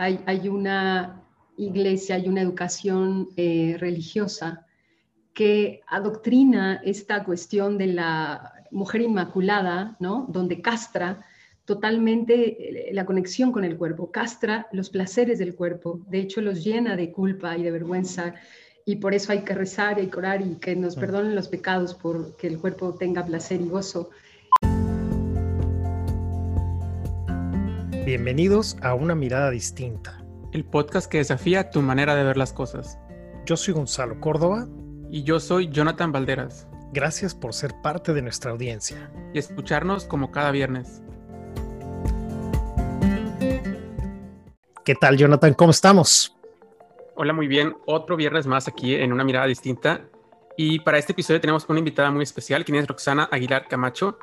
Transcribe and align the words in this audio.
hay, 0.00 0.20
hay 0.24 0.48
una 0.48 1.22
iglesia, 1.58 2.14
hay 2.14 2.26
una 2.26 2.40
educación 2.40 3.28
eh, 3.36 3.76
religiosa 3.78 4.66
que 5.34 5.82
adoctrina 5.86 6.80
esta 6.82 7.22
cuestión 7.22 7.76
de 7.76 7.88
la 7.88 8.54
mujer 8.70 9.02
inmaculada, 9.02 9.98
¿no? 10.00 10.26
Donde 10.30 10.62
castra 10.62 11.22
totalmente 11.66 12.88
eh, 12.88 12.94
la 12.94 13.04
conexión 13.04 13.52
con 13.52 13.62
el 13.62 13.76
cuerpo, 13.76 14.10
castra 14.10 14.68
los 14.72 14.88
placeres 14.88 15.38
del 15.38 15.54
cuerpo, 15.54 16.00
de 16.08 16.20
hecho 16.20 16.40
los 16.40 16.64
llena 16.64 16.96
de 16.96 17.12
culpa 17.12 17.58
y 17.58 17.62
de 17.62 17.70
vergüenza 17.70 18.34
y 18.86 18.96
por 18.96 19.14
eso 19.14 19.32
hay 19.32 19.42
que 19.42 19.54
rezar 19.54 20.02
y 20.02 20.10
orar 20.16 20.40
y 20.40 20.54
que 20.54 20.74
nos 20.76 20.96
perdonen 20.96 21.34
los 21.34 21.48
pecados 21.48 21.94
por 21.94 22.36
que 22.36 22.46
el 22.46 22.58
cuerpo 22.58 22.94
tenga 22.94 23.26
placer 23.26 23.60
y 23.60 23.68
gozo. 23.68 24.08
Bienvenidos 28.10 28.76
a 28.82 28.94
Una 28.94 29.14
Mirada 29.14 29.50
Distinta. 29.50 30.24
El 30.50 30.64
podcast 30.64 31.08
que 31.08 31.18
desafía 31.18 31.70
tu 31.70 31.80
manera 31.80 32.16
de 32.16 32.24
ver 32.24 32.36
las 32.36 32.52
cosas. 32.52 32.98
Yo 33.46 33.56
soy 33.56 33.72
Gonzalo 33.72 34.18
Córdoba. 34.18 34.66
Y 35.12 35.22
yo 35.22 35.38
soy 35.38 35.68
Jonathan 35.68 36.10
Valderas. 36.10 36.66
Gracias 36.92 37.36
por 37.36 37.54
ser 37.54 37.72
parte 37.84 38.12
de 38.12 38.20
nuestra 38.20 38.50
audiencia. 38.50 39.12
Y 39.32 39.38
escucharnos 39.38 40.06
como 40.06 40.32
cada 40.32 40.50
viernes. 40.50 41.02
¿Qué 44.84 44.96
tal, 44.96 45.16
Jonathan? 45.16 45.54
¿Cómo 45.54 45.70
estamos? 45.70 46.36
Hola, 47.14 47.32
muy 47.32 47.46
bien. 47.46 47.76
Otro 47.86 48.16
viernes 48.16 48.44
más 48.44 48.66
aquí 48.66 48.96
en 48.96 49.12
Una 49.12 49.22
Mirada 49.22 49.46
Distinta. 49.46 50.00
Y 50.56 50.80
para 50.80 50.98
este 50.98 51.12
episodio 51.12 51.40
tenemos 51.40 51.64
una 51.68 51.78
invitada 51.78 52.10
muy 52.10 52.24
especial, 52.24 52.64
quien 52.64 52.78
es 52.78 52.88
Roxana 52.88 53.28
Aguilar 53.30 53.68
Camacho, 53.68 54.18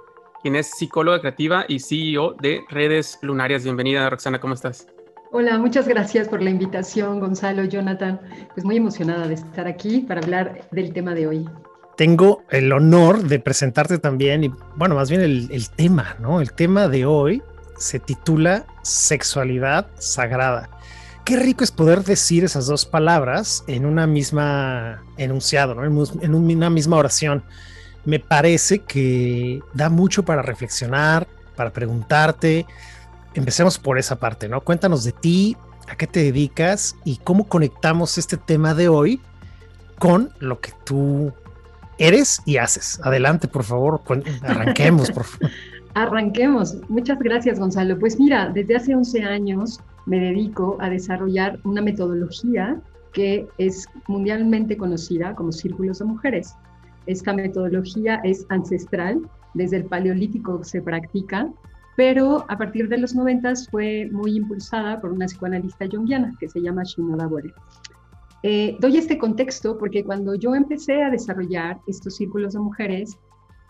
quien 0.47 0.55
es 0.55 0.71
psicóloga 0.77 1.19
creativa 1.19 1.65
y 1.67 1.81
CEO 1.81 2.37
de 2.41 2.63
Redes 2.69 3.19
Lunarias. 3.21 3.65
Bienvenida, 3.65 4.09
Roxana, 4.09 4.39
¿cómo 4.39 4.53
estás? 4.53 4.87
Hola, 5.33 5.57
muchas 5.57 5.89
gracias 5.89 6.29
por 6.29 6.41
la 6.41 6.49
invitación, 6.49 7.20
Gonzalo, 7.20 7.65
Jonathan. 7.65 8.21
Pues 8.53 8.65
muy 8.65 8.77
emocionada 8.77 9.27
de 9.27 9.33
estar 9.33 9.67
aquí 9.67 10.05
para 10.07 10.21
hablar 10.21 10.65
del 10.71 10.93
tema 10.93 11.13
de 11.15 11.27
hoy. 11.27 11.49
Tengo 11.98 12.43
el 12.49 12.71
honor 12.71 13.23
de 13.23 13.39
presentarte 13.39 13.98
también 13.98 14.45
y, 14.45 14.54
bueno, 14.77 14.95
más 14.95 15.09
bien 15.09 15.20
el, 15.20 15.49
el 15.51 15.70
tema, 15.70 16.15
¿no? 16.21 16.39
El 16.39 16.54
tema 16.54 16.87
de 16.87 17.05
hoy 17.05 17.43
se 17.77 17.99
titula 17.99 18.65
Sexualidad 18.84 19.87
Sagrada. 19.98 20.70
Qué 21.26 21.35
rico 21.35 21.65
es 21.65 21.71
poder 21.71 22.05
decir 22.05 22.45
esas 22.45 22.67
dos 22.67 22.85
palabras 22.85 23.65
en 23.67 23.85
una 23.85 24.07
misma 24.07 25.04
enunciado, 25.17 25.76
¿no? 25.76 25.84
en 25.84 26.35
una 26.35 26.70
misma 26.70 26.95
oración 26.95 27.43
me 28.08 28.20
parece 28.20 28.80
que 28.80 29.62
da 29.74 29.90
mucho 29.90 30.24
para 30.24 30.41
reflexionar, 30.41 31.27
para 31.58 31.72
preguntarte. 31.72 32.66
Empecemos 33.34 33.77
por 33.77 34.00
esa 34.00 34.16
parte, 34.16 34.48
¿no? 34.48 34.62
Cuéntanos 34.62 35.04
de 35.04 35.12
ti, 35.12 35.58
a 35.90 35.98
qué 35.98 36.08
te 36.08 36.24
dedicas 36.24 36.96
y 37.04 37.18
cómo 37.18 37.50
conectamos 37.50 38.18
este 38.18 38.38
tema 38.38 38.74
de 38.74 38.88
hoy 38.88 39.20
con 40.00 40.30
lo 40.40 40.62
que 40.62 40.72
tú 40.85 41.34
eres 41.98 42.41
y 42.46 42.55
haces. 42.55 43.02
Adelante, 43.04 43.50
por 43.50 43.66
favor, 43.66 44.02
arranquemos, 44.41 45.12
por 45.12 45.26
favor. 45.26 45.52
Arranquemos. 45.94 46.78
Muchas 46.88 47.20
gracias, 47.20 47.60
Gonzalo. 47.60 48.00
Pues 48.00 48.18
mira, 48.18 48.52
desde 48.54 48.78
hace 48.78 48.96
11 48.96 49.24
años 49.24 49.82
me 50.05 50.20
dedico 50.20 50.78
a 50.80 50.90
desarrollar 50.90 51.60
una 51.66 51.82
metodología 51.82 52.80
que 53.12 53.48
es 53.58 53.90
mundialmente 54.08 54.78
conocida 54.78 55.35
como 55.35 55.52
Círculos 55.52 56.00
de 56.00 56.05
Mujeres. 56.05 56.55
Esta 57.08 57.34
metodología 57.34 58.22
es 58.24 58.46
ancestral, 58.50 59.22
desde 59.54 59.77
el 59.77 59.86
paleolítico 59.86 60.63
se 60.63 60.82
practica, 60.82 61.50
pero 61.96 62.46
a 62.48 62.58
partir 62.58 62.88
de 62.90 62.98
los 63.00 63.16
90 63.16 63.54
fue 63.72 64.08
muy 64.12 64.36
impulsada 64.36 65.02
por 65.02 65.12
una 65.12 65.25
psicoanalista 65.25 65.88
junguiana 65.91 66.35
que 66.40 66.47
se 66.47 66.62
llama 66.62 66.84
Shinoda 66.84 67.25
Bore. 67.25 67.53
Eh, 68.44 68.78
doy 68.80 68.97
este 68.97 69.18
contexto 69.18 69.78
porque 69.78 70.03
cuando 70.03 70.35
yo 70.35 70.53
empecé 70.53 71.02
a 71.02 71.09
desarrollar 71.09 71.80
estos 71.88 72.18
círculos 72.18 72.53
de 72.53 72.59
mujeres, 72.59 73.18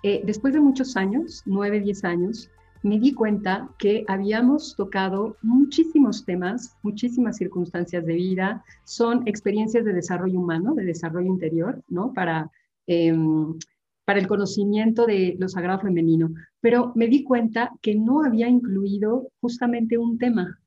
eh, 0.03 0.21
después 0.25 0.53
de 0.53 0.59
muchos 0.59 0.97
años, 0.97 1.41
9, 1.45 1.79
10 1.79 2.03
años, 2.03 2.49
me 2.83 2.99
di 2.99 3.13
cuenta 3.13 3.69
que 3.79 4.03
habíamos 4.07 4.75
tocado 4.75 5.37
muchísimos 5.41 6.25
temas, 6.25 6.77
muchísimas 6.83 7.37
circunstancias 7.37 8.05
de 8.05 8.13
vida, 8.13 8.63
son 8.83 9.23
experiencias 9.25 9.85
de 9.85 9.93
desarrollo 9.93 10.39
humano, 10.39 10.75
de 10.75 10.85
desarrollo 10.85 11.27
interior, 11.27 11.81
¿no? 11.89 12.13
Para 12.13 12.51
Em, 12.87 13.53
para 14.05 14.19
el 14.19 14.27
conocimiento 14.27 15.05
de 15.05 15.35
lo 15.37 15.49
sagrado 15.49 15.81
femenino, 15.81 16.33
pero 16.61 16.93
me 16.95 17.09
di 17.09 17.25
cuenta 17.25 17.73
que 17.81 17.93
no 17.93 18.23
había 18.23 18.47
incluido 18.47 19.29
justamente 19.41 19.97
un 19.97 20.17
tema. 20.17 20.57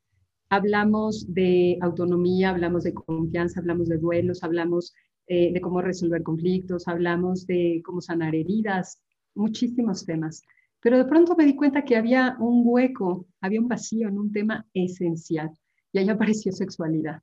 Hablamos 0.50 1.32
de 1.32 1.78
autonomía, 1.80 2.50
hablamos 2.50 2.84
de 2.84 2.92
confianza, 2.92 3.60
hablamos 3.60 3.88
de 3.88 3.96
duelos, 3.96 4.42
hablamos 4.42 4.92
eh, 5.26 5.54
de 5.54 5.60
cómo 5.62 5.80
resolver 5.80 6.22
conflictos, 6.22 6.86
hablamos 6.86 7.46
de 7.46 7.80
cómo 7.82 8.02
sanar 8.02 8.34
heridas, 8.34 9.00
muchísimos 9.34 10.04
temas. 10.04 10.42
Pero 10.80 10.98
de 10.98 11.06
pronto 11.06 11.34
me 11.34 11.46
di 11.46 11.56
cuenta 11.56 11.82
que 11.82 11.96
había 11.96 12.36
un 12.40 12.60
hueco, 12.66 13.26
había 13.40 13.60
un 13.60 13.68
vacío 13.68 14.08
en 14.08 14.18
un 14.18 14.32
tema 14.32 14.66
esencial 14.74 15.50
y 15.92 15.98
ahí 15.98 16.10
apareció 16.10 16.52
sexualidad. 16.52 17.22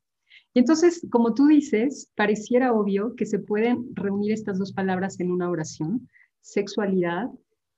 Y 0.58 0.60
entonces, 0.60 1.06
como 1.12 1.36
tú 1.36 1.46
dices, 1.46 2.10
pareciera 2.16 2.74
obvio 2.74 3.14
que 3.16 3.28
se 3.28 3.38
pueden 3.38 3.94
reunir 3.94 4.32
estas 4.32 4.58
dos 4.58 4.74
palabras 4.74 5.20
en 5.20 5.32
una 5.32 5.52
oración, 5.52 6.10
sexualidad 6.42 7.30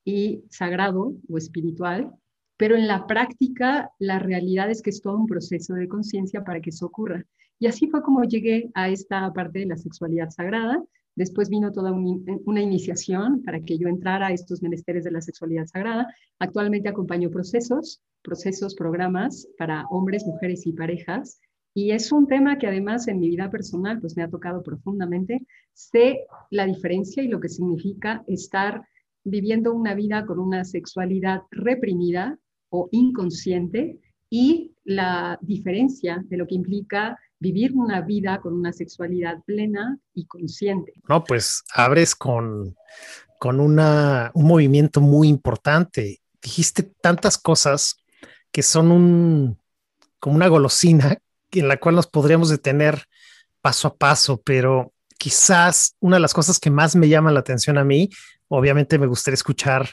y 0.06 0.46
sagrado 0.50 1.14
o 1.28 1.38
espiritual, 1.38 2.10
pero 2.56 2.78
en 2.78 2.88
la 2.88 3.06
práctica 3.06 3.92
la 4.00 4.20
realidad 4.20 4.72
es 4.72 4.82
que 4.82 4.92
es 4.92 5.02
todo 5.02 5.18
un 5.18 5.28
proceso 5.28 5.74
de 5.74 5.90
conciencia 5.90 6.46
para 6.46 6.62
que 6.62 6.70
eso 6.70 6.86
ocurra. 6.86 7.26
Y 7.60 7.68
así 7.68 7.90
fue 7.90 8.02
como 8.02 8.24
llegué 8.24 8.72
a 8.76 8.88
esta 8.88 9.30
parte 9.34 9.60
de 9.60 9.66
la 9.66 9.76
sexualidad 9.76 10.30
sagrada. 10.30 10.82
Después 11.16 11.50
vino 11.50 11.74
toda 11.74 11.92
una 11.92 12.62
iniciación 12.62 13.44
para 13.44 13.60
que 13.60 13.78
yo 13.78 13.90
entrara 13.90 14.28
a 14.28 14.32
estos 14.32 14.62
menesteres 14.62 15.04
de 15.04 15.12
la 15.12 15.20
sexualidad 15.20 15.66
sagrada. 15.66 16.08
Actualmente 16.40 16.88
acompaño 16.88 17.30
procesos, 17.30 18.02
procesos, 18.22 18.74
programas 18.74 19.50
para 19.58 19.86
hombres, 19.90 20.26
mujeres 20.26 20.66
y 20.66 20.72
parejas 20.72 21.42
y 21.80 21.92
es 21.92 22.12
un 22.12 22.28
tema 22.28 22.58
que 22.58 22.68
además 22.68 23.08
en 23.08 23.22
mi 23.22 23.30
vida 23.30 23.50
personal 23.50 24.02
pues 24.02 24.18
me 24.18 24.24
ha 24.24 24.30
tocado 24.30 24.62
profundamente. 24.62 25.46
Sé 25.74 26.26
la 26.50 26.66
diferencia 26.66 27.24
y 27.24 27.30
lo 27.30 27.40
que 27.40 27.48
significa 27.48 28.22
estar 28.28 28.82
viviendo 29.24 29.74
una 29.74 29.94
vida 29.94 30.26
con 30.26 30.40
una 30.40 30.66
sexualidad 30.66 31.44
reprimida 31.52 32.38
o 32.68 32.90
inconsciente 32.92 33.98
y 34.30 34.74
la 34.84 35.40
diferencia 35.42 36.22
de 36.28 36.36
lo 36.36 36.48
que 36.48 36.56
implica 36.56 37.18
vivir 37.40 37.72
una 37.74 38.02
vida 38.02 38.42
con 38.42 38.54
una 38.56 38.74
sexualidad 38.74 39.42
plena 39.46 39.98
y 40.14 40.26
consciente. 40.26 40.92
No, 41.08 41.24
pues 41.24 41.64
abres 41.74 42.14
con, 42.14 42.76
con 43.40 43.62
una, 43.62 44.32
un 44.34 44.48
movimiento 44.48 45.00
muy 45.00 45.30
importante. 45.30 46.20
Dijiste 46.42 46.84
tantas 46.84 47.38
cosas 47.38 48.04
que 48.52 48.64
son 48.64 48.92
un, 48.92 49.58
como 50.20 50.36
una 50.36 50.50
golosina 50.50 51.18
en 51.52 51.68
la 51.68 51.78
cual 51.78 51.96
nos 51.96 52.08
podríamos 52.08 52.50
detener 52.50 53.06
paso 53.62 53.88
a 53.88 53.96
paso, 53.96 54.42
pero 54.44 54.94
quizás 55.18 55.96
una 56.00 56.16
de 56.16 56.22
las 56.22 56.34
cosas 56.34 56.60
que 56.60 56.70
más 56.70 56.96
me 56.96 57.10
llama 57.10 57.32
la 57.32 57.42
atención 57.42 57.78
a 57.78 57.84
mí, 57.84 58.10
obviamente 58.48 58.98
me 58.98 59.08
gustaría 59.08 59.36
escuchar 59.36 59.90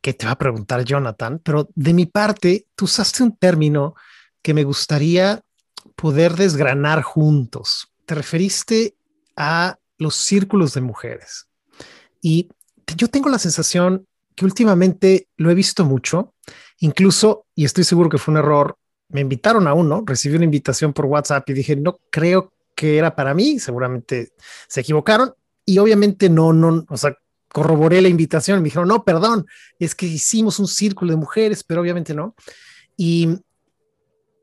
que 0.00 0.14
te 0.14 0.26
va 0.26 0.32
a 0.32 0.38
preguntar 0.38 0.84
Jonathan, 0.84 1.40
pero 1.44 1.68
de 1.74 1.92
mi 1.92 2.06
parte, 2.06 2.66
tú 2.74 2.86
usaste 2.86 3.22
un 3.22 3.36
término 3.36 3.94
que 4.42 4.54
me 4.54 4.64
gustaría 4.64 5.42
poder 5.94 6.34
desgranar 6.36 7.02
juntos. 7.02 7.92
Te 8.06 8.14
referiste 8.14 8.96
a 9.36 9.76
los 9.98 10.14
círculos 10.16 10.72
de 10.72 10.80
mujeres. 10.80 11.46
Y 12.22 12.48
yo 12.96 13.08
tengo 13.08 13.28
la 13.28 13.38
sensación 13.38 14.06
que 14.34 14.46
últimamente 14.46 15.28
lo 15.36 15.50
he 15.50 15.54
visto 15.54 15.84
mucho, 15.84 16.34
incluso, 16.78 17.46
y 17.54 17.66
estoy 17.66 17.84
seguro 17.84 18.08
que 18.08 18.18
fue 18.18 18.32
un 18.32 18.38
error, 18.38 18.78
me 19.10 19.20
invitaron 19.20 19.66
a 19.66 19.74
uno, 19.74 20.02
recibí 20.06 20.36
una 20.36 20.44
invitación 20.44 20.92
por 20.92 21.06
WhatsApp 21.06 21.48
y 21.50 21.52
dije, 21.52 21.76
no 21.76 21.98
creo 22.10 22.52
que 22.74 22.96
era 22.96 23.14
para 23.14 23.34
mí, 23.34 23.58
seguramente 23.58 24.32
se 24.68 24.80
equivocaron 24.80 25.34
y 25.64 25.78
obviamente 25.78 26.30
no, 26.30 26.52
no, 26.52 26.84
o 26.88 26.96
sea, 26.96 27.16
corroboré 27.52 28.00
la 28.00 28.08
invitación 28.08 28.58
y 28.58 28.60
me 28.60 28.64
dijeron, 28.66 28.88
no, 28.88 29.04
perdón, 29.04 29.46
es 29.78 29.94
que 29.94 30.06
hicimos 30.06 30.58
un 30.58 30.68
círculo 30.68 31.10
de 31.10 31.16
mujeres, 31.16 31.64
pero 31.64 31.80
obviamente 31.80 32.14
no. 32.14 32.34
Y, 32.96 33.28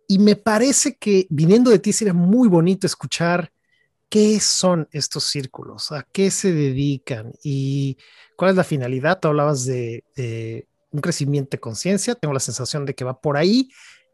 y 0.08 0.20
me 0.20 0.36
parece 0.36 0.96
que 0.96 1.26
viniendo 1.30 1.72
de 1.72 1.80
ti 1.80 1.94
sería 1.94 2.14
muy 2.14 2.50
bonito 2.50 2.86
escuchar 2.86 3.52
qué 4.10 4.40
son 4.40 4.88
estos 4.92 5.26
círculos, 5.26 5.92
a 5.92 6.06
qué 6.12 6.32
se 6.32 6.54
dedican 6.54 7.32
y 7.44 7.98
cuál 8.36 8.52
es 8.52 8.58
la 8.58 8.64
finalidad. 8.64 9.20
Tú 9.20 9.30
hablabas 9.30 9.66
de, 9.66 10.04
de 10.16 10.68
un 10.92 11.02
crecimiento 11.02 11.52
de 11.52 11.60
conciencia, 11.60 12.16
tengo 12.16 12.34
la 12.34 12.40
sensación 12.40 12.86
de 12.86 12.94
que 12.94 13.06
va 13.06 13.20
por 13.20 13.38
ahí 13.38 13.70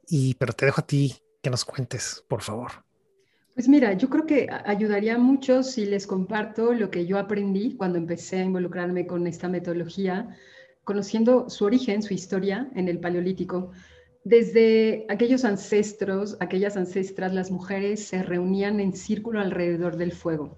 y, 0.08 0.36
pero 0.36 0.54
te 0.54 0.66
dejo 0.66 0.82
a 0.82 0.88
ti 0.88 1.16
que 1.42 1.50
nos 1.50 1.66
cuentes, 1.66 2.24
por 2.28 2.42
favor. 2.42 2.72
Pues 3.54 3.68
mira, 3.68 3.94
yo 3.94 4.10
creo 4.10 4.26
que 4.26 4.50
ayudaría 4.66 5.18
mucho 5.18 5.62
si 5.62 5.86
les 5.86 6.08
comparto 6.08 6.74
lo 6.74 6.90
que 6.90 7.06
yo 7.06 7.20
aprendí 7.20 7.76
cuando 7.76 8.00
empecé 8.00 8.38
a 8.38 8.46
involucrarme 8.46 9.06
con 9.06 9.28
esta 9.28 9.48
metodología, 9.48 10.36
conociendo 10.84 11.50
su 11.50 11.66
origen, 11.66 12.02
su 12.02 12.14
historia 12.14 12.70
en 12.76 12.88
el 12.88 13.00
Paleolítico. 13.00 13.72
desde 14.26 15.06
aquellos 15.10 15.44
ancestros, 15.44 16.38
aquellas 16.40 16.78
ancestras, 16.78 17.34
las 17.34 17.52
mujeres 17.52 18.08
se 18.08 18.24
reunían 18.24 18.80
en 18.80 18.94
círculo 18.94 19.42
alrededor 19.42 19.98
del 19.98 20.14
fuego. 20.14 20.58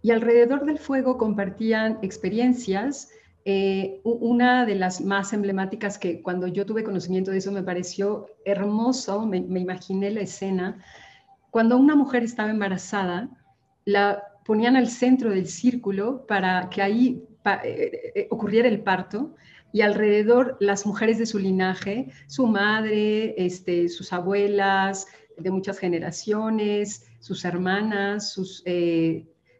Y 0.00 0.12
alrededor 0.12 0.64
del 0.64 0.78
fuego 0.78 1.18
compartían 1.18 1.98
experiencias. 2.02 3.10
Eh, 3.46 4.00
una 4.04 4.66
de 4.66 4.74
las 4.74 5.00
más 5.00 5.32
emblemáticas 5.32 5.98
que 5.98 6.20
cuando 6.20 6.46
yo 6.46 6.66
tuve 6.66 6.84
conocimiento 6.84 7.30
de 7.30 7.38
eso 7.38 7.50
me 7.50 7.62
pareció 7.62 8.26
hermoso, 8.44 9.24
me, 9.24 9.38
imaginé 9.38 10.10
la 10.10 10.20
escena, 10.20 10.84
cuando 11.50 11.78
una 11.78 11.96
mujer 11.96 12.22
estaba 12.22 12.50
embarazada, 12.50 13.30
la 13.86 14.22
ponían 14.44 14.76
al 14.76 14.88
centro 14.88 15.30
del 15.30 15.46
círculo 15.46 16.26
para 16.26 16.68
que 16.68 16.82
ahí 16.82 17.24
eh, 17.64 18.12
eh, 18.14 18.28
ocurriera 18.30 18.68
el 18.68 18.82
parto 18.82 19.34
y 19.72 19.80
alrededor 19.80 20.58
las 20.60 20.84
mujeres 20.84 21.18
de 21.18 21.24
su 21.24 21.38
linaje, 21.38 22.08
su 22.26 22.46
madre, 22.46 23.34
este, 23.42 23.88
sus 23.88 24.12
abuelas 24.12 25.06
de 25.38 25.50
muchas 25.50 25.78
generaciones, 25.78 27.06
sus 27.20 27.46
hermanas, 27.46 28.32
sus, 28.32 28.62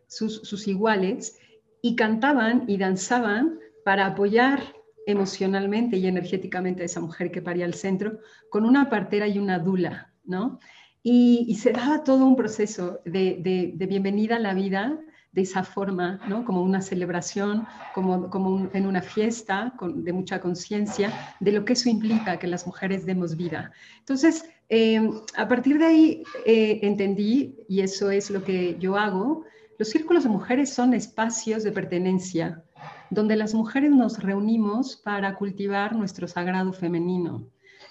sus, 0.07 0.69
iguales, 0.69 1.39
y 1.81 1.97
cantaban 1.97 2.65
y 2.67 2.77
danzaban 2.77 3.59
para 3.85 4.07
apoyar 4.07 4.75
emocionalmente 5.07 5.97
y 5.97 6.07
energéticamente 6.07 6.83
a 6.83 6.87
esa 6.87 7.01
mujer 7.01 7.31
que 7.31 7.43
paría 7.43 7.65
al 7.65 7.75
centro, 7.75 8.19
con 8.51 8.65
una 8.65 8.89
partera 8.89 9.27
y 9.27 9.39
una 9.39 9.59
dula, 9.59 10.13
¿no? 10.25 10.59
Y, 11.03 11.55
se 11.55 11.73
daba 11.73 12.05
todo 12.05 12.27
un 12.27 12.37
proceso 12.37 13.01
de, 13.07 13.73
bienvenida 13.89 14.37
a 14.37 14.39
la 14.39 14.53
vida, 14.53 14.99
de 15.33 15.43
esa 15.43 15.63
forma, 15.63 16.21
¿no? 16.29 16.45
como 16.45 16.61
una 16.63 16.83
celebración, 16.83 17.65
como, 17.95 18.29
como 18.31 18.69
en 18.75 18.85
una 18.85 19.01
fiesta 19.01 19.73
de 19.81 20.13
mucha 20.13 20.41
conciencia 20.41 21.37
de 21.39 21.53
lo 21.53 21.65
que 21.65 21.75
eso 21.75 21.89
implica 21.89 22.39
que 22.39 22.49
las 22.49 22.67
mujeres 22.67 23.07
demos 23.07 23.37
vida. 23.37 23.71
Entonces, 24.01 24.45
em, 24.69 25.13
a 25.37 25.47
partir 25.47 25.79
de 25.79 25.87
ahí 25.87 26.23
eh, 26.45 26.81
entendí, 26.83 27.57
y 27.69 27.81
eso 27.81 28.11
es 28.11 28.29
lo 28.29 28.43
que 28.43 28.77
yo 28.81 28.97
hago, 28.97 29.45
los 29.79 29.89
círculos 29.89 30.25
de 30.25 30.31
mujeres 30.31 30.75
son 30.75 30.95
espacios 30.95 31.63
de 31.63 31.73
pertenencia, 31.73 32.65
donde 33.11 33.37
las 33.37 33.55
mujeres 33.55 33.91
nos 33.91 34.23
reunimos 34.23 34.97
para 34.97 35.35
cultivar 35.35 35.95
nuestro 35.95 36.27
sagrado 36.29 36.73
femenino. 36.73 37.47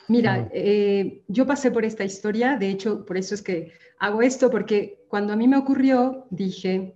Mira, 0.07 0.49
eh, 0.51 1.21
yo 1.27 1.45
pasé 1.45 1.69
por 1.69 1.85
esta 1.85 2.03
historia, 2.03 2.57
de 2.57 2.69
hecho, 2.69 3.05
por 3.05 3.17
eso 3.17 3.35
es 3.35 3.43
que 3.43 3.73
hago 3.99 4.21
esto, 4.21 4.49
porque 4.49 5.03
cuando 5.07 5.33
a 5.33 5.35
mí 5.35 5.47
me 5.47 5.57
ocurrió, 5.57 6.25
dije, 6.31 6.95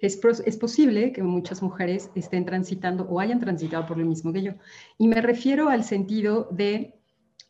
es, 0.00 0.16
posible 0.56 1.12
que 1.12 1.22
muchas 1.22 1.62
mujeres 1.62 2.10
estén 2.14 2.44
transitando 2.44 3.04
o 3.04 3.20
hayan 3.20 3.40
transitado 3.40 3.86
por 3.86 3.98
lo 3.98 4.06
mismo 4.06 4.32
que 4.32 4.42
yo. 4.42 4.52
Y 4.96 5.08
me 5.08 5.20
refiero 5.20 5.68
al 5.68 5.84
sentido 5.84 6.48
de 6.50 6.94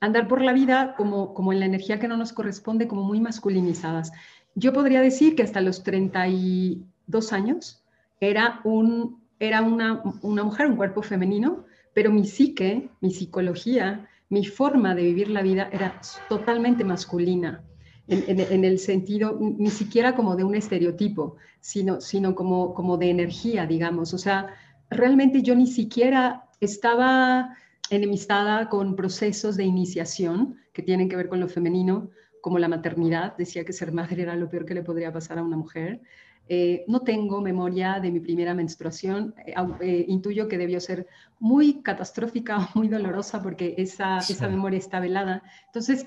andar 0.00 0.28
por 0.28 0.42
la 0.42 0.52
vida 0.52 0.94
como, 0.96 1.34
como 1.34 1.52
en 1.52 1.60
la 1.60 1.66
energía 1.66 1.98
que 1.98 2.08
no 2.08 2.16
nos 2.16 2.32
corresponde, 2.32 2.88
como 2.88 3.02
muy 3.02 3.20
masculinizadas. 3.20 4.12
Yo 4.54 4.72
podría 4.72 5.00
decir 5.00 5.36
que 5.36 5.42
hasta 5.42 5.60
los 5.60 5.82
32 5.82 7.32
años 7.32 7.84
era, 8.20 8.60
un, 8.64 9.22
era 9.38 9.62
una, 9.62 10.02
una 10.22 10.44
mujer, 10.44 10.66
un 10.66 10.76
cuerpo 10.76 11.02
femenino, 11.02 11.64
pero 11.94 12.10
mi 12.10 12.24
psique, 12.24 12.88
mi 13.00 13.10
psicología, 13.10 14.08
mi 14.28 14.44
forma 14.44 14.94
de 14.94 15.02
vivir 15.02 15.30
la 15.30 15.42
vida 15.42 15.68
era 15.72 16.00
totalmente 16.28 16.84
masculina 16.84 17.62
en, 18.08 18.64
el 18.64 18.78
sentido 18.78 19.38
ni 19.38 19.70
siquiera 19.70 20.14
como 20.14 20.34
de 20.34 20.44
un 20.44 20.54
estereotipo, 20.54 21.36
sino, 21.60 22.00
sino 22.00 22.34
como, 22.34 22.74
como 22.74 22.96
de 22.96 23.10
energía, 23.10 23.66
digamos. 23.66 24.14
O 24.14 24.18
sea, 24.18 24.54
realmente 24.88 25.42
yo 25.42 25.54
ni 25.54 25.66
siquiera 25.66 26.44
estaba 26.60 27.54
enemistada 27.90 28.68
con 28.68 28.96
procesos 28.96 29.56
de 29.56 29.64
iniciación 29.64 30.56
que 30.72 30.82
tienen 30.82 31.08
que 31.08 31.16
ver 31.16 31.28
con 31.28 31.40
lo 31.40 31.48
femenino, 31.48 32.10
como 32.40 32.58
la 32.58 32.68
maternidad. 32.68 33.36
Decía 33.36 33.64
que 33.64 33.74
ser 33.74 33.92
madre 33.92 34.22
era 34.22 34.36
lo 34.36 34.48
peor 34.48 34.64
que 34.64 34.74
le 34.74 34.82
podría 34.82 35.12
pasar 35.12 35.38
a 35.38 35.42
una 35.42 35.56
mujer. 35.56 36.00
Eh, 36.48 36.84
no 36.88 37.00
tengo 37.00 37.40
memoria 37.40 38.00
de 38.00 38.10
mi 38.10 38.20
primera 38.20 38.54
menstruación. 38.54 39.34
Eh, 39.46 39.54
eh, 39.80 40.04
intuyo 40.08 40.48
que 40.48 40.58
debió 40.58 40.80
ser 40.80 41.06
muy 41.38 41.82
catastrófica 41.82 42.68
muy 42.74 42.88
dolorosa 42.88 43.42
porque 43.42 43.74
esa, 43.78 44.18
esa 44.18 44.48
memoria 44.48 44.78
está 44.78 45.00
velada. 45.00 45.42
Entonces, 45.66 46.06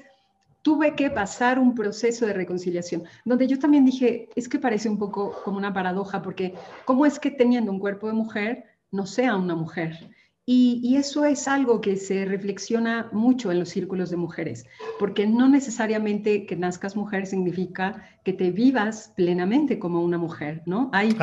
tuve 0.61 0.95
que 0.95 1.09
pasar 1.09 1.59
un 1.59 1.75
proceso 1.75 2.25
de 2.25 2.33
reconciliación, 2.33 3.03
donde 3.25 3.47
yo 3.47 3.57
también 3.59 3.85
dije, 3.85 4.29
es 4.35 4.47
que 4.47 4.59
parece 4.59 4.89
un 4.89 4.97
poco 4.97 5.35
como 5.43 5.57
una 5.57 5.73
paradoja, 5.73 6.21
porque 6.21 6.53
¿cómo 6.85 7.05
es 7.05 7.19
que 7.19 7.31
teniendo 7.31 7.71
un 7.71 7.79
cuerpo 7.79 8.07
de 8.07 8.13
mujer 8.13 8.65
no 8.91 9.05
sea 9.05 9.35
una 9.35 9.55
mujer? 9.55 10.09
Y, 10.53 10.97
eso 10.97 11.23
es 11.23 11.47
algo 11.47 11.79
que 11.79 11.95
se 11.95 12.25
reflexiona 12.25 13.09
mucho 13.13 13.53
en 13.53 13.59
los 13.59 13.69
círculos 13.69 14.09
de 14.09 14.17
mujeres, 14.17 14.65
porque 14.99 15.25
no 15.25 15.47
necesariamente 15.47 16.45
que 16.45 16.57
nazcas 16.57 16.97
mujer 16.97 17.25
significa 17.25 18.03
que 18.25 18.33
te 18.33 18.51
vivas 18.51 19.13
plenamente 19.15 19.79
como 19.79 20.01
una 20.01 20.17
mujer, 20.17 20.61
¿no? 20.65 20.89
Hay, 20.91 21.15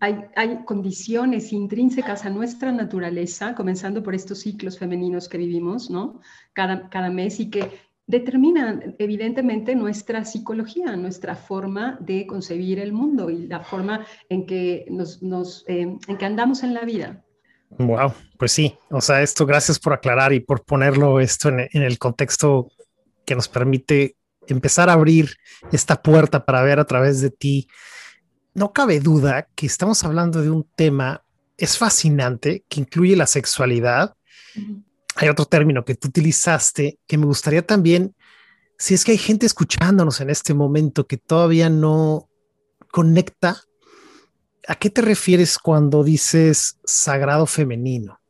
hay, 0.00 0.26
hay, 0.36 0.64
condiciones 0.66 1.50
intrínsecas 1.54 2.26
a 2.26 2.30
nuestra 2.30 2.72
naturaleza, 2.72 3.54
comenzando 3.54 4.02
por 4.02 4.14
estos 4.14 4.40
ciclos 4.40 4.78
femeninos 4.78 5.30
que 5.30 5.38
vivimos, 5.38 5.88
¿no? 5.88 6.20
Cada, 6.52 6.90
cada 6.90 7.08
mes 7.08 7.40
y 7.40 7.48
que 7.48 7.70
determinan 8.06 8.96
evidentemente 8.98 9.74
nuestra 9.74 10.26
psicología, 10.26 10.94
nuestra 10.94 11.36
forma 11.36 11.96
de 12.02 12.26
concebir 12.26 12.80
el 12.80 12.92
mundo 12.92 13.30
y 13.30 13.46
la 13.46 13.60
forma 13.60 14.04
en 14.28 14.44
que, 14.44 14.84
nos, 14.90 15.64
eh, 15.68 15.96
en 16.06 16.18
que 16.18 16.24
andamos 16.26 16.62
en 16.62 16.74
la 16.74 16.84
vida. 16.84 17.24
Wow, 17.70 18.14
pues 18.38 18.52
sí, 18.52 18.76
o 18.90 19.00
sea, 19.00 19.22
esto 19.22 19.46
gracias 19.46 19.78
por 19.78 19.92
aclarar 19.92 20.32
y 20.32 20.40
por 20.40 20.64
ponerlo 20.64 21.18
esto 21.18 21.48
en, 21.48 21.68
en 21.72 21.82
el 21.82 21.98
contexto 21.98 22.68
que 23.24 23.34
nos 23.34 23.48
permite 23.48 24.16
empezar 24.46 24.88
a 24.88 24.92
abrir 24.92 25.36
esta 25.72 26.00
puerta 26.00 26.44
para 26.44 26.62
ver 26.62 26.78
a 26.78 26.84
través 26.84 27.20
de 27.20 27.30
ti. 27.30 27.68
No 28.52 28.72
cabe 28.72 29.00
duda 29.00 29.48
que 29.54 29.66
estamos 29.66 30.04
hablando 30.04 30.40
de 30.42 30.50
un 30.50 30.68
tema, 30.76 31.24
es 31.56 31.76
fascinante, 31.78 32.64
que 32.68 32.80
incluye 32.80 33.16
la 33.16 33.26
sexualidad, 33.26 34.14
hay 35.16 35.28
otro 35.28 35.44
término 35.44 35.84
que 35.84 35.94
tú 35.94 36.08
utilizaste 36.08 36.98
que 37.06 37.18
me 37.18 37.26
gustaría 37.26 37.64
también, 37.64 38.14
si 38.78 38.94
es 38.94 39.04
que 39.04 39.12
hay 39.12 39.18
gente 39.18 39.46
escuchándonos 39.46 40.20
en 40.20 40.30
este 40.30 40.54
momento 40.54 41.06
que 41.06 41.16
todavía 41.16 41.70
no 41.70 42.28
conecta, 42.90 43.60
¿a 44.66 44.74
qué 44.74 44.90
te 44.90 45.02
refieres 45.02 45.58
cuando 45.58 46.04
dices 46.04 46.78
sagrado 46.84 47.46
femenino? 47.46 48.20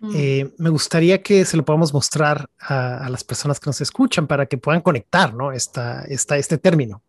Mm. 0.00 0.10
Eh, 0.16 0.54
me 0.58 0.70
gustaría 0.70 1.22
que 1.22 1.44
se 1.44 1.56
lo 1.56 1.64
podamos 1.64 1.94
mostrar 1.94 2.48
a, 2.58 3.08
las 3.08 3.24
personas 3.24 3.60
que 3.60 3.68
nos 3.68 3.80
escuchan 3.80 4.26
para 4.26 4.46
que 4.46 4.58
puedan 4.58 4.80
conectar 4.80 5.34
¿no? 5.34 5.52
esta, 5.52 6.04
esta, 6.04 6.36
este 6.36 6.58
término. 6.58 7.02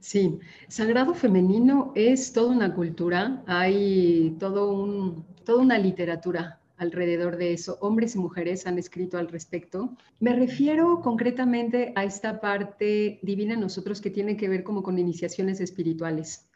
Sí, 0.00 0.38
sagrado 0.68 1.12
femenino 1.12 1.92
es 1.96 2.32
toda 2.32 2.54
una 2.54 2.72
cultura, 2.72 3.42
hay 3.46 4.36
todo 4.38 4.72
un, 4.72 5.24
toda 5.44 5.60
una 5.60 5.76
literatura 5.76 6.60
alrededor 6.76 7.36
de 7.36 7.52
eso. 7.52 7.78
Hombres 7.80 8.14
y 8.14 8.18
mujeres 8.18 8.66
han 8.66 8.78
escrito 8.78 9.18
al 9.18 9.28
respecto. 9.28 9.96
Me 10.20 10.34
refiero 10.34 11.00
concretamente 11.02 11.92
a 11.96 12.04
esta 12.04 12.40
parte 12.40 13.18
divina 13.22 13.54
en 13.54 13.60
nosotros 13.60 14.00
que 14.00 14.10
tiene 14.10 14.36
que 14.36 14.48
ver 14.48 14.62
como 14.62 14.84
con 14.84 14.98
iniciaciones 14.98 15.60
espirituales. 15.60 16.46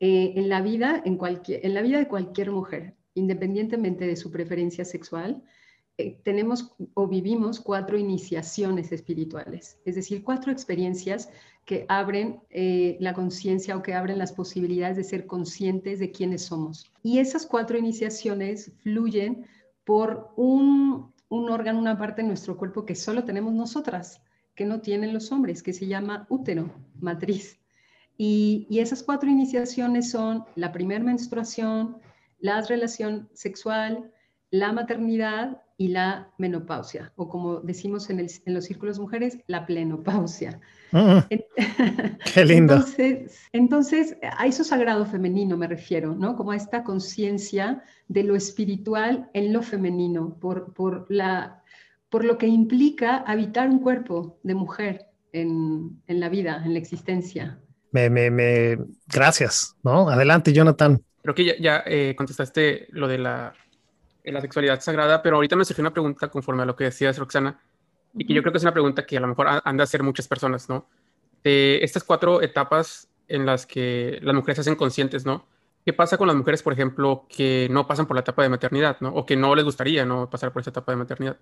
Eh, 0.00 0.32
en, 0.36 0.48
la 0.48 0.62
vida, 0.62 1.02
en, 1.04 1.16
cualquier, 1.16 1.64
en 1.64 1.74
la 1.74 1.82
vida 1.82 1.98
de 1.98 2.08
cualquier 2.08 2.50
mujer, 2.50 2.94
independientemente 3.14 4.06
de 4.06 4.16
su 4.16 4.30
preferencia 4.30 4.84
sexual, 4.84 5.42
eh, 6.00 6.18
tenemos 6.24 6.72
o 6.94 7.06
vivimos 7.06 7.60
cuatro 7.60 7.98
iniciaciones 7.98 8.90
espirituales, 8.90 9.78
es 9.84 9.96
decir, 9.96 10.24
cuatro 10.24 10.50
experiencias 10.50 11.28
que 11.66 11.84
abren 11.88 12.40
eh, 12.48 12.96
la 13.00 13.12
conciencia 13.12 13.76
o 13.76 13.82
que 13.82 13.92
abren 13.92 14.16
las 14.16 14.32
posibilidades 14.32 14.96
de 14.96 15.04
ser 15.04 15.26
conscientes 15.26 15.98
de 15.98 16.10
quiénes 16.10 16.46
somos. 16.46 16.90
Y 17.02 17.18
esas 17.18 17.44
cuatro 17.44 17.76
iniciaciones 17.76 18.72
fluyen 18.82 19.44
por 19.84 20.32
un, 20.36 21.12
órgano, 21.28 21.78
una 21.78 21.98
parte 21.98 22.22
de 22.22 22.28
nuestro 22.28 22.56
cuerpo 22.56 22.86
que 22.86 22.94
solo 22.94 23.24
tenemos 23.24 23.52
nosotras, 23.52 24.22
que 24.54 24.64
no 24.64 24.80
tienen 24.80 25.12
los 25.12 25.30
hombres, 25.32 25.62
que 25.62 25.74
se 25.74 25.86
llama 25.86 26.26
útero, 26.30 26.70
matriz. 26.98 27.59
Y, 28.22 28.66
y 28.68 28.80
esas 28.80 29.02
cuatro 29.02 29.30
iniciaciones 29.30 30.10
son 30.10 30.44
la 30.54 30.72
primera 30.72 31.02
menstruación, 31.02 31.96
la 32.38 32.60
relación 32.60 33.30
sexual, 33.32 34.12
la 34.50 34.72
maternidad 34.72 35.62
y 35.78 35.88
la 35.88 36.30
menopausia, 36.36 37.14
o 37.16 37.30
como 37.30 37.60
decimos 37.60 38.10
en, 38.10 38.28
los 38.44 38.64
círculos 38.66 38.98
mujeres, 38.98 39.38
la 39.46 39.64
plenopausia. 39.64 40.60
Mm. 40.92 41.20
qué 42.34 42.44
lindo. 42.44 42.74
Entonces, 42.74 43.38
entonces, 43.54 44.16
a 44.36 44.46
eso 44.46 44.64
sagrado 44.64 45.06
femenino 45.06 45.56
me 45.56 45.66
refiero, 45.66 46.14
¿no? 46.14 46.36
Como 46.36 46.50
a 46.50 46.56
esta 46.56 46.84
conciencia 46.84 47.82
de 48.08 48.22
lo 48.24 48.36
espiritual 48.36 49.30
en 49.32 49.54
lo 49.54 49.62
femenino, 49.62 50.36
por, 50.38 50.74
por, 50.74 51.06
la, 51.08 51.62
por 52.10 52.26
lo 52.26 52.36
que 52.36 52.48
implica 52.48 53.16
habitar 53.16 53.70
un 53.70 53.78
cuerpo 53.78 54.38
de 54.42 54.54
mujer 54.54 55.06
en, 55.32 56.02
en 56.06 56.20
la 56.20 56.28
vida, 56.28 56.60
en 56.66 56.74
la 56.74 56.78
existencia. 56.78 57.58
Me, 57.92 58.08
me, 58.08 58.30
me, 58.30 58.78
gracias, 59.06 59.76
¿no? 59.82 60.08
Adelante, 60.08 60.52
Jonathan. 60.52 61.02
Creo 61.22 61.34
que 61.34 61.44
ya, 61.44 61.54
ya 61.58 61.82
eh, 61.86 62.14
contestaste 62.16 62.86
lo 62.90 63.08
de 63.08 63.18
la 63.18 63.54
la 64.32 64.40
sexualidad 64.40 64.80
sagrada, 64.80 65.22
pero 65.22 65.36
ahorita 65.36 65.56
me 65.56 65.64
surgió 65.64 65.82
una 65.82 65.92
pregunta 65.92 66.28
conforme 66.28 66.62
a 66.62 66.66
lo 66.66 66.76
que 66.76 66.84
decías, 66.84 67.18
Roxana, 67.18 67.60
y 68.14 68.26
que 68.26 68.34
yo 68.34 68.42
creo 68.42 68.52
que 68.52 68.58
es 68.58 68.64
una 68.64 68.72
pregunta 68.72 69.06
que 69.06 69.16
a 69.16 69.20
lo 69.20 69.28
mejor 69.28 69.48
han 69.64 69.76
de 69.76 69.82
hacer 69.82 70.02
muchas 70.02 70.28
personas, 70.28 70.68
¿no? 70.68 70.86
De 71.42 71.82
estas 71.82 72.04
cuatro 72.04 72.42
etapas 72.42 73.08
en 73.28 73.46
las 73.46 73.66
que 73.66 74.18
las 74.22 74.34
mujeres 74.34 74.56
se 74.56 74.60
hacen 74.62 74.74
conscientes, 74.74 75.24
¿no? 75.24 75.46
¿Qué 75.84 75.92
pasa 75.92 76.18
con 76.18 76.26
las 76.26 76.36
mujeres, 76.36 76.62
por 76.62 76.72
ejemplo, 76.72 77.26
que 77.28 77.68
no 77.70 77.86
pasan 77.86 78.06
por 78.06 78.16
la 78.16 78.20
etapa 78.20 78.42
de 78.42 78.48
maternidad, 78.50 78.98
¿no? 79.00 79.10
O 79.10 79.24
que 79.24 79.36
no 79.36 79.54
les 79.54 79.64
gustaría 79.64 80.04
no 80.04 80.28
pasar 80.28 80.52
por 80.52 80.60
esa 80.60 80.70
etapa 80.70 80.92
de 80.92 80.96
maternidad. 80.96 81.38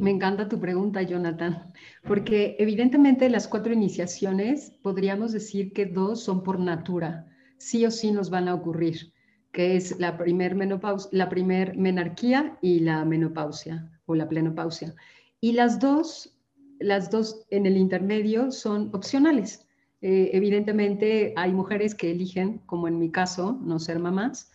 Me 0.00 0.10
encanta 0.10 0.48
tu 0.48 0.60
pregunta, 0.60 1.02
Jonathan, 1.02 1.72
porque 2.04 2.56
evidentemente 2.58 3.28
las 3.30 3.48
cuatro 3.48 3.72
iniciaciones 3.72 4.72
podríamos 4.82 5.32
decir 5.32 5.72
que 5.72 5.86
dos 5.86 6.22
son 6.22 6.42
por 6.42 6.58
natura, 6.58 7.26
sí 7.58 7.84
o 7.86 7.90
sí 7.90 8.10
nos 8.10 8.30
van 8.30 8.48
a 8.48 8.54
ocurrir, 8.54 9.12
que 9.52 9.76
es 9.76 9.98
la 9.98 10.18
primer 10.18 10.54
menopausia, 10.54 11.10
la 11.12 11.28
primer 11.28 11.76
menarquía 11.76 12.58
y 12.60 12.80
la 12.80 13.04
menopausia 13.04 13.90
o 14.06 14.14
la 14.14 14.28
plenopausia. 14.28 14.94
Y 15.40 15.52
las 15.52 15.78
dos, 15.80 16.36
las 16.78 17.10
dos 17.10 17.46
en 17.50 17.66
el 17.66 17.76
intermedio 17.76 18.50
son 18.50 18.90
opcionales. 18.94 19.66
Eh, 20.02 20.30
evidentemente 20.34 21.32
hay 21.36 21.52
mujeres 21.52 21.94
que 21.94 22.10
eligen, 22.10 22.58
como 22.66 22.86
en 22.88 22.98
mi 22.98 23.10
caso, 23.10 23.58
no 23.62 23.78
ser 23.78 23.98
mamás, 23.98 24.50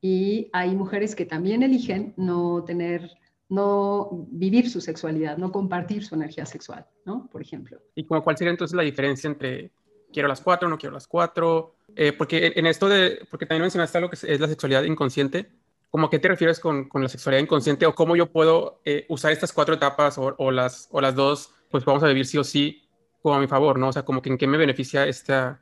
y 0.00 0.50
hay 0.52 0.76
mujeres 0.76 1.14
que 1.16 1.24
también 1.24 1.62
eligen 1.62 2.12
no 2.16 2.62
tener, 2.64 3.10
no 3.54 4.26
vivir 4.30 4.68
su 4.68 4.80
sexualidad, 4.80 5.36
no 5.36 5.52
compartir 5.52 6.04
su 6.04 6.14
energía 6.14 6.46
sexual, 6.46 6.86
¿no? 7.04 7.28
Por 7.30 7.42
ejemplo. 7.42 7.80
¿Y 7.94 8.04
como, 8.04 8.22
cuál 8.22 8.36
sería 8.36 8.50
entonces 8.50 8.74
la 8.74 8.82
diferencia 8.82 9.28
entre 9.28 9.72
quiero 10.12 10.28
las 10.28 10.40
cuatro, 10.40 10.68
no 10.68 10.78
quiero 10.78 10.94
las 10.94 11.06
cuatro? 11.06 11.76
Eh, 11.96 12.12
porque 12.12 12.52
en 12.56 12.66
esto 12.66 12.88
de, 12.88 13.26
porque 13.30 13.46
también 13.46 13.62
mencionaste 13.62 13.98
algo 13.98 14.10
que 14.10 14.16
es, 14.16 14.40
la 14.40 14.48
sexualidad 14.48 14.82
inconsciente, 14.84 15.50
¿cómo 15.90 16.06
a 16.06 16.10
qué 16.10 16.18
te 16.18 16.28
refieres 16.28 16.60
con, 16.60 16.88
con, 16.88 17.02
la 17.02 17.08
sexualidad 17.08 17.42
inconsciente 17.42 17.86
o 17.86 17.94
cómo 17.94 18.16
yo 18.16 18.30
puedo 18.30 18.80
eh, 18.84 19.06
usar 19.08 19.32
estas 19.32 19.52
cuatro 19.52 19.74
etapas 19.74 20.18
o, 20.18 20.34
o, 20.38 20.50
las, 20.50 20.88
o 20.90 21.00
las 21.00 21.14
dos, 21.14 21.54
pues 21.70 21.84
vamos 21.84 22.02
a 22.02 22.08
vivir 22.08 22.26
sí 22.26 22.38
o 22.38 22.44
sí 22.44 22.84
como 23.22 23.36
a 23.36 23.40
mi 23.40 23.46
favor, 23.46 23.78
¿no? 23.78 23.88
O 23.88 23.92
sea, 23.92 24.04
como 24.04 24.20
que 24.20 24.28
en 24.28 24.36
qué 24.36 24.46
me 24.46 24.58
beneficia 24.58 25.06
esta, 25.06 25.60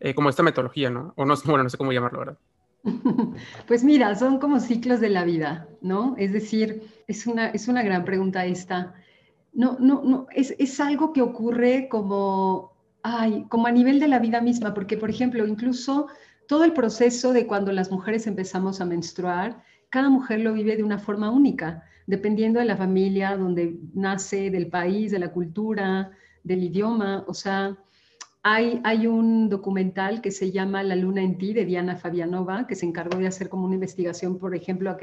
eh, 0.00 0.12
como 0.12 0.28
esta 0.28 0.42
metodología, 0.42 0.90
¿no? 0.90 1.14
O 1.16 1.24
no, 1.24 1.34
bueno, 1.44 1.62
no 1.62 1.70
sé 1.70 1.78
cómo 1.78 1.92
llamarlo, 1.92 2.18
¿verdad? 2.18 2.38
Pues 3.66 3.84
mira, 3.84 4.14
son 4.16 4.38
como 4.38 4.60
ciclos 4.60 5.00
de 5.00 5.08
la 5.08 5.24
vida, 5.24 5.68
¿no? 5.80 6.14
Es 6.18 6.32
decir, 6.32 6.82
es 7.06 7.26
una, 7.26 7.48
es 7.48 7.68
una 7.68 7.82
gran 7.82 8.04
pregunta 8.04 8.44
esta. 8.44 8.94
No, 9.52 9.78
no, 9.78 10.02
no, 10.04 10.26
es, 10.34 10.54
es 10.58 10.80
algo 10.80 11.12
que 11.12 11.22
ocurre 11.22 11.88
como, 11.88 12.72
ay, 13.02 13.46
como 13.48 13.66
a 13.66 13.72
nivel 13.72 14.00
de 14.00 14.08
la 14.08 14.18
vida 14.18 14.40
misma, 14.40 14.74
porque, 14.74 14.96
por 14.96 15.10
ejemplo, 15.10 15.46
incluso 15.46 16.08
todo 16.46 16.64
el 16.64 16.72
proceso 16.72 17.32
de 17.32 17.46
cuando 17.46 17.72
las 17.72 17.90
mujeres 17.90 18.26
empezamos 18.26 18.80
a 18.80 18.84
menstruar, 18.84 19.62
cada 19.88 20.10
mujer 20.10 20.40
lo 20.40 20.52
vive 20.52 20.76
de 20.76 20.84
una 20.84 20.98
forma 20.98 21.30
única, 21.30 21.84
dependiendo 22.06 22.60
de 22.60 22.66
la 22.66 22.76
familia, 22.76 23.36
donde 23.36 23.78
nace, 23.94 24.50
del 24.50 24.68
país, 24.68 25.10
de 25.10 25.18
la 25.18 25.32
cultura, 25.32 26.10
del 26.44 26.64
idioma, 26.64 27.24
o 27.26 27.34
sea, 27.34 27.76
hay, 28.48 28.80
hay, 28.84 29.08
un 29.08 29.48
documental 29.48 30.20
que 30.20 30.30
se 30.30 30.52
llama 30.52 30.84
La 30.84 30.94
luna 30.94 31.20
en 31.20 31.36
ti 31.36 31.52
de 31.52 31.64
Diana 31.64 31.96
Fabianova, 31.96 32.68
que 32.68 32.76
se 32.76 32.86
encargó 32.86 33.18
de 33.18 33.26
hacer 33.26 33.48
como 33.48 33.64
una 33.64 33.74
investigación, 33.74 34.38
por 34.38 34.54
ejemplo, 34.54 34.96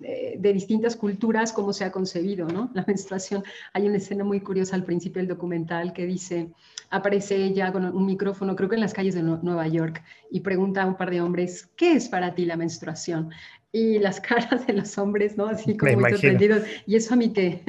eh, 0.00 0.36
de 0.38 0.52
distintas 0.54 0.96
culturas, 0.96 1.52
cómo 1.52 1.74
se 1.74 1.84
ha 1.84 1.92
concebido 1.92 2.48
¿no? 2.48 2.70
la 2.74 2.86
menstruación. 2.86 3.44
Hay 3.74 3.86
una 3.86 3.98
escena 3.98 4.24
muy 4.24 4.40
curiosa 4.40 4.74
al 4.74 4.84
principio 4.84 5.20
del 5.20 5.28
documental 5.28 5.92
que 5.92 6.06
dice, 6.06 6.48
aparece 6.88 7.36
ella 7.36 7.70
con 7.72 7.84
un 7.84 8.06
micrófono, 8.06 8.56
creo 8.56 8.70
que 8.70 8.76
en 8.76 8.80
las 8.80 8.94
calles 8.94 9.14
de 9.14 9.22
Nueva 9.22 9.68
York, 9.68 10.02
y 10.30 10.40
pregunta 10.40 10.82
a 10.82 10.86
un 10.86 10.96
par 10.96 11.10
de 11.10 11.20
hombres, 11.20 11.68
¿qué 11.76 11.92
es 11.92 12.08
para 12.08 12.34
ti 12.34 12.46
la 12.46 12.56
menstruación? 12.56 13.28
Y 13.70 13.98
las 13.98 14.18
caras 14.22 14.66
de 14.66 14.72
los 14.72 14.96
hombres, 14.96 15.36
¿no? 15.36 15.48
Así 15.48 15.76
como 15.76 15.92
muy 15.92 16.12
sorprendidos. 16.12 16.62
¿Y 16.86 16.96
eso 16.96 17.12
a 17.12 17.18
mí 17.18 17.34
qué? 17.34 17.60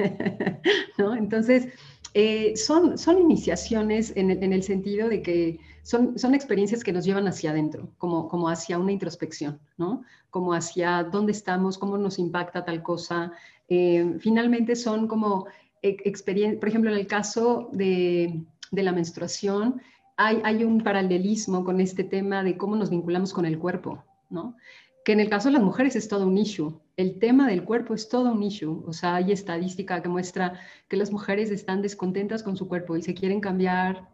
¿No? 0.96 1.14
Entonces, 1.14 1.68
eh, 2.14 2.56
son, 2.56 2.98
son 2.98 3.18
iniciaciones 3.18 4.12
en 4.16 4.30
el, 4.30 4.62
sentido 4.62 5.08
de 5.08 5.22
que 5.22 5.60
son, 5.82 6.18
son 6.18 6.34
experiencias 6.34 6.82
que 6.82 6.92
nos 6.92 7.04
llevan 7.04 7.28
hacia 7.28 7.50
adentro, 7.50 7.88
como, 7.98 8.28
como 8.28 8.48
hacia 8.48 8.78
una 8.78 8.92
introspección, 8.92 9.60
¿no? 9.78 10.02
Como 10.30 10.52
hacia 10.52 11.04
dónde 11.04 11.32
estamos, 11.32 11.78
cómo 11.78 11.98
nos 11.98 12.18
impacta 12.18 12.64
tal 12.64 12.82
cosa. 12.82 13.32
Eh, 13.68 14.16
finalmente 14.18 14.74
son 14.74 15.06
como 15.06 15.46
experiencias, 15.82 16.58
por 16.58 16.68
ejemplo, 16.68 16.90
en 16.90 16.98
el 16.98 17.06
caso 17.06 17.68
de, 17.72 18.42
de 18.70 18.82
la 18.82 18.92
menstruación, 18.92 19.80
hay, 20.16 20.40
hay, 20.44 20.64
un 20.64 20.82
paralelismo 20.82 21.64
con 21.64 21.80
este 21.80 22.04
tema 22.04 22.42
de 22.42 22.56
cómo 22.56 22.76
nos 22.76 22.90
vinculamos 22.90 23.32
con 23.32 23.46
el 23.46 23.58
cuerpo, 23.58 24.04
¿no? 24.28 24.56
Que 25.04 25.12
en 25.12 25.20
el 25.20 25.30
caso 25.30 25.48
de 25.48 25.54
las 25.54 25.62
mujeres 25.62 25.96
es 25.96 26.08
todo 26.08 26.26
un 26.26 26.36
issue. 26.36 26.78
El 26.96 27.18
tema 27.18 27.48
del 27.48 27.64
cuerpo 27.64 27.94
es 27.94 28.08
todo 28.08 28.32
un 28.32 28.42
issue. 28.42 28.82
O 28.86 28.92
sea, 28.92 29.16
hay 29.16 29.32
estadística 29.32 30.02
que 30.02 30.08
muestra 30.08 30.60
que 30.88 30.96
las 30.96 31.10
mujeres 31.10 31.50
están 31.50 31.82
descontentas 31.82 32.42
con 32.42 32.56
su 32.56 32.68
cuerpo 32.68 32.96
y 32.96 33.02
se 33.02 33.14
quieren 33.14 33.40
cambiar 33.40 34.08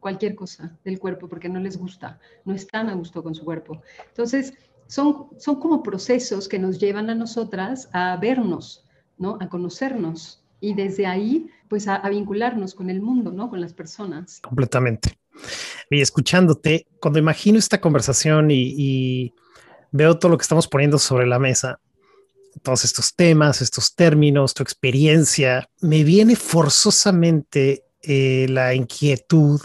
cualquier 0.00 0.34
cosa 0.34 0.76
del 0.84 0.98
cuerpo 0.98 1.28
porque 1.28 1.48
no 1.48 1.60
les 1.60 1.78
gusta, 1.78 2.18
no 2.44 2.52
están 2.52 2.90
a 2.90 2.94
gusto 2.94 3.22
con 3.22 3.34
su 3.34 3.44
cuerpo. 3.44 3.80
Entonces, 4.08 4.52
son, 4.86 5.28
son 5.38 5.60
como 5.60 5.82
procesos 5.82 6.48
que 6.48 6.58
nos 6.58 6.78
llevan 6.78 7.08
a 7.08 7.14
nosotras 7.14 7.88
a 7.92 8.16
vernos, 8.16 8.84
¿no? 9.16 9.38
A 9.40 9.48
conocernos 9.48 10.44
y 10.60 10.74
desde 10.74 11.06
ahí, 11.06 11.48
pues 11.68 11.88
a, 11.88 12.06
vincularnos 12.08 12.74
con 12.74 12.90
el 12.90 13.00
mundo, 13.00 13.32
¿no? 13.32 13.48
Con 13.48 13.60
las 13.60 13.72
personas. 13.72 14.40
Completamente. 14.40 15.18
Y 15.90 16.00
escuchándote, 16.00 16.86
cuando 17.00 17.18
imagino 17.18 17.58
esta 17.58 17.80
conversación 17.80 18.50
y 18.50 19.32
veo 19.94 20.18
todo 20.18 20.32
lo 20.32 20.38
que 20.38 20.42
estamos 20.42 20.66
poniendo 20.66 20.98
sobre 20.98 21.24
la 21.24 21.38
mesa, 21.38 21.78
todos 22.64 22.84
estos 22.84 23.14
temas, 23.14 23.62
estos 23.62 23.94
términos, 23.94 24.52
tu 24.52 24.64
experiencia, 24.64 25.68
me 25.80 26.02
viene 26.02 26.34
forzosamente 26.34 27.84
eh, 28.02 28.46
la 28.50 28.74
inquietud 28.74 29.60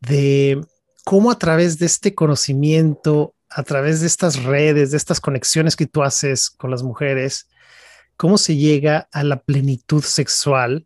de 0.00 0.60
cómo 1.04 1.30
a 1.30 1.38
través 1.38 1.78
de 1.78 1.86
este 1.86 2.16
conocimiento, 2.16 3.36
a 3.48 3.62
través 3.62 4.00
de 4.00 4.08
estas 4.08 4.42
redes, 4.42 4.90
de 4.90 4.96
estas 4.96 5.20
conexiones 5.20 5.76
que 5.76 5.86
tú 5.86 6.02
haces 6.02 6.50
con 6.50 6.72
las 6.72 6.82
mujeres, 6.82 7.46
cómo 8.16 8.38
se 8.38 8.56
llega 8.56 9.08
a 9.12 9.22
la 9.22 9.40
plenitud 9.40 10.02
sexual, 10.02 10.84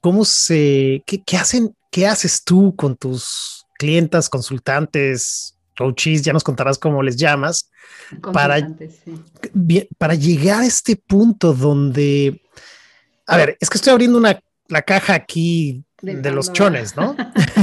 cómo 0.00 0.24
se, 0.24 1.04
qué, 1.06 1.22
qué 1.24 1.36
hacen, 1.36 1.76
qué 1.92 2.08
haces 2.08 2.42
tú 2.42 2.74
con 2.74 2.96
tus 2.96 3.66
clientas, 3.78 4.28
consultantes, 4.28 5.53
coaches, 5.76 6.22
ya 6.22 6.32
nos 6.32 6.44
contarás 6.44 6.78
cómo 6.78 7.02
les 7.02 7.16
llamas, 7.16 7.70
para, 8.32 8.68
para 9.98 10.14
llegar 10.14 10.62
a 10.62 10.66
este 10.66 10.96
punto 10.96 11.54
donde, 11.54 12.42
a 13.26 13.36
ver, 13.36 13.56
es 13.60 13.70
que 13.70 13.78
estoy 13.78 13.92
abriendo 13.92 14.18
una, 14.18 14.40
la 14.68 14.82
caja 14.82 15.14
aquí 15.14 15.84
de 16.00 16.30
los 16.30 16.52
chones, 16.52 16.96
¿no? 16.96 17.16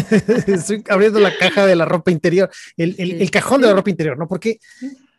estoy 0.47 0.83
abriendo 0.89 1.19
la 1.19 1.35
caja 1.37 1.65
de 1.65 1.75
la 1.75 1.85
ropa 1.85 2.11
interior, 2.11 2.49
el, 2.77 2.95
el, 2.97 3.21
el 3.21 3.31
cajón 3.31 3.61
de 3.61 3.67
la 3.67 3.73
ropa 3.73 3.89
interior, 3.89 4.17
¿no? 4.17 4.27
Porque 4.27 4.59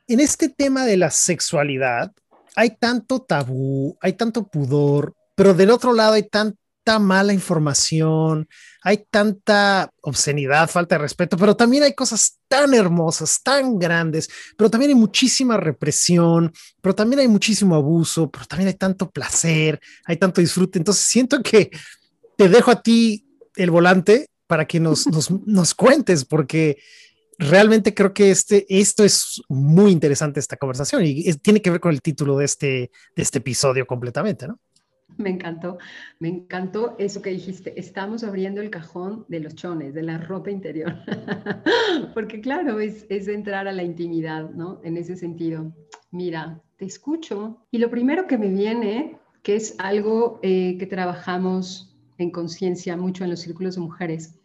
en 0.08 0.20
este 0.20 0.48
tema 0.48 0.84
de 0.84 0.96
la 0.96 1.10
sexualidad 1.10 2.12
hay 2.56 2.76
tanto 2.76 3.20
tabú, 3.20 3.96
hay 4.00 4.14
tanto 4.14 4.46
pudor, 4.46 5.14
pero 5.34 5.54
del 5.54 5.70
otro 5.70 5.92
lado 5.92 6.14
hay 6.14 6.24
tan, 6.24 6.56
tanta 6.84 6.98
mala 6.98 7.32
información, 7.32 8.48
hay 8.82 9.04
tanta 9.10 9.90
obscenidad, 10.02 10.68
falta 10.68 10.96
de 10.96 11.00
respeto, 11.00 11.36
pero 11.36 11.56
también 11.56 11.84
hay 11.84 11.94
cosas 11.94 12.40
tan 12.48 12.74
hermosas, 12.74 13.40
tan 13.42 13.78
grandes, 13.78 14.28
pero 14.56 14.68
también 14.68 14.90
hay 14.90 14.94
muchísima 14.96 15.56
represión, 15.56 16.52
pero 16.80 16.94
también 16.94 17.20
hay 17.20 17.28
muchísimo 17.28 17.76
abuso, 17.76 18.30
pero 18.30 18.46
también 18.46 18.68
hay 18.68 18.74
tanto 18.74 19.10
placer, 19.10 19.80
hay 20.04 20.16
tanto 20.16 20.40
disfrute. 20.40 20.78
Entonces 20.78 21.04
siento 21.04 21.42
que 21.42 21.70
te 22.36 22.48
dejo 22.48 22.70
a 22.70 22.82
ti 22.82 23.26
el 23.54 23.70
volante 23.70 24.28
para 24.46 24.66
que 24.66 24.80
nos, 24.80 25.06
nos, 25.06 25.30
nos 25.46 25.74
cuentes, 25.74 26.24
porque 26.24 26.78
realmente 27.38 27.94
creo 27.94 28.12
que 28.12 28.30
este, 28.30 28.66
esto 28.68 29.04
es 29.04 29.40
muy 29.48 29.92
interesante, 29.92 30.40
esta 30.40 30.56
conversación, 30.56 31.04
y 31.04 31.32
tiene 31.34 31.62
que 31.62 31.70
ver 31.70 31.80
con 31.80 31.92
el 31.92 32.02
título 32.02 32.36
de 32.36 32.44
este, 32.44 32.90
de 33.14 33.22
este 33.22 33.38
episodio 33.38 33.86
completamente, 33.86 34.48
¿no? 34.48 34.58
Me 35.18 35.30
encantó, 35.30 35.78
me 36.18 36.28
encantó 36.28 36.96
eso 36.98 37.22
que 37.22 37.30
dijiste. 37.30 37.78
Estamos 37.78 38.24
abriendo 38.24 38.60
el 38.60 38.70
cajón 38.70 39.24
de 39.28 39.40
los 39.40 39.54
chones, 39.54 39.94
de 39.94 40.02
la 40.02 40.18
ropa 40.18 40.50
interior. 40.50 40.94
Porque 42.14 42.40
claro, 42.40 42.80
es, 42.80 43.06
es, 43.08 43.28
entrar 43.28 43.68
a 43.68 43.72
la 43.72 43.82
intimidad, 43.82 44.50
¿no? 44.50 44.80
En 44.84 44.96
ese 44.96 45.16
sentido. 45.16 45.72
Mira, 46.10 46.60
te 46.76 46.84
escucho 46.84 47.66
y 47.70 47.78
lo 47.78 47.90
primero 47.90 48.26
que 48.26 48.38
me 48.38 48.48
viene, 48.48 49.18
que 49.42 49.56
es 49.56 49.74
algo 49.78 50.40
eh, 50.42 50.76
que 50.78 50.86
trabajamos 50.86 51.96
en 52.18 52.30
conciencia 52.30 52.96
mucho 52.96 53.24
en 53.24 53.30
los 53.30 53.40
círculos 53.40 53.76
de 53.76 53.80
mujeres, 53.80 54.38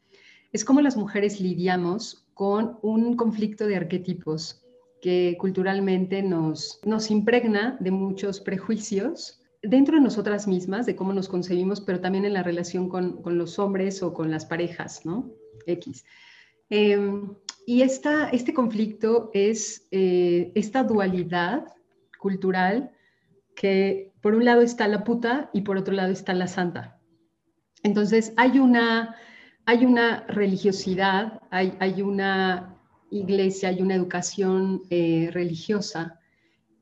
es 0.54 0.64
cómo 0.64 0.82
las 0.82 0.96
mujeres 0.96 1.42
lidiamos 1.42 2.28
con 2.34 2.80
un 2.82 3.16
conflicto 3.16 3.66
de 3.68 3.76
arquetipos 3.76 4.64
que 5.02 5.36
culturalmente 5.40 6.24
nos, 6.24 6.80
nos 6.86 7.12
impregna 7.12 7.78
de 7.80 7.92
muchos 7.92 8.40
prejuicios 8.40 9.42
dentro 9.62 9.96
de 9.96 10.02
nosotras 10.02 10.48
mismas, 10.48 10.86
de 10.86 10.96
cómo 10.96 11.14
nos 11.14 11.28
concebimos, 11.28 11.82
pero 11.82 12.00
también 12.00 12.26
en 12.26 12.34
la 12.34 12.44
relación 12.44 12.90
con, 12.90 13.22
los 13.26 13.60
hombres 13.60 14.04
o 14.04 14.14
con 14.14 14.32
las 14.32 14.46
parejas, 14.46 15.06
¿no? 15.06 15.32
X. 15.66 16.06
Em, 16.70 17.34
y 17.66 17.82
esta, 17.82 18.30
este 18.30 18.54
conflicto 18.54 19.30
es 19.34 19.88
eh, 19.92 20.52
esta 20.56 20.84
dualidad 20.84 21.66
cultural 22.20 22.92
que 23.56 24.14
por 24.22 24.36
un 24.36 24.46
lado 24.46 24.62
está 24.62 24.88
la 24.88 25.04
puta 25.04 25.50
y 25.54 25.62
por 25.62 25.78
otro 25.78 25.94
lado 25.94 26.12
está 26.12 26.34
la 26.34 26.48
santa, 26.48 27.00
Entonces, 27.84 28.34
hay 28.38 28.60
una, 28.60 29.16
hay 29.66 29.86
una 29.86 30.26
religiosidad, 30.28 31.42
hay, 31.52 31.74
hay 31.80 32.02
una 32.02 32.76
iglesia, 33.12 33.70
hay 33.70 33.82
una 33.82 33.96
educación 33.96 34.82
eh, 34.90 35.30
religiosa 35.32 36.20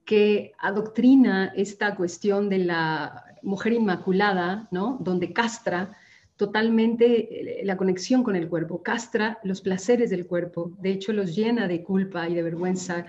que 0.05 0.53
adoctrina 0.59 1.51
esta 1.55 1.95
cuestión 1.95 2.49
de 2.49 2.59
la 2.59 3.25
mujer 3.41 3.73
inmaculada, 3.73 4.67
¿no? 4.71 4.97
Donde 5.01 5.33
castra 5.33 5.97
totalmente 6.37 7.61
eh, 7.61 7.65
la 7.65 7.77
conexión 7.77 8.23
con 8.23 8.35
el 8.35 8.47
cuerpo, 8.47 8.83
castra 8.83 9.39
los 9.43 9.61
placeres 9.61 10.09
del 10.09 10.27
cuerpo, 10.27 10.71
de 10.79 10.91
hecho 10.91 11.13
los 11.13 11.35
llena 11.35 11.67
de 11.67 11.83
culpa 11.83 12.27
y 12.29 12.35
de 12.35 12.43
vergüenza 12.43 13.05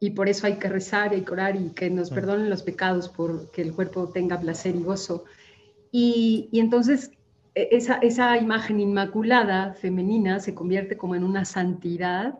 y 0.00 0.10
por 0.10 0.28
eso 0.28 0.46
hay 0.46 0.58
que 0.58 0.68
rezar 0.68 1.12
y 1.14 1.24
orar 1.28 1.56
y 1.56 1.70
que 1.70 1.90
nos 1.90 2.10
perdonen 2.10 2.50
los 2.50 2.62
pecados 2.62 3.08
por 3.08 3.50
que 3.50 3.62
el 3.62 3.74
cuerpo 3.74 4.08
tenga 4.08 4.40
placer 4.40 4.76
y 4.76 4.82
gozo. 4.82 5.24
Y, 5.90 6.48
entonces 6.52 7.10
e, 7.54 7.68
esa, 7.72 7.96
esa, 7.96 8.38
imagen 8.38 8.80
inmaculada 8.80 9.72
femenina 9.74 10.38
se 10.38 10.54
convierte 10.54 10.96
como 10.96 11.16
en 11.16 11.24
una 11.24 11.44
santidad 11.44 12.38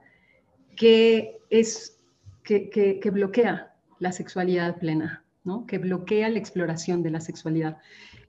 que, 0.77 1.41
es, 1.51 1.99
que, 2.45 2.71
que, 2.71 3.11
bloquea 3.11 3.68
la 3.99 4.13
sexualidad 4.13 4.79
plena, 4.79 5.25
¿no? 5.45 5.67
que 5.67 5.79
bloquea 5.79 6.29
la 6.29 6.39
exploración 6.39 7.03
de 7.03 7.11
la 7.11 7.21
sexualidad. 7.21 7.79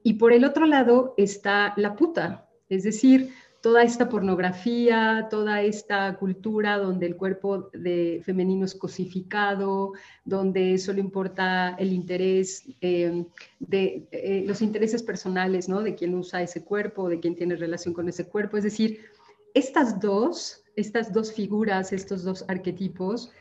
Y 0.04 0.14
por 0.14 0.34
el 0.34 0.46
otro 0.46 0.66
lado 0.66 1.14
está 1.18 1.74
la 1.76 1.96
puta, 1.96 2.48
es 2.70 2.84
decir, 2.84 3.32
toda 3.62 3.84
esta 3.84 4.08
pornografía, 4.08 5.28
toda 5.30 5.62
esta 5.62 6.16
cultura 6.18 6.78
donde 6.78 7.08
el 7.08 7.18
cuerpo 7.18 7.70
de 7.74 8.22
femenino 8.24 8.66
es 8.66 8.76
cosificado, 8.76 9.94
donde 10.24 10.78
solo 10.78 11.00
importa 11.00 11.76
el 11.78 11.92
interés 11.92 12.64
eh, 12.82 13.26
de 13.60 14.08
eh, 14.12 14.44
los 14.48 14.62
intereses 14.62 15.04
personales, 15.04 15.68
¿no? 15.68 15.82
De 15.82 15.96
quien 15.96 16.16
usa 16.16 16.42
ese 16.42 16.64
cuerpo, 16.64 17.10
de 17.10 17.20
quien 17.20 17.36
tiene 17.36 17.56
relación 17.56 17.94
con 17.94 18.08
ese 18.08 18.28
cuerpo. 18.28 18.56
Es 18.56 18.64
decir, 18.64 19.02
estas 19.54 20.00
dos, 20.00 20.64
estas 20.76 21.12
dos 21.12 21.34
figuras, 21.34 21.92
estos 21.92 22.24
dos 22.24 22.46
arquetipos, 22.48 23.32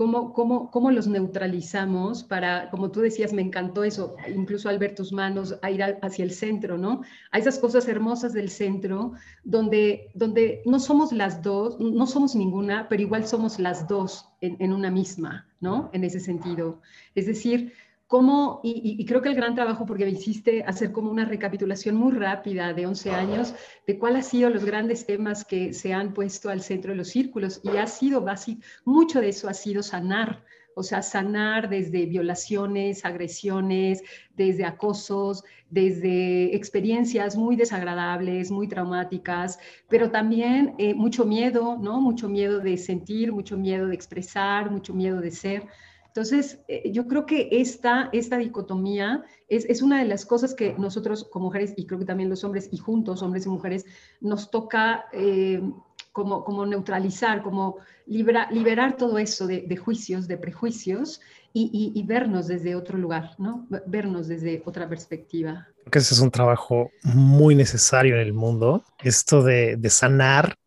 cómo, 0.00 0.32
cómo, 0.32 0.70
cómo 0.70 0.90
los 0.90 1.08
neutralizamos 1.08 2.24
para, 2.24 2.70
como 2.70 2.90
tú 2.90 3.00
decías, 3.00 3.34
me 3.34 3.42
encantó 3.42 3.84
eso, 3.84 4.16
incluso 4.34 4.70
al 4.70 4.78
ver 4.78 4.94
tus 4.94 5.12
manos, 5.12 5.58
a 5.60 5.70
ir 5.70 5.82
hacia 5.82 6.24
el 6.24 6.30
centro, 6.30 6.78
¿no? 6.78 7.02
A 7.32 7.38
esas 7.38 7.58
cosas 7.58 7.86
hermosas 7.86 8.32
del 8.32 8.48
centro, 8.48 9.12
donde, 9.44 10.10
donde 10.14 10.62
no 10.64 10.80
somos 10.80 11.12
las 11.12 11.42
dos, 11.42 11.78
no 11.78 12.06
somos 12.06 12.34
ninguna, 12.34 12.88
pero 12.88 13.02
igual 13.02 13.26
somos 13.26 13.58
las 13.58 13.88
dos 13.88 14.26
en, 14.40 14.56
en 14.58 14.72
una 14.72 14.90
misma, 14.90 15.46
¿no? 15.60 15.90
En 15.92 16.02
ese 16.02 16.18
sentido. 16.18 16.80
Es 17.14 17.26
decir, 17.26 17.74
cómo, 18.10 18.58
y, 18.64 19.04
creo 19.06 19.22
que 19.22 19.28
el 19.28 19.36
gran 19.36 19.54
trabajo, 19.54 19.86
porque 19.86 20.04
me 20.04 20.10
hiciste 20.10 20.64
hacer 20.64 20.90
como 20.90 21.12
una 21.12 21.24
recapitulación 21.24 21.94
muy 21.94 22.10
rápida 22.10 22.72
de 22.72 22.84
11 22.84 23.12
años, 23.12 23.54
de 23.86 24.00
cuáles 24.00 24.24
han 24.24 24.30
sido 24.32 24.50
los 24.50 24.64
grandes 24.64 25.06
temas 25.06 25.44
que 25.44 25.72
se 25.72 25.94
han 25.94 26.12
puesto 26.12 26.50
al 26.50 26.60
centro 26.60 26.90
de 26.90 26.96
los 26.96 27.06
círculos, 27.06 27.60
y 27.62 27.76
ha 27.76 27.86
sido 27.86 28.20
básico, 28.20 28.62
mucho 28.84 29.20
de 29.20 29.28
eso 29.28 29.48
ha 29.48 29.54
sido 29.54 29.84
sanar, 29.84 30.42
o 30.74 30.82
sea, 30.82 31.02
sanar 31.02 31.68
desde 31.68 32.06
violaciones, 32.06 33.04
agresiones, 33.04 34.02
desde 34.34 34.64
acosos, 34.64 35.44
desde 35.70 36.56
experiencias 36.56 37.36
muy 37.36 37.54
desagradables, 37.54 38.50
muy 38.50 38.66
traumáticas, 38.66 39.60
pero 39.88 40.10
también 40.10 40.74
eh, 40.78 40.94
mucho 40.94 41.24
miedo, 41.24 41.78
¿no? 41.80 42.00
Mucho 42.00 42.28
miedo 42.28 42.58
de 42.58 42.76
sentir, 42.76 43.30
mucho 43.30 43.56
miedo 43.56 43.86
de 43.86 43.94
expresar, 43.94 44.68
mucho 44.68 44.94
miedo 44.94 45.20
de 45.20 45.30
ser. 45.30 45.68
Entonces, 46.10 46.58
eh, 46.66 46.90
yo 46.90 47.06
creo 47.06 47.24
que 47.24 47.48
esta, 47.52 48.08
esta 48.12 48.36
dicotomía 48.36 49.22
es, 49.48 49.80
una 49.80 50.00
de 50.00 50.08
las 50.08 50.26
cosas 50.26 50.54
que 50.54 50.74
nosotros 50.76 51.24
como 51.30 51.46
mujeres, 51.46 51.72
y 51.76 51.86
creo 51.86 52.00
que 52.00 52.04
también 52.04 52.28
los 52.28 52.42
hombres, 52.42 52.68
y 52.72 52.78
juntos, 52.78 53.22
hombres 53.22 53.46
y 53.46 53.48
mujeres, 53.48 53.86
nos 54.20 54.50
toca 54.50 55.04
eh, 55.12 55.62
como, 56.10 56.42
como 56.42 56.66
neutralizar, 56.66 57.42
como 57.42 57.76
liberar 58.06 58.96
todo 58.96 59.18
eso 59.18 59.46
de, 59.46 59.76
juicios, 59.76 60.26
de 60.26 60.36
prejuicios, 60.36 61.20
y, 61.52 62.02
vernos 62.06 62.48
desde 62.48 62.74
otro 62.74 62.98
lugar, 62.98 63.34
¿no? 63.38 63.66
Vernos 63.86 64.26
desde 64.26 64.62
otra 64.64 64.88
perspectiva. 64.88 65.68
Creo 65.82 65.90
que 65.90 65.98
ese 65.98 66.14
es 66.14 66.20
un 66.20 66.30
trabajo 66.30 66.90
muy 67.02 67.54
necesario 67.54 68.14
en 68.16 68.20
el 68.20 68.32
mundo, 68.32 68.84
esto 69.02 69.42
de, 69.42 69.76
de 69.76 69.90
sanar 69.90 70.59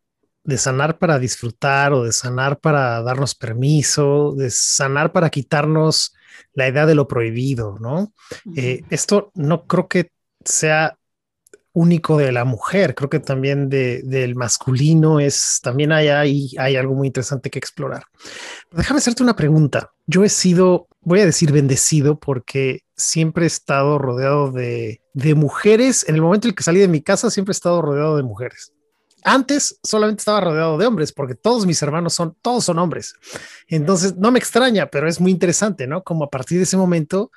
de 0.44 0.58
sanar 0.58 0.98
para 0.98 1.18
disfrutar 1.18 1.92
o 1.92 2.04
de 2.04 2.12
sanar 2.12 2.60
para 2.60 3.02
darnos 3.02 3.34
permiso, 3.34 4.34
de 4.36 4.50
sanar 4.50 5.10
para 5.12 5.30
quitarnos 5.30 6.14
la 6.52 6.68
idea 6.68 6.86
de 6.86 6.94
lo 6.94 7.08
prohibido, 7.08 7.78
¿no? 7.80 8.12
Eh, 8.56 8.82
esto 8.90 9.32
no 9.34 9.66
creo 9.66 9.88
que 9.88 10.10
sea 10.44 10.98
único 11.72 12.18
de 12.18 12.30
la 12.30 12.44
mujer, 12.44 12.94
creo 12.94 13.10
que 13.10 13.18
también 13.18 13.68
del 13.68 14.36
masculino 14.36 15.18
es, 15.18 15.58
también 15.60 15.90
hay, 15.90 16.08
hay, 16.08 16.50
hay, 16.56 16.76
algo 16.76 16.94
muy 16.94 17.08
interesante 17.08 17.50
que 17.50 17.58
explorar. 17.58 18.04
déjame 18.70 18.98
hacerte 18.98 19.24
una 19.24 19.34
pregunta. 19.34 19.90
Yo 20.06 20.22
he 20.22 20.28
sido, 20.28 20.86
voy 21.00 21.20
a 21.20 21.26
decir 21.26 21.50
bendecido 21.50 22.20
porque 22.20 22.82
siempre 22.96 23.44
he 23.44 23.46
estado 23.48 23.98
rodeado 23.98 24.52
de, 24.52 25.00
de 25.14 25.34
mujeres. 25.34 26.08
En 26.08 26.14
el 26.14 26.22
momento 26.22 26.46
en 26.46 26.50
el 26.50 26.54
que 26.54 26.62
salí 26.62 26.78
de 26.78 26.86
mi 26.86 27.02
casa, 27.02 27.28
siempre 27.30 27.50
he 27.50 27.56
estado 27.56 27.82
rodeado 27.82 28.16
de 28.16 28.22
mujeres. 28.22 28.73
Antes 29.26 29.80
solamente 29.82 30.20
estaba 30.20 30.42
rodeado 30.42 30.76
de 30.76 30.86
hombres 30.86 31.10
porque 31.10 31.34
todos 31.34 31.64
mis 31.64 31.80
hermanos 31.80 32.12
son, 32.12 32.36
todos 32.42 32.66
son 32.66 32.78
hombres. 32.78 33.14
Entonces 33.68 34.16
no 34.16 34.30
me 34.30 34.38
extraña, 34.38 34.90
pero 34.90 35.08
es 35.08 35.18
muy 35.18 35.32
interesante, 35.32 35.86
¿no? 35.86 36.04
Como 36.04 36.24
a 36.24 36.30
partir 36.30 36.58
de 36.58 36.64
ese 36.64 36.76
momento 36.76 37.30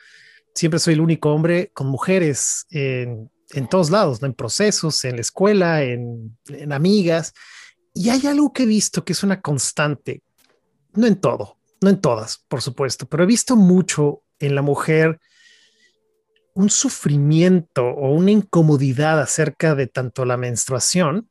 siempre 0.53 0.81
soy 0.81 0.95
el 0.95 1.01
único 1.01 1.31
hombre 1.31 1.71
con 1.73 1.87
mujeres 1.87 2.67
en, 2.71 3.29
todos 3.69 3.89
lados, 3.89 4.21
¿no? 4.21 4.27
En 4.27 4.33
procesos, 4.33 5.05
en 5.05 5.15
la 5.15 5.21
escuela, 5.21 5.81
en, 5.81 6.37
en 6.49 6.73
amigas. 6.73 7.33
Y 7.93 8.09
hay 8.09 8.27
algo 8.27 8.51
que 8.51 8.63
he 8.63 8.67
visto 8.67 9.05
que 9.05 9.13
es 9.13 9.23
una 9.23 9.41
constante, 9.41 10.21
no 10.91 11.07
en 11.07 11.15
todo, 11.21 11.57
no 11.79 11.89
en 11.89 12.01
todas, 12.01 12.43
por 12.49 12.61
supuesto, 12.61 13.07
pero 13.07 13.23
he 13.23 13.27
visto 13.27 13.55
mucho 13.55 14.23
en 14.39 14.55
la 14.55 14.61
mujer 14.61 15.21
un 16.53 16.69
sufrimiento 16.69 17.85
o 17.85 18.11
una 18.11 18.31
incomodidad 18.31 19.21
acerca 19.21 19.73
de 19.73 19.87
tanto 19.87 20.25
la 20.25 20.35
menstruación 20.35 21.29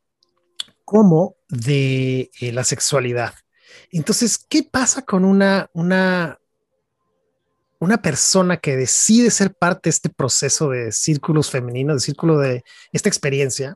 como 0.87 1.35
de 1.49 2.31
eh, 2.39 2.53
la 2.53 2.63
sexualidad. 2.63 3.33
Entonces, 3.91 4.37
¿qué 4.37 4.63
pasa 4.63 5.01
con 5.01 5.25
una, 5.25 5.69
una, 5.73 6.39
una 7.81 8.01
persona 8.01 8.55
que 8.55 8.77
decide 8.77 9.29
ser 9.29 9.53
parte 9.53 9.81
de 9.83 9.89
este 9.89 10.07
proceso 10.09 10.69
de 10.69 10.93
círculos 10.93 11.51
femeninos, 11.51 11.97
de 11.97 12.05
círculo 12.05 12.39
de 12.39 12.63
esta 12.93 13.09
experiencia? 13.09 13.75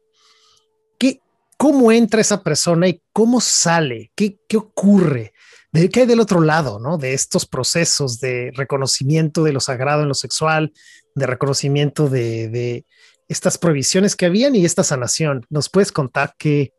¿Qué, 0.98 1.20
¿Cómo 1.58 1.92
entra 1.92 2.22
esa 2.22 2.44
persona 2.44 2.88
y 2.88 3.02
cómo 3.12 3.42
sale? 3.42 4.14
¿Qué, 4.16 4.38
qué 4.48 4.56
ocurre? 4.56 5.34
¿De 5.74 5.90
qué 5.90 6.02
hay 6.02 6.06
del 6.06 6.22
otro 6.22 6.40
lado, 6.40 6.80
no? 6.80 6.98
De 6.98 7.14
estos 7.14 7.46
procesos 7.46 8.22
de 8.22 8.54
reconocimiento 8.56 9.44
de 9.44 9.52
lo 9.52 9.60
sagrado 9.60 10.04
en 10.04 10.08
lo 10.08 10.14
sexual, 10.14 10.72
de 11.14 11.28
reconocimiento 11.28 12.08
de, 12.08 12.48
de 12.48 12.86
estas 13.28 13.58
prohibiciones 13.58 14.16
que 14.16 14.28
habían 14.28 14.56
y 14.56 14.64
esta 14.64 14.86
sanación. 14.86 15.46
¿Nos 15.50 15.70
puedes 15.70 15.92
contar 15.92 16.36
qué, 16.38 16.72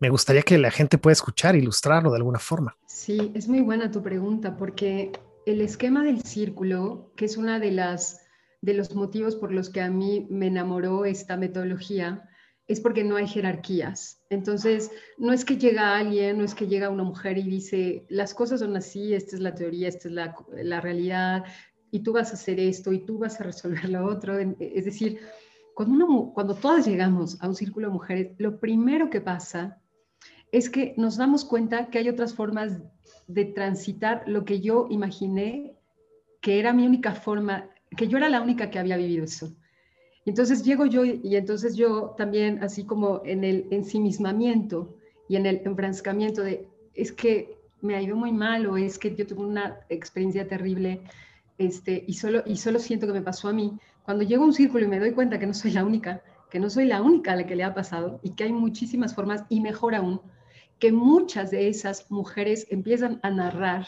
me 0.00 0.10
gustaría 0.10 0.42
que 0.42 0.58
la 0.58 0.70
gente 0.70 0.98
pueda 0.98 1.12
escuchar, 1.12 1.56
ilustrarlo 1.56 2.10
de 2.10 2.16
alguna 2.16 2.38
forma. 2.38 2.76
Sí, 2.86 3.32
es 3.34 3.48
muy 3.48 3.60
buena 3.60 3.90
tu 3.90 4.02
pregunta 4.02 4.56
porque 4.56 5.12
el 5.46 5.60
esquema 5.60 6.02
del 6.04 6.22
círculo, 6.22 7.12
que 7.16 7.24
es 7.24 7.36
una 7.36 7.58
de 7.58 7.70
las 7.72 8.22
de 8.62 8.74
los 8.74 8.94
motivos 8.94 9.36
por 9.36 9.52
los 9.52 9.70
que 9.70 9.80
a 9.80 9.90
mí 9.90 10.26
me 10.28 10.48
enamoró 10.48 11.04
esta 11.04 11.36
metodología, 11.36 12.28
es 12.66 12.80
porque 12.80 13.04
no 13.04 13.16
hay 13.16 13.28
jerarquías. 13.28 14.20
Entonces, 14.28 14.90
no 15.18 15.32
es 15.32 15.44
que 15.44 15.56
llega 15.56 15.96
alguien, 15.96 16.38
no 16.38 16.44
es 16.44 16.54
que 16.54 16.66
llega 16.66 16.90
una 16.90 17.04
mujer 17.04 17.38
y 17.38 17.44
dice, 17.44 18.06
las 18.08 18.34
cosas 18.34 18.60
son 18.60 18.76
así, 18.76 19.14
esta 19.14 19.36
es 19.36 19.42
la 19.42 19.54
teoría, 19.54 19.88
esta 19.88 20.08
es 20.08 20.14
la, 20.14 20.34
la 20.50 20.80
realidad, 20.80 21.44
y 21.92 22.00
tú 22.00 22.12
vas 22.12 22.30
a 22.30 22.34
hacer 22.34 22.58
esto, 22.58 22.92
y 22.92 23.04
tú 23.06 23.18
vas 23.18 23.40
a 23.40 23.44
resolver 23.44 23.88
lo 23.88 24.04
otro. 24.04 24.36
Es 24.58 24.84
decir, 24.84 25.20
cuando, 25.74 25.94
uno, 25.94 26.32
cuando 26.34 26.54
todas 26.54 26.86
llegamos 26.86 27.40
a 27.40 27.48
un 27.48 27.54
círculo 27.54 27.86
de 27.86 27.92
mujeres, 27.92 28.32
lo 28.38 28.58
primero 28.58 29.10
que 29.10 29.20
pasa 29.20 29.80
es 30.52 30.70
que 30.70 30.94
nos 30.96 31.16
damos 31.16 31.44
cuenta 31.44 31.86
que 31.86 31.98
hay 31.98 32.08
otras 32.08 32.34
formas 32.34 32.80
de 33.26 33.44
transitar 33.44 34.22
lo 34.26 34.44
que 34.44 34.60
yo 34.60 34.86
imaginé 34.90 35.76
que 36.40 36.60
era 36.60 36.72
mi 36.72 36.86
única 36.86 37.12
forma, 37.12 37.68
que 37.96 38.08
yo 38.08 38.18
era 38.18 38.28
la 38.28 38.40
única 38.40 38.70
que 38.70 38.78
había 38.78 38.96
vivido 38.96 39.24
eso. 39.24 39.52
Y 40.24 40.30
entonces 40.30 40.64
llego 40.64 40.86
yo 40.86 41.04
y 41.04 41.36
entonces 41.36 41.76
yo 41.76 42.14
también, 42.16 42.62
así 42.62 42.84
como 42.84 43.22
en 43.24 43.44
el 43.44 43.66
ensimismamiento 43.70 44.96
y 45.28 45.36
en 45.36 45.46
el 45.46 45.62
enfrancamiento 45.64 46.42
de, 46.42 46.68
es 46.94 47.12
que 47.12 47.56
me 47.80 47.94
ha 47.94 48.02
ido 48.02 48.16
muy 48.16 48.32
mal 48.32 48.66
o 48.66 48.76
es 48.76 48.98
que 48.98 49.14
yo 49.14 49.26
tuve 49.26 49.44
una 49.44 49.80
experiencia 49.88 50.48
terrible 50.48 51.00
este, 51.58 52.04
y, 52.06 52.14
solo, 52.14 52.42
y 52.46 52.56
solo 52.56 52.78
siento 52.78 53.06
que 53.06 53.12
me 53.12 53.22
pasó 53.22 53.48
a 53.48 53.52
mí. 53.52 53.78
Cuando 54.04 54.24
llego 54.24 54.44
a 54.44 54.46
un 54.46 54.52
círculo 54.52 54.84
y 54.84 54.88
me 54.88 54.98
doy 54.98 55.12
cuenta 55.12 55.38
que 55.38 55.46
no 55.46 55.54
soy 55.54 55.72
la 55.72 55.84
única, 55.84 56.22
que 56.50 56.60
no 56.60 56.70
soy 56.70 56.86
la 56.86 57.02
única 57.02 57.32
a 57.32 57.36
la 57.36 57.46
que 57.46 57.56
le 57.56 57.64
ha 57.64 57.74
pasado 57.74 58.20
y 58.22 58.30
que 58.30 58.44
hay 58.44 58.52
muchísimas 58.52 59.14
formas 59.14 59.44
y 59.48 59.60
mejor 59.60 59.94
aún, 59.94 60.20
que 60.78 60.92
muchas 60.92 61.50
de 61.50 61.68
esas 61.68 62.10
mujeres 62.10 62.66
empiezan 62.70 63.20
a 63.22 63.30
narrar 63.30 63.86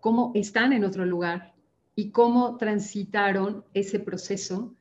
cómo 0.00 0.32
están 0.34 0.72
en 0.72 0.84
otro 0.84 1.04
lugar 1.04 1.54
y 1.94 2.10
cómo 2.10 2.56
transitaron 2.56 3.64
ese 3.74 4.00
proceso. 4.00 4.74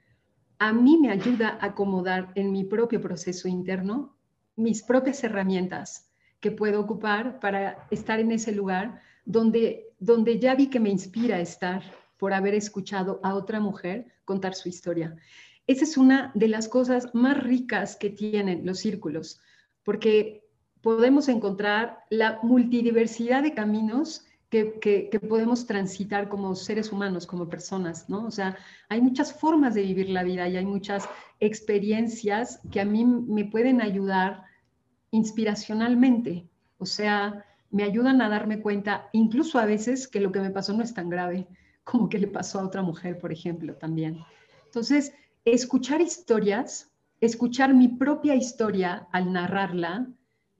a 0.59 0.73
mí 0.73 0.97
me 0.97 1.09
ayuda 1.09 1.57
a 1.59 1.67
acomodar 1.67 2.31
en 2.35 2.51
mi 2.51 2.63
propio 2.63 3.01
proceso 3.01 3.47
interno 3.47 4.15
mis 4.55 4.83
propias 4.83 5.23
herramientas 5.23 6.11
que 6.39 6.51
puedo 6.51 6.79
ocupar 6.79 7.39
para 7.39 7.87
estar 7.89 8.19
en 8.19 8.31
ese 8.31 8.51
lugar 8.51 9.01
donde, 9.25 9.93
donde 9.99 10.39
ya 10.39 10.55
vi 10.55 10.67
que 10.67 10.79
me 10.79 10.89
inspira 10.89 11.39
estar 11.39 11.83
por 12.17 12.33
haber 12.33 12.53
escuchado 12.53 13.19
a 13.23 13.33
otra 13.35 13.59
mujer 13.59 14.07
contar 14.25 14.53
su 14.53 14.69
historia. 14.69 15.15
Esa 15.67 15.83
es 15.83 15.97
una 15.97 16.31
de 16.35 16.47
las 16.47 16.67
cosas 16.67 17.13
más 17.13 17.41
ricas 17.43 17.95
que 17.95 18.09
tienen 18.09 18.65
los 18.65 18.79
círculos, 18.79 19.39
porque 19.83 20.40
podemos 20.81 21.29
encontrar 21.29 22.05
la 22.09 22.39
multidiversidad 22.43 23.43
de 23.43 23.53
caminos 23.53 24.25
que, 24.51 25.19
podemos 25.29 25.65
transitar 25.65 26.27
como 26.27 26.55
seres 26.55 26.91
humanos, 26.91 27.25
como 27.25 27.47
personas, 27.47 28.09
¿no? 28.09 28.25
O 28.25 28.31
sea, 28.31 28.57
hay 28.89 29.01
muchas 29.01 29.33
formas 29.33 29.75
de 29.75 29.83
vivir 29.83 30.09
la 30.09 30.23
vida 30.23 30.47
y 30.49 30.57
hay 30.57 30.65
muchas 30.65 31.07
experiencias 31.39 32.59
que 32.69 32.81
a 32.81 32.85
mí 32.85 33.05
me 33.05 33.45
pueden 33.45 33.81
ayudar 33.81 34.43
inspiracionalmente, 35.11 36.49
o 36.77 36.85
sea, 36.85 37.45
me 37.69 37.83
ayudan 37.83 38.21
a 38.21 38.27
darme 38.27 38.59
cuenta, 38.61 39.09
incluso 39.13 39.57
a 39.57 39.65
veces, 39.65 40.07
que 40.07 40.19
lo 40.19 40.33
que 40.33 40.41
me 40.41 40.49
pasó 40.49 40.73
no 40.73 40.83
es 40.83 40.93
tan 40.93 41.09
grave 41.09 41.47
como 41.85 42.09
que 42.09 42.19
le 42.19 42.27
pasó 42.27 42.59
a 42.59 42.65
otra 42.65 42.81
mujer, 42.81 43.17
por 43.19 43.31
ejemplo, 43.31 43.75
también. 43.75 44.19
Entonces, 44.65 45.13
escuchar 45.45 46.01
historias, 46.01 46.91
escuchar 47.21 47.73
mi 47.73 47.87
propia 47.87 48.35
historia 48.35 49.07
al 49.13 49.31
narrarla 49.31 50.07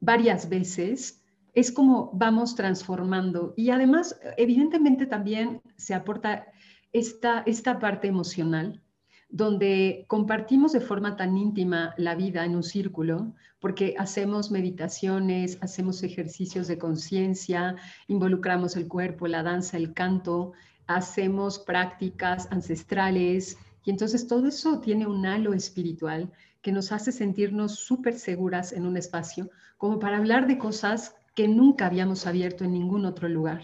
varias 0.02 0.50
veces, 0.50 1.22
es 1.54 1.72
como 1.72 2.12
vamos 2.14 2.56
transformando. 2.56 3.54
Y 3.56 3.70
además, 3.70 4.20
evidentemente 4.36 5.06
también 5.06 5.62
se 5.78 5.94
aporta 5.94 6.48
esta, 6.92 7.44
esta 7.46 7.80
parte 7.80 8.08
emocional, 8.08 8.82
donde 9.30 10.04
compartimos 10.08 10.74
de 10.74 10.82
forma 10.82 11.16
tan 11.16 11.38
íntima 11.38 11.94
la 11.98 12.16
vida 12.16 12.44
en 12.44 12.56
un 12.56 12.64
círculo, 12.64 13.34
porque 13.62 13.96
hacemos 13.98 14.52
meditaciones, 14.52 15.58
hacemos 15.62 16.04
ejercicios 16.04 16.68
de 16.68 16.78
conciencia, 16.78 17.76
involucramos 18.08 18.76
el 18.76 18.88
cuerpo, 18.88 19.28
la 19.28 19.44
danza, 19.44 19.78
el 19.78 19.94
canto, 19.94 20.52
hacemos 20.88 21.60
prácticas 21.60 22.48
ancestrales, 22.52 23.58
y 23.86 23.92
entonces 23.92 24.28
todo 24.28 24.48
eso 24.48 24.80
tiene 24.80 25.08
un 25.08 25.26
halo 25.26 25.54
espiritual 25.54 26.32
que 26.62 26.72
nos 26.72 26.92
hace 26.92 27.12
sentirnos 27.12 27.76
súper 27.76 28.14
seguras 28.14 28.72
en 28.72 28.86
un 28.86 28.98
espacio, 28.98 29.50
como 29.78 30.00
para 30.00 30.18
hablar 30.18 30.48
de 30.48 30.58
cosas 30.58 31.16
que 31.36 31.48
nunca 31.48 31.88
habíamos 31.88 32.28
abierto 32.28 32.64
en 32.64 32.74
ningún 32.74 33.06
otro 33.06 33.28
lugar. 33.28 33.62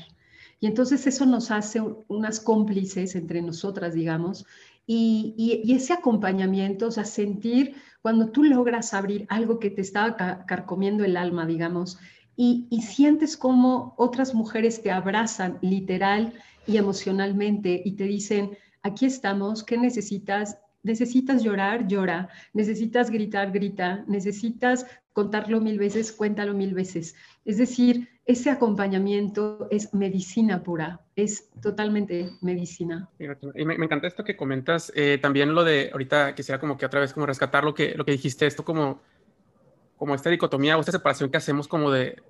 Y 0.59 0.67
entonces 0.67 1.05
eso 1.05 1.25
nos 1.25 1.51
hace 1.51 1.81
unas 2.07 2.39
cómplices 2.39 3.15
entre 3.15 3.41
nosotras, 3.41 3.93
digamos, 3.93 4.45
y, 4.89 5.63
ese 5.67 5.93
acompañamiento, 5.93 6.87
o 6.87 6.91
sea, 6.91 7.03
sentir 7.03 7.75
cuando 8.01 8.29
tú 8.29 8.43
logras 8.45 8.93
abrir 8.93 9.25
algo 9.29 9.59
que 9.59 9.69
te 9.69 9.81
estaba 9.81 10.45
carcomiendo 10.45 11.03
el 11.03 11.17
alma, 11.17 11.45
digamos, 11.45 11.99
y, 12.37 12.67
y 12.69 12.83
sientes 12.83 13.35
como 13.35 13.93
otras 13.97 14.33
mujeres 14.33 14.81
te 14.81 14.91
abrazan 14.91 15.57
literal 15.61 16.33
y 16.65 16.77
emocionalmente 16.77 17.81
y 17.83 17.93
te 17.93 18.05
dicen, 18.05 18.57
aquí 18.81 19.05
estamos, 19.05 19.63
¿qué 19.63 19.77
necesitas? 19.77 20.57
Necesitas 20.83 21.43
llorar, 21.43 21.87
llora. 21.87 22.29
Necesitas 22.53 23.09
gritar, 23.09 23.51
grita. 23.51 24.03
Necesitas 24.07 24.85
contarlo 25.17 25.59
mil 25.59 25.79
veces, 25.79 26.11
cuéntalo 26.11 26.53
mil 26.53 26.75
veces. 26.75 27.15
Es 27.43 27.57
decir, 27.57 28.07
ese 28.27 28.51
acompañamiento 28.51 29.67
es 29.71 29.93
medicina 29.93 30.61
pura, 30.61 31.01
es 31.15 31.49
totalmente 31.61 32.29
medicina. 32.41 33.09
Y 33.55 33.65
me, 33.65 33.73
encanta 33.73 34.05
esto 34.05 34.23
que 34.23 34.35
comentas, 34.35 34.91
eh, 34.95 35.17
también 35.19 35.55
lo 35.55 35.63
de, 35.63 35.89
ahorita 35.91 36.35
quisiera 36.35 36.59
como 36.59 36.77
que 36.77 36.85
otra 36.85 36.99
vez 36.99 37.13
como 37.13 37.25
rescatar 37.25 37.63
lo 37.63 37.73
que, 37.73 37.95
lo 37.95 38.05
que 38.05 38.11
dijiste, 38.11 38.45
esto 38.45 38.63
como, 38.63 39.01
como 39.95 40.13
esta 40.13 40.29
dicotomía 40.29 40.77
o 40.77 40.81
esta 40.81 40.91
separación 40.91 41.31
que 41.31 41.37
hacemos 41.37 41.67
como 41.67 41.89
de, 41.89 42.21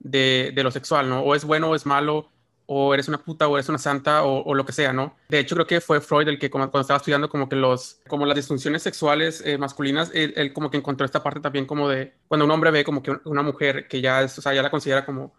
de, 0.00 0.52
de 0.52 0.64
lo 0.64 0.70
sexual, 0.70 1.08
¿no? 1.08 1.20
O 1.20 1.34
es 1.34 1.44
bueno 1.44 1.70
o 1.70 1.74
es 1.76 1.86
malo, 1.86 2.28
o 2.74 2.94
eres 2.94 3.06
una 3.06 3.18
puta 3.18 3.48
o 3.48 3.56
eres 3.56 3.68
una 3.68 3.76
santa 3.76 4.22
o, 4.24 4.54
lo 4.54 4.64
que 4.64 4.72
sea, 4.72 4.94
¿no? 4.94 5.14
De 5.28 5.38
hecho, 5.38 5.54
creo 5.54 5.66
que 5.66 5.80
fue 5.82 6.00
Freud 6.00 6.26
el 6.28 6.38
que 6.38 6.50
cuando 6.50 6.80
estaba 6.80 6.96
estudiando 6.96 7.28
como 7.28 7.46
que 7.46 7.56
los, 7.56 8.00
como 8.08 8.24
las 8.24 8.34
disfunciones 8.34 8.82
sexuales 8.82 9.42
eh, 9.44 9.58
masculinas, 9.58 10.10
él, 10.14 10.52
como 10.54 10.70
que 10.70 10.78
encontró 10.78 11.04
esta 11.04 11.22
parte 11.22 11.40
también 11.40 11.66
como 11.66 11.88
de, 11.90 12.14
cuando 12.28 12.46
un 12.46 12.50
hombre 12.50 12.70
ve 12.70 12.82
como 12.82 13.02
que 13.02 13.14
una 13.24 13.42
mujer 13.42 13.88
que 13.88 14.00
ya 14.00 14.22
es, 14.22 14.38
o 14.38 14.42
sea, 14.42 14.54
ya 14.54 14.62
la 14.62 14.70
considera 14.70 15.04
como 15.04 15.34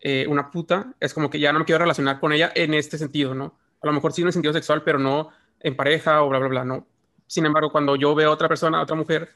eh, 0.00 0.26
una 0.28 0.50
puta, 0.50 0.92
es 1.00 1.14
como 1.14 1.30
que 1.30 1.40
ya 1.40 1.50
no 1.50 1.60
me 1.60 1.64
quiero 1.64 1.78
relacionar 1.78 2.20
con 2.20 2.32
ella 2.32 2.52
en 2.54 2.74
este 2.74 2.98
sentido, 2.98 3.34
¿no? 3.34 3.58
A 3.80 3.86
lo 3.86 3.92
mejor 3.94 4.12
sí 4.12 4.20
en 4.20 4.26
el 4.26 4.34
sentido 4.34 4.52
sexual, 4.52 4.82
pero 4.82 4.98
no 4.98 5.30
en 5.60 5.76
pareja 5.76 6.22
o 6.22 6.28
bla, 6.28 6.38
bla, 6.38 6.48
bla, 6.48 6.64
¿no? 6.66 6.86
Sin 7.26 7.46
embargo, 7.46 7.72
cuando 7.72 7.96
yo 7.96 8.14
veo 8.14 8.30
a 8.30 8.34
otra 8.34 8.48
persona, 8.48 8.78
a 8.78 8.82
otra 8.82 8.96
mujer, 8.96 9.30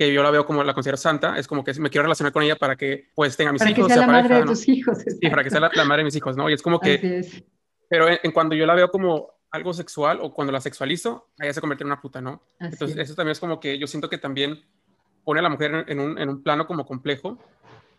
que 0.00 0.14
yo 0.14 0.22
la 0.22 0.30
veo 0.30 0.46
como 0.46 0.64
la 0.64 0.72
considero 0.72 0.96
santa, 0.96 1.38
es 1.38 1.46
como 1.46 1.62
que 1.62 1.74
me 1.74 1.90
quiero 1.90 2.04
relacionar 2.04 2.32
con 2.32 2.42
ella 2.42 2.56
para 2.56 2.74
que 2.74 3.10
pues 3.14 3.36
tenga 3.36 3.52
mis 3.52 3.58
para 3.58 3.70
hijos. 3.70 3.86
Para 3.86 3.92
que 3.92 4.00
sea 4.00 4.06
la 4.06 4.12
madre 4.22 4.34
de 4.36 4.42
tus 4.44 4.66
hijos. 4.66 4.98
Sí, 5.20 5.28
para 5.28 5.44
que 5.44 5.50
sea 5.50 5.60
la, 5.60 5.84
madre 5.84 5.98
de 5.98 6.04
mis 6.04 6.16
hijos, 6.16 6.38
¿no? 6.38 6.48
Y 6.48 6.54
es 6.54 6.62
como 6.62 6.80
que... 6.80 7.44
Pero 7.86 8.06
en, 8.08 8.32
cuando 8.32 8.54
yo 8.54 8.64
la 8.64 8.74
veo 8.74 8.90
como 8.90 9.34
algo 9.50 9.74
sexual 9.74 10.20
o 10.22 10.32
cuando 10.32 10.54
la 10.54 10.62
sexualizo, 10.62 11.28
ella 11.38 11.52
se 11.52 11.60
convierte 11.60 11.84
en 11.84 11.88
una 11.88 12.00
puta, 12.00 12.22
¿no? 12.22 12.42
Entonces 12.58 12.96
eso 12.96 13.14
también 13.14 13.32
es 13.32 13.40
como 13.40 13.60
que 13.60 13.78
yo 13.78 13.86
siento 13.86 14.08
que 14.08 14.16
también 14.16 14.64
pone 15.22 15.40
a 15.40 15.42
la 15.42 15.50
mujer 15.50 15.84
en 15.86 16.00
un, 16.00 16.18
en 16.18 16.30
un 16.30 16.42
plano 16.42 16.66
como 16.66 16.86
complejo 16.86 17.36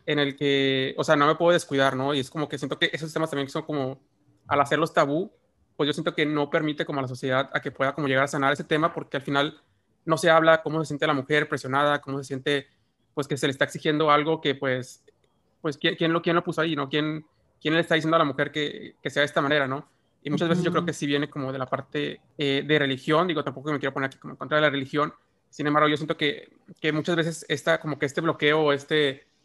en 0.08 0.18
el 0.18 0.36
que, 0.36 0.96
o 0.98 1.04
sea, 1.04 1.16
no 1.16 1.28
me 1.28 1.36
puedo 1.36 1.52
descuidar, 1.52 1.96
¿no? 1.96 2.16
Y 2.16 2.20
es 2.22 2.32
como 2.32 2.50
que 2.50 2.58
siento 2.58 2.80
que 2.80 2.90
esos 2.92 3.14
temas 3.14 3.30
también 3.30 3.48
son 3.48 3.62
como, 3.62 4.00
al 4.48 4.60
hacerlos 4.60 4.92
tabú, 4.92 5.32
pues 5.78 5.86
yo 5.86 5.94
siento 5.94 6.16
que 6.16 6.26
no 6.26 6.50
permite 6.50 6.84
como 6.84 6.98
a 6.98 7.04
la 7.04 7.08
sociedad 7.08 7.52
a 7.54 7.62
que 7.62 7.70
pueda 7.70 7.94
como 7.94 8.08
llegar 8.08 8.24
a 8.24 8.28
sanar 8.28 8.54
ese 8.54 8.64
tema 8.64 8.92
porque 8.92 9.18
al 9.18 9.24
final 9.24 9.62
no 10.06 10.18
se 10.18 10.30
habla 10.30 10.62
cómo 10.62 10.84
se 10.84 10.90
siente 10.90 11.08
la 11.08 11.14
mujer 11.14 11.48
presionada, 11.48 12.02
cómo 12.02 12.18
se 12.18 12.24
siente, 12.24 12.68
pues 13.14 13.28
que 13.28 13.38
se 13.38 13.48
le 13.48 13.52
está 13.52 13.66
exigiendo 13.66 14.12
algo 14.12 14.42
que 14.42 14.56
pues, 14.56 15.04
pues 15.62 15.78
quién, 15.78 16.14
lo, 16.14 16.22
quién 16.22 16.36
lo 16.36 16.44
puso 16.44 16.62
ahí, 16.62 16.76
¿no? 16.76 16.90
¿Quién, 16.90 17.26
quién 17.62 17.74
le 17.74 17.82
está 17.82 17.96
diciendo 17.96 18.16
a 18.16 18.20
la 18.20 18.26
mujer 18.26 18.52
que, 18.52 18.96
que 19.02 19.10
sea 19.10 19.22
de 19.22 19.26
esta 19.26 19.42
manera, 19.42 19.68
¿no? 19.68 19.88
Y 20.24 20.30
muchas 20.30 20.50
veces 20.50 20.64
yo 20.64 20.72
creo 20.72 20.86
que 20.86 20.94
sí 20.94 21.08
viene 21.08 21.30
como 21.30 21.52
de 21.52 21.58
la 21.58 21.66
parte 21.66 22.22
eh, 22.38 22.64
de 22.66 22.80
religión, 22.80 23.28
digo, 23.28 23.44
tampoco 23.44 23.72
me 23.72 23.80
quiero 23.80 23.94
poner 23.94 24.08
aquí 24.08 24.18
como 24.18 24.34
en 24.34 24.38
contra 24.38 24.58
de 24.58 24.62
la 24.62 24.70
religión, 24.70 25.14
sin 25.52 25.68
embargo, 25.68 25.90
yo 25.90 25.98
siento 25.98 26.16
que, 26.16 26.50
que 26.80 26.94
muchas 26.94 27.16
veces 27.18 27.46
esta, 27.50 27.80
como 27.80 28.00
que 28.00 28.06
este 28.06 28.22
bloqueo 28.22 28.62
o 28.62 28.72
esta 28.72 28.96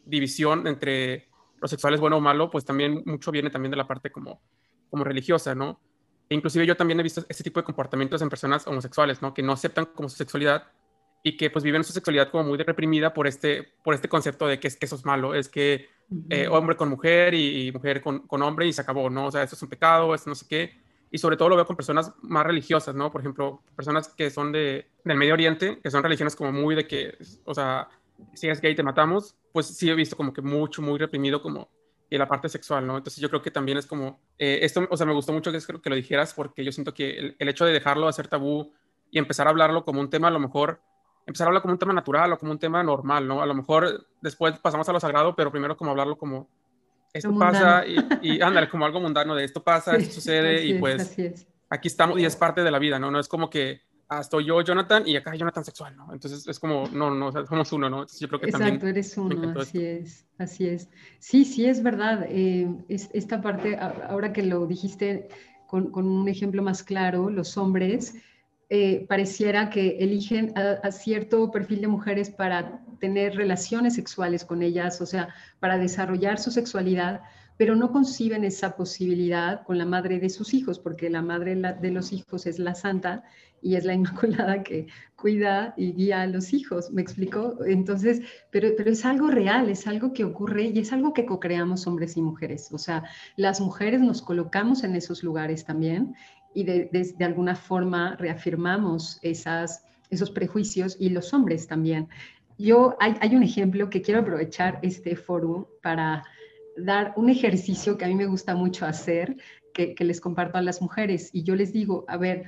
división 0.05 0.67
entre 0.69 1.29
lo 1.61 1.67
sexual 1.67 1.95
es 1.95 2.01
bueno 2.01 2.19
o 2.19 2.21
malo, 2.21 2.49
pues 2.49 2.65
también 2.65 3.03
mucho 3.07 3.33
viene 3.33 3.51
también 3.51 3.73
de 3.73 3.77
la 3.77 3.89
parte 3.89 4.13
como, 4.13 4.41
como 4.89 5.03
religiosa, 5.03 5.57
¿no? 5.57 5.81
Inclusive 6.29 6.67
yo 6.67 6.77
también 6.77 6.99
he 7.01 7.03
visto 7.03 7.25
este 7.29 7.45
tipo 7.45 7.61
de 7.61 7.65
comportamientos 7.65 8.21
en 8.21 8.29
personas 8.29 8.67
homosexuales, 8.67 9.23
¿no? 9.23 9.33
Que 9.33 9.43
no 9.43 9.53
aceptan 9.53 9.87
como 9.87 10.09
su 10.09 10.17
sexualidad 10.17 10.65
y 11.23 11.37
que 11.37 11.51
pues 11.51 11.65
viven 11.65 11.85
su 11.85 11.93
sexualidad 11.93 12.31
como 12.31 12.45
muy 12.45 12.59
reprimida 12.59 13.13
por 13.13 13.27
este, 13.27 13.75
por 13.83 13.95
este 13.95 14.09
concepto 14.09 14.47
de 14.47 14.61
que, 14.61 14.69
es, 14.69 14.77
que 14.77 14.87
eso 14.87 14.97
es 14.97 15.05
malo, 15.05 15.35
es 15.35 15.49
que 15.49 15.89
eh, 16.31 16.47
hombre 16.49 16.77
con 16.77 16.89
mujer 16.89 17.35
y, 17.35 17.73
mujer 17.73 18.01
con, 18.01 18.21
con, 18.27 18.43
hombre 18.43 18.67
y 18.67 18.73
se 18.73 18.81
acabó, 18.81 19.11
¿no? 19.11 19.27
O 19.27 19.33
sea, 19.33 19.43
eso 19.43 19.57
es 19.57 19.63
un 19.63 19.69
pecado, 19.69 20.15
esto 20.15 20.31
no 20.31 20.37
sé 20.37 20.47
qué. 20.49 20.81
Y 21.11 21.19
sobre 21.19 21.37
todo 21.37 21.49
lo 21.49 21.57
veo 21.57 21.67
con 21.67 21.77
personas 21.77 22.13
más 22.23 22.47
religiosas, 22.47 22.95
¿no? 22.95 23.11
Por 23.11 23.21
ejemplo, 23.21 23.63
personas 23.75 24.09
que 24.09 24.31
son 24.31 24.53
de, 24.53 24.89
del 25.05 25.17
Medio 25.17 25.35
Oriente, 25.35 25.81
que 25.81 25.91
son 25.91 26.03
religiones 26.03 26.37
como 26.37 26.53
muy 26.53 26.75
de 26.75 26.87
que, 26.87 27.17
o 27.45 27.55
sea, 27.55 27.89
si 28.35 28.49
es 28.49 28.61
gay 28.61 28.75
te 28.75 28.83
matamos, 28.83 29.37
pues 29.53 29.67
sí 29.67 29.91
he 29.91 29.95
visto 29.95 30.17
como 30.17 30.33
que 30.33 30.43
mucho, 30.43 30.83
muy 30.83 30.99
reprimido 30.99 31.43
como 31.43 31.69
y 32.09 32.19
la 32.19 32.29
parte 32.29 32.49
sexual, 32.49 32.87
¿no? 32.87 32.97
Entonces 32.97 33.21
yo 33.21 33.29
creo 33.29 33.43
que 33.43 33.51
también 33.51 33.79
es 33.79 33.87
como, 33.87 34.21
eh, 34.39 34.61
esto, 34.63 34.87
o 34.91 34.97
sea, 34.97 35.07
me 35.07 35.13
gustó 35.13 35.33
mucho 35.33 35.51
que, 35.51 35.59
que 35.83 35.91
lo 35.91 35.97
dijeras 35.97 36.35
porque 36.35 36.65
yo 36.65 36.71
siento 36.73 36.95
que 36.95 37.35
el, 37.39 37.49
hecho 37.49 37.65
de 37.65 37.73
dejarlo 37.73 38.07
de 38.07 38.13
ser 38.13 38.29
tabú 38.29 38.73
y 39.11 39.19
empezar 39.19 39.47
a 39.47 39.51
hablarlo 39.51 39.85
como 39.85 40.01
un 40.01 40.11
tema, 40.11 40.29
a 40.29 40.31
lo 40.31 40.39
mejor, 40.39 40.81
empezar 41.27 41.47
a 41.47 41.49
hablarlo 41.49 41.63
como 41.63 41.73
un 41.73 41.79
tema 41.79 41.93
natural 41.93 42.33
o 42.33 42.39
como 42.39 42.53
un 42.53 42.59
tema 42.59 42.83
normal, 42.83 43.27
¿no? 43.27 43.43
A 43.43 43.47
lo 43.47 43.55
mejor 43.55 44.07
después 44.21 44.59
pasamos 44.61 44.89
a 44.89 44.93
lo 44.93 45.01
sagrado, 45.01 45.35
pero 45.35 45.51
primero 45.51 45.77
como 45.77 45.91
hablarlo 45.91 46.17
como, 46.17 46.49
esto 47.13 47.37
pasa 47.37 47.85
y, 47.87 47.97
y 48.23 48.41
ándale, 48.41 48.69
como 48.69 48.85
algo 48.85 49.01
mundano 49.01 49.35
de 49.35 49.45
esto 49.45 49.63
pasa, 49.63 49.97
esto 49.97 50.15
sucede 50.15 50.65
y 50.65 50.79
pues 50.79 51.17
aquí 51.69 51.89
estamos 51.89 52.19
y 52.21 52.25
es 52.25 52.37
parte 52.37 52.63
de 52.63 52.71
la 52.71 52.79
vida, 52.79 52.99
¿no? 52.99 53.11
No 53.11 53.19
es 53.19 53.27
como 53.27 53.51
que 53.51 53.83
ah, 54.09 54.21
estoy 54.21 54.47
yo, 54.47 54.61
Jonathan, 54.61 55.07
y 55.07 55.17
acá 55.17 55.33
hay 55.33 55.39
Jonathan 55.39 55.65
sexual, 55.65 55.97
¿no? 55.97 56.13
Entonces 56.13 56.47
es 56.47 56.59
como, 56.59 56.89
no, 56.89 57.11
no, 57.11 57.33
somos 57.33 57.73
uno, 57.73 57.91
¿no? 57.91 57.99
Entonces 57.99 58.21
yo 58.21 58.29
creo 58.29 58.41
que 58.41 58.47
Exacto, 58.47 58.87
eres 58.87 59.17
uno, 59.17 59.55
así 59.61 59.85
es, 59.85 60.27
así 60.39 60.69
es. 60.69 60.89
Sí, 61.19 61.45
sí, 61.45 61.67
es 61.67 61.83
verdad. 61.83 62.27
Eh, 62.29 62.69
esta 62.89 63.41
parte, 63.41 63.77
ahora 63.77 64.33
que 64.33 64.43
lo 64.43 64.67
dijiste 64.67 65.29
con, 65.67 65.91
con, 65.91 66.07
un 66.07 66.29
ejemplo 66.29 66.63
más 66.63 66.83
claro, 66.83 67.31
los 67.31 67.57
hombres 67.57 68.15
eh, 68.69 69.07
pareciera 69.09 69.71
que 69.71 69.99
eligen 70.01 70.53
a, 70.57 70.91
cierto 70.91 71.53
perfil 71.53 71.83
de 71.83 71.87
mujeres 71.87 72.31
para 72.31 72.85
tener 72.99 73.37
relaciones 73.37 73.95
sexuales 73.95 74.45
con 74.45 74.61
ellas, 74.61 75.01
o 75.01 75.07
sea, 75.07 75.29
para 75.61 75.79
desarrollar 75.79 76.41
su 76.41 76.51
sexualidad, 76.51 77.21
pero 77.57 77.75
no 77.75 77.91
conciben 77.91 78.45
esa 78.45 78.77
posibilidad 78.77 79.63
con 79.65 79.79
la 79.79 79.87
madre 79.87 80.19
de 80.19 80.29
sus 80.29 80.53
hijos, 80.55 80.79
porque 80.79 81.09
la 81.11 81.23
madre 81.23 81.57
de 81.57 81.91
los 81.91 82.13
hijos 82.13 82.47
es 82.47 82.59
la 82.59 82.75
santa 82.75 83.25
y 83.63 83.77
es 83.77 83.85
la 83.85 83.95
Inmaculada 83.95 84.63
que 84.63 84.87
cuida 85.17 85.75
y 85.77 85.93
guía 85.93 86.23
a 86.23 86.27
los 86.27 86.53
hijos, 86.53 86.93
¿me 86.93 87.03
explico? 87.03 87.57
Entonces, 87.67 88.21
pero, 88.51 88.69
pero 88.77 88.91
es 88.91 89.05
algo 89.05 89.29
real, 89.29 89.71
es 89.71 89.87
algo 89.87 90.13
que 90.13 90.25
ocurre 90.25 90.65
y 90.65 90.79
es 90.79 90.93
algo 90.93 91.13
que 91.13 91.25
co-creamos 91.25 91.87
hombres 91.87 92.17
y 92.17 92.23
mujeres. 92.23 92.69
O 92.73 92.79
sea, 92.79 93.05
las 93.37 93.61
mujeres 93.61 94.01
nos 94.01 94.23
colocamos 94.23 94.85
en 94.85 94.95
esos 94.95 95.23
lugares 95.23 95.65
también 95.65 96.15
y 96.55 96.65
de, 96.65 96.91
de, 96.93 97.25
alguna 97.25 97.55
forma 97.55 98.17
reafirmamos 98.17 99.19
esas 99.23 99.85
esos 100.09 100.31
prejuicios 100.31 100.97
y 101.01 101.09
los 101.09 101.35
hombres 101.35 101.67
también. 101.67 102.09
Yo, 102.59 102.97
hay, 103.01 103.15
hay 103.21 103.35
un 103.35 103.43
ejemplo 103.43 103.91
que 103.91 104.03
quiero 104.03 104.21
aprovechar 104.21 104.79
este 104.83 105.17
foro 105.17 105.69
para 105.83 106.25
dar 106.77 107.13
un 107.17 107.31
ejercicio 107.31 107.97
que 107.97 108.05
a 108.05 108.09
mí 108.09 108.15
me 108.15 108.27
gusta 108.27 108.55
mucho 108.55 108.87
hacer, 108.87 109.37
que, 109.73 109.95
les 110.05 110.21
comparto 110.21 110.57
a 110.57 110.63
las 110.63 110.81
mujeres. 110.81 111.31
Y 111.33 111.43
yo 111.43 111.55
les 111.55 111.73
digo, 111.73 112.05
a 112.09 112.17
ver, 112.17 112.47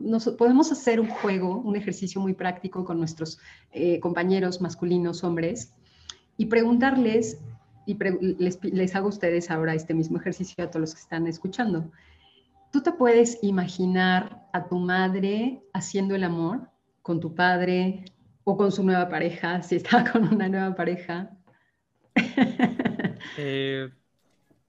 nos, 0.00 0.28
podemos 0.30 0.72
hacer 0.72 1.00
un 1.00 1.08
juego, 1.08 1.58
un 1.58 1.76
ejercicio 1.76 2.20
muy 2.20 2.34
práctico 2.34 2.84
con 2.84 2.98
nuestros 2.98 3.38
eh, 3.70 4.00
compañeros 4.00 4.60
masculinos, 4.60 5.22
hombres, 5.22 5.72
y 6.36 6.46
preguntarles, 6.46 7.38
y 7.86 7.96
les, 8.38 8.58
les 8.64 8.96
hago 8.96 9.06
a 9.06 9.10
ustedes 9.10 9.50
ahora 9.50 9.74
este 9.74 9.94
mismo 9.94 10.18
ejercicio 10.18 10.64
a 10.64 10.68
todos 10.68 10.80
los 10.80 10.94
que 10.94 11.00
están 11.00 11.26
escuchando. 11.26 11.90
¿Tú 12.72 12.82
te 12.82 12.90
puedes 12.90 13.38
imaginar 13.42 14.48
a 14.52 14.66
tu 14.66 14.78
madre 14.78 15.62
haciendo 15.72 16.16
el 16.16 16.24
amor 16.24 16.70
con 17.02 17.20
tu 17.20 17.34
padre 17.34 18.04
o 18.42 18.56
con 18.56 18.72
su 18.72 18.82
nueva 18.82 19.08
pareja, 19.08 19.62
si 19.62 19.76
está 19.76 20.04
con 20.12 20.34
una 20.34 20.48
nueva 20.48 20.74
pareja? 20.74 21.30
Eh, 23.36 23.88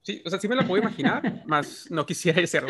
sí, 0.02 0.22
o 0.24 0.30
sea, 0.30 0.38
sí 0.38 0.48
me 0.48 0.56
lo 0.56 0.66
puedo 0.66 0.82
imaginar, 0.82 1.42
más 1.46 1.90
no 1.90 2.04
quisiera 2.06 2.42
hacerlo. 2.42 2.68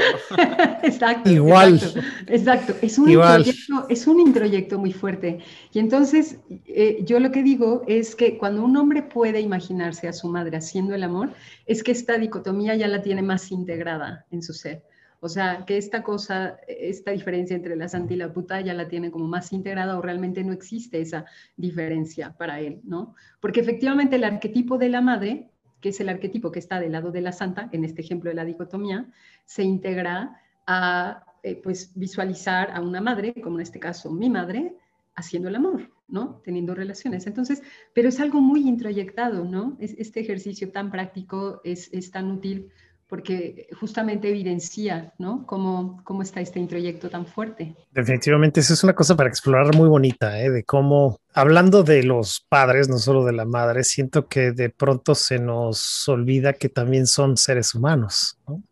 exacto. 0.83 1.31
Igual. 1.31 1.81
Exacto. 2.27 2.75
Es, 2.83 2.99
un 2.99 3.11
Introyecto, 3.11 3.87
es 3.89 4.07
un 4.07 4.21
introyecto 4.21 4.79
muy 4.79 4.93
fuerte. 4.93 5.39
Y 5.73 5.79
entonces, 5.79 6.39
eh, 6.67 6.99
yo 7.05 7.21
lo 7.21 7.31
que 7.31 7.43
digo 7.43 7.83
es 7.87 8.15
que 8.15 8.39
cuando 8.39 8.65
un 8.65 8.77
hombre 8.77 9.03
puede 9.03 9.41
imaginarse 9.41 10.09
a 10.09 10.13
su 10.13 10.29
madre 10.29 10.57
haciendo 10.57 10.95
el 10.95 11.03
amor, 11.03 11.33
es 11.67 11.83
que 11.83 11.93
esta 11.93 12.19
dicotomía 12.19 12.75
ya 12.75 12.89
la 12.89 13.03
tiene 13.03 13.23
más 13.23 13.51
integrada 13.51 14.27
en 14.31 14.43
su 14.43 14.53
ser. 14.53 14.83
O 15.21 15.29
sea, 15.29 15.65
que 15.67 15.77
esta 15.77 16.03
cosa, 16.03 16.59
esta 16.69 17.11
diferencia 17.11 17.57
entre 17.57 17.75
la 17.77 17.89
santa 17.89 18.13
y 18.15 18.17
la 18.17 18.33
puta 18.33 18.61
ya 18.61 18.75
la 18.75 18.89
tiene 18.89 19.11
como 19.11 19.27
más 19.27 19.53
integrada 19.53 19.99
o 19.99 20.03
realmente 20.03 20.45
no 20.45 20.53
existe 20.53 21.01
esa 21.01 21.25
diferencia 21.57 22.37
para 22.37 22.61
él, 22.61 22.81
¿no? 22.85 23.15
Porque 23.41 23.61
efectivamente 23.61 24.17
el 24.17 24.25
arquetipo 24.25 24.79
de 24.79 24.91
la 24.91 25.01
madre, 25.01 25.51
que 25.87 25.91
es 25.91 26.01
el 26.01 26.09
arquetipo 26.09 26.51
que 26.51 26.59
está 26.59 26.81
del 26.81 26.91
lado 26.91 27.13
de 27.13 27.21
la 27.21 27.31
santa, 27.31 27.69
en 27.71 27.85
este 27.85 28.03
ejemplo 28.03 28.29
de 28.29 28.35
la 28.35 28.45
dicotomía, 28.45 29.07
se 29.45 29.63
integra 29.63 30.43
a 30.67 31.25
eh, 31.45 31.61
pues 31.63 31.93
visualizar 31.95 32.73
a 32.73 32.81
una 32.81 33.01
madre, 33.01 33.41
como 33.41 33.59
en 33.59 33.63
este 33.63 33.79
caso 33.79 34.11
mi 34.11 34.29
madre, 34.29 34.75
haciendo 35.15 35.49
el 35.49 35.55
amor, 35.55 35.93
¿no? 36.09 36.41
Teniendo 36.45 36.75
relaciones. 36.75 37.29
Entonces, 37.29 37.63
pero 37.95 38.09
es 38.09 38.19
algo 38.19 38.41
muy 38.41 38.67
introyectado, 38.67 39.45
¿no? 39.45 39.77
Es, 39.79 39.95
este 39.97 40.19
ejercicio 40.19 40.73
tan 40.73 40.91
práctico 40.91 41.61
es, 41.63 41.89
es 41.93 42.11
tan 42.11 42.33
útil 42.33 42.73
porque 43.09 43.69
justamente 43.79 44.29
evidencia, 44.29 45.13
¿no? 45.19 45.47
Cómo, 45.47 46.01
cómo 46.05 46.23
está 46.23 46.41
este 46.41 46.59
introyecto 46.59 47.09
tan 47.09 47.27
fuerte. 47.27 47.75
Definitivamente, 47.93 48.61
eso 48.61 48.75
es 48.75 48.83
una 48.83 48.95
cosa 48.95 49.17
para 49.17 49.29
explorar 49.29 49.75
muy 49.77 49.89
bonita, 49.89 50.41
¿eh? 50.41 50.51
de 50.51 50.65
cómo, 50.65 51.21
hablando 51.33 51.85
de 51.85 52.03
los 52.03 52.45
padres, 52.49 52.89
no 52.89 52.99
solo 52.99 53.25
de 53.25 53.33
la 53.33 53.45
madre, 53.45 53.85
siento 53.85 54.27
que 54.27 54.51
de 54.53 54.71
pronto 54.71 55.15
se 55.15 55.39
nos 55.39 56.09
olvida 56.09 56.55
que 56.55 56.69
también 56.69 57.07
son 57.07 57.37
seres 57.37 57.75
humanos, 57.75 58.39
¿no? 58.49 58.63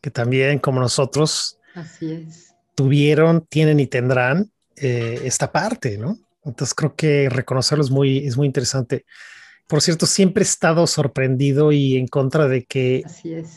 que 0.00 0.10
también 0.10 0.58
como 0.58 0.80
nosotros 0.80 1.58
Así 1.74 2.12
es. 2.12 2.54
tuvieron, 2.74 3.46
tienen 3.46 3.80
y 3.80 3.86
tendrán 3.86 4.50
eh, 4.76 5.20
esta 5.24 5.52
parte, 5.52 5.98
¿no? 5.98 6.18
Entonces 6.44 6.74
creo 6.74 6.94
que 6.94 7.28
reconocerlo 7.30 7.82
es 7.82 7.90
muy, 7.90 8.26
es 8.26 8.36
muy 8.36 8.46
interesante. 8.46 9.04
Por 9.66 9.80
cierto, 9.80 10.06
siempre 10.06 10.42
he 10.42 10.46
estado 10.46 10.86
sorprendido 10.86 11.72
y 11.72 11.96
en 11.96 12.06
contra 12.06 12.48
de 12.48 12.64
que 12.64 13.02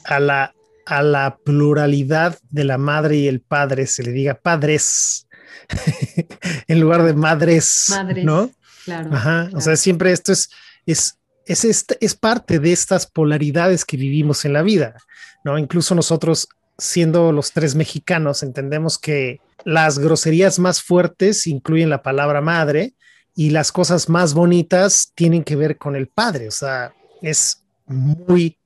a 0.05 0.19
la 0.19 0.53
a 0.87 1.03
la 1.03 1.37
pluralidad 1.43 2.39
de 2.49 2.63
la 2.63 2.77
madre 2.77 3.17
y 3.17 3.27
el 3.27 3.41
padre 3.41 3.87
se 3.87 4.03
le 4.03 4.11
diga 4.13 4.35
padres 4.35 5.27
en 6.67 6.79
lugar 6.79 7.03
de 7.03 7.13
madres, 7.13 7.87
madres 7.89 8.23
¿no? 8.23 8.51
Claro, 8.85 9.13
Ajá. 9.13 9.49
O 9.53 9.59
sea, 9.59 9.75
siempre 9.75 10.13
esto 10.13 10.31
es, 10.31 10.49
es, 10.85 11.19
es, 11.45 11.85
es, 11.99 12.15
parte 12.15 12.59
de 12.59 12.71
estas 12.71 13.05
polaridades 13.05 13.83
que 13.83 13.97
vivimos 13.97 14.45
en 14.45 14.53
la 14.53 14.61
vida, 14.61 14.95
¿no? 15.43 15.57
Incluso 15.57 15.93
nosotros, 15.93 16.47
siendo 16.77 17.33
los 17.33 17.51
tres 17.51 17.75
mexicanos, 17.75 18.43
entendemos 18.43 18.97
que 18.97 19.41
las 19.65 19.99
groserías 19.99 20.57
más 20.57 20.81
fuertes 20.81 21.47
incluyen 21.47 21.89
la 21.89 22.01
palabra 22.01 22.39
madre 22.39 22.93
y 23.37 23.51
las 23.51 23.71
cosas 23.71 24.09
más 24.09 24.33
bonitas 24.33 25.11
tienen 25.13 25.43
que 25.43 25.55
ver 25.55 25.77
con 25.77 25.95
el 25.95 26.07
padre. 26.07 26.47
O 26.47 26.51
sea, 26.51 26.91
es 27.21 27.63
muy 27.85 28.57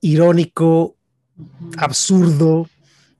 irónico, 0.00 0.96
absurdo 1.76 2.66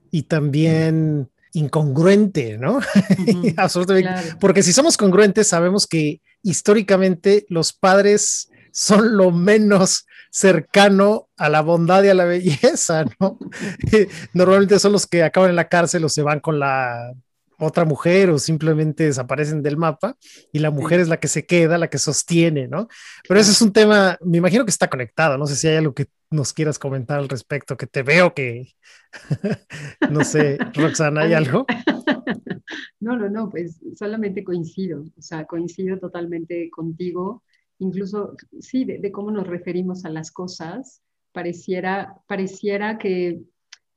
y 0.09 0.23
también 0.23 1.29
incongruente, 1.53 2.57
¿no? 2.57 2.79
Absolutamente. 3.57 4.35
Porque 4.39 4.63
si 4.63 4.73
somos 4.73 4.97
congruentes, 4.97 5.47
sabemos 5.47 5.85
que 5.85 6.19
históricamente 6.41 7.45
los 7.47 7.73
padres 7.73 8.49
son 8.71 9.15
lo 9.17 9.29
menos 9.29 10.07
cercano 10.31 11.29
a 11.37 11.49
la 11.49 11.61
bondad 11.61 12.01
y 12.01 12.09
a 12.09 12.15
la 12.15 12.25
belleza, 12.25 13.05
¿no? 13.19 13.37
Normalmente 14.33 14.79
son 14.79 14.93
los 14.93 15.05
que 15.05 15.21
acaban 15.21 15.51
en 15.51 15.57
la 15.57 15.69
cárcel 15.69 16.05
o 16.05 16.09
se 16.09 16.23
van 16.23 16.39
con 16.39 16.57
la 16.57 17.13
otra 17.61 17.85
mujer 17.85 18.29
o 18.29 18.39
simplemente 18.39 19.05
desaparecen 19.05 19.61
del 19.61 19.77
mapa 19.77 20.17
y 20.51 20.59
la 20.59 20.71
mujer 20.71 20.99
es 20.99 21.07
la 21.07 21.19
que 21.19 21.27
se 21.27 21.45
queda, 21.45 21.77
la 21.77 21.89
que 21.89 21.97
sostiene, 21.97 22.67
¿no? 22.67 22.87
Pero 23.27 23.39
ese 23.39 23.51
es 23.51 23.61
un 23.61 23.71
tema, 23.71 24.17
me 24.21 24.37
imagino 24.37 24.65
que 24.65 24.71
está 24.71 24.89
conectado, 24.89 25.37
no 25.37 25.45
sé 25.45 25.55
si 25.55 25.67
hay 25.67 25.77
algo 25.77 25.93
que 25.93 26.07
nos 26.31 26.53
quieras 26.53 26.79
comentar 26.79 27.19
al 27.19 27.29
respecto, 27.29 27.77
que 27.77 27.87
te 27.87 28.03
veo 28.03 28.33
que, 28.33 28.73
no 30.09 30.23
sé, 30.23 30.57
Roxana, 30.73 31.21
¿hay 31.21 31.33
algo? 31.33 31.65
No, 33.01 33.17
no, 33.17 33.29
no, 33.29 33.49
pues 33.49 33.81
solamente 33.97 34.43
coincido, 34.45 35.03
o 35.17 35.21
sea, 35.21 35.45
coincido 35.45 35.97
totalmente 35.99 36.69
contigo, 36.69 37.43
incluso, 37.79 38.35
sí, 38.59 38.85
de, 38.85 39.11
cómo 39.11 39.31
nos 39.31 39.47
referimos 39.47 40.05
a 40.05 40.09
las 40.09 40.31
cosas, 40.31 41.01
pareciera, 41.33 42.15
pareciera 42.27 42.97
que 42.97 43.41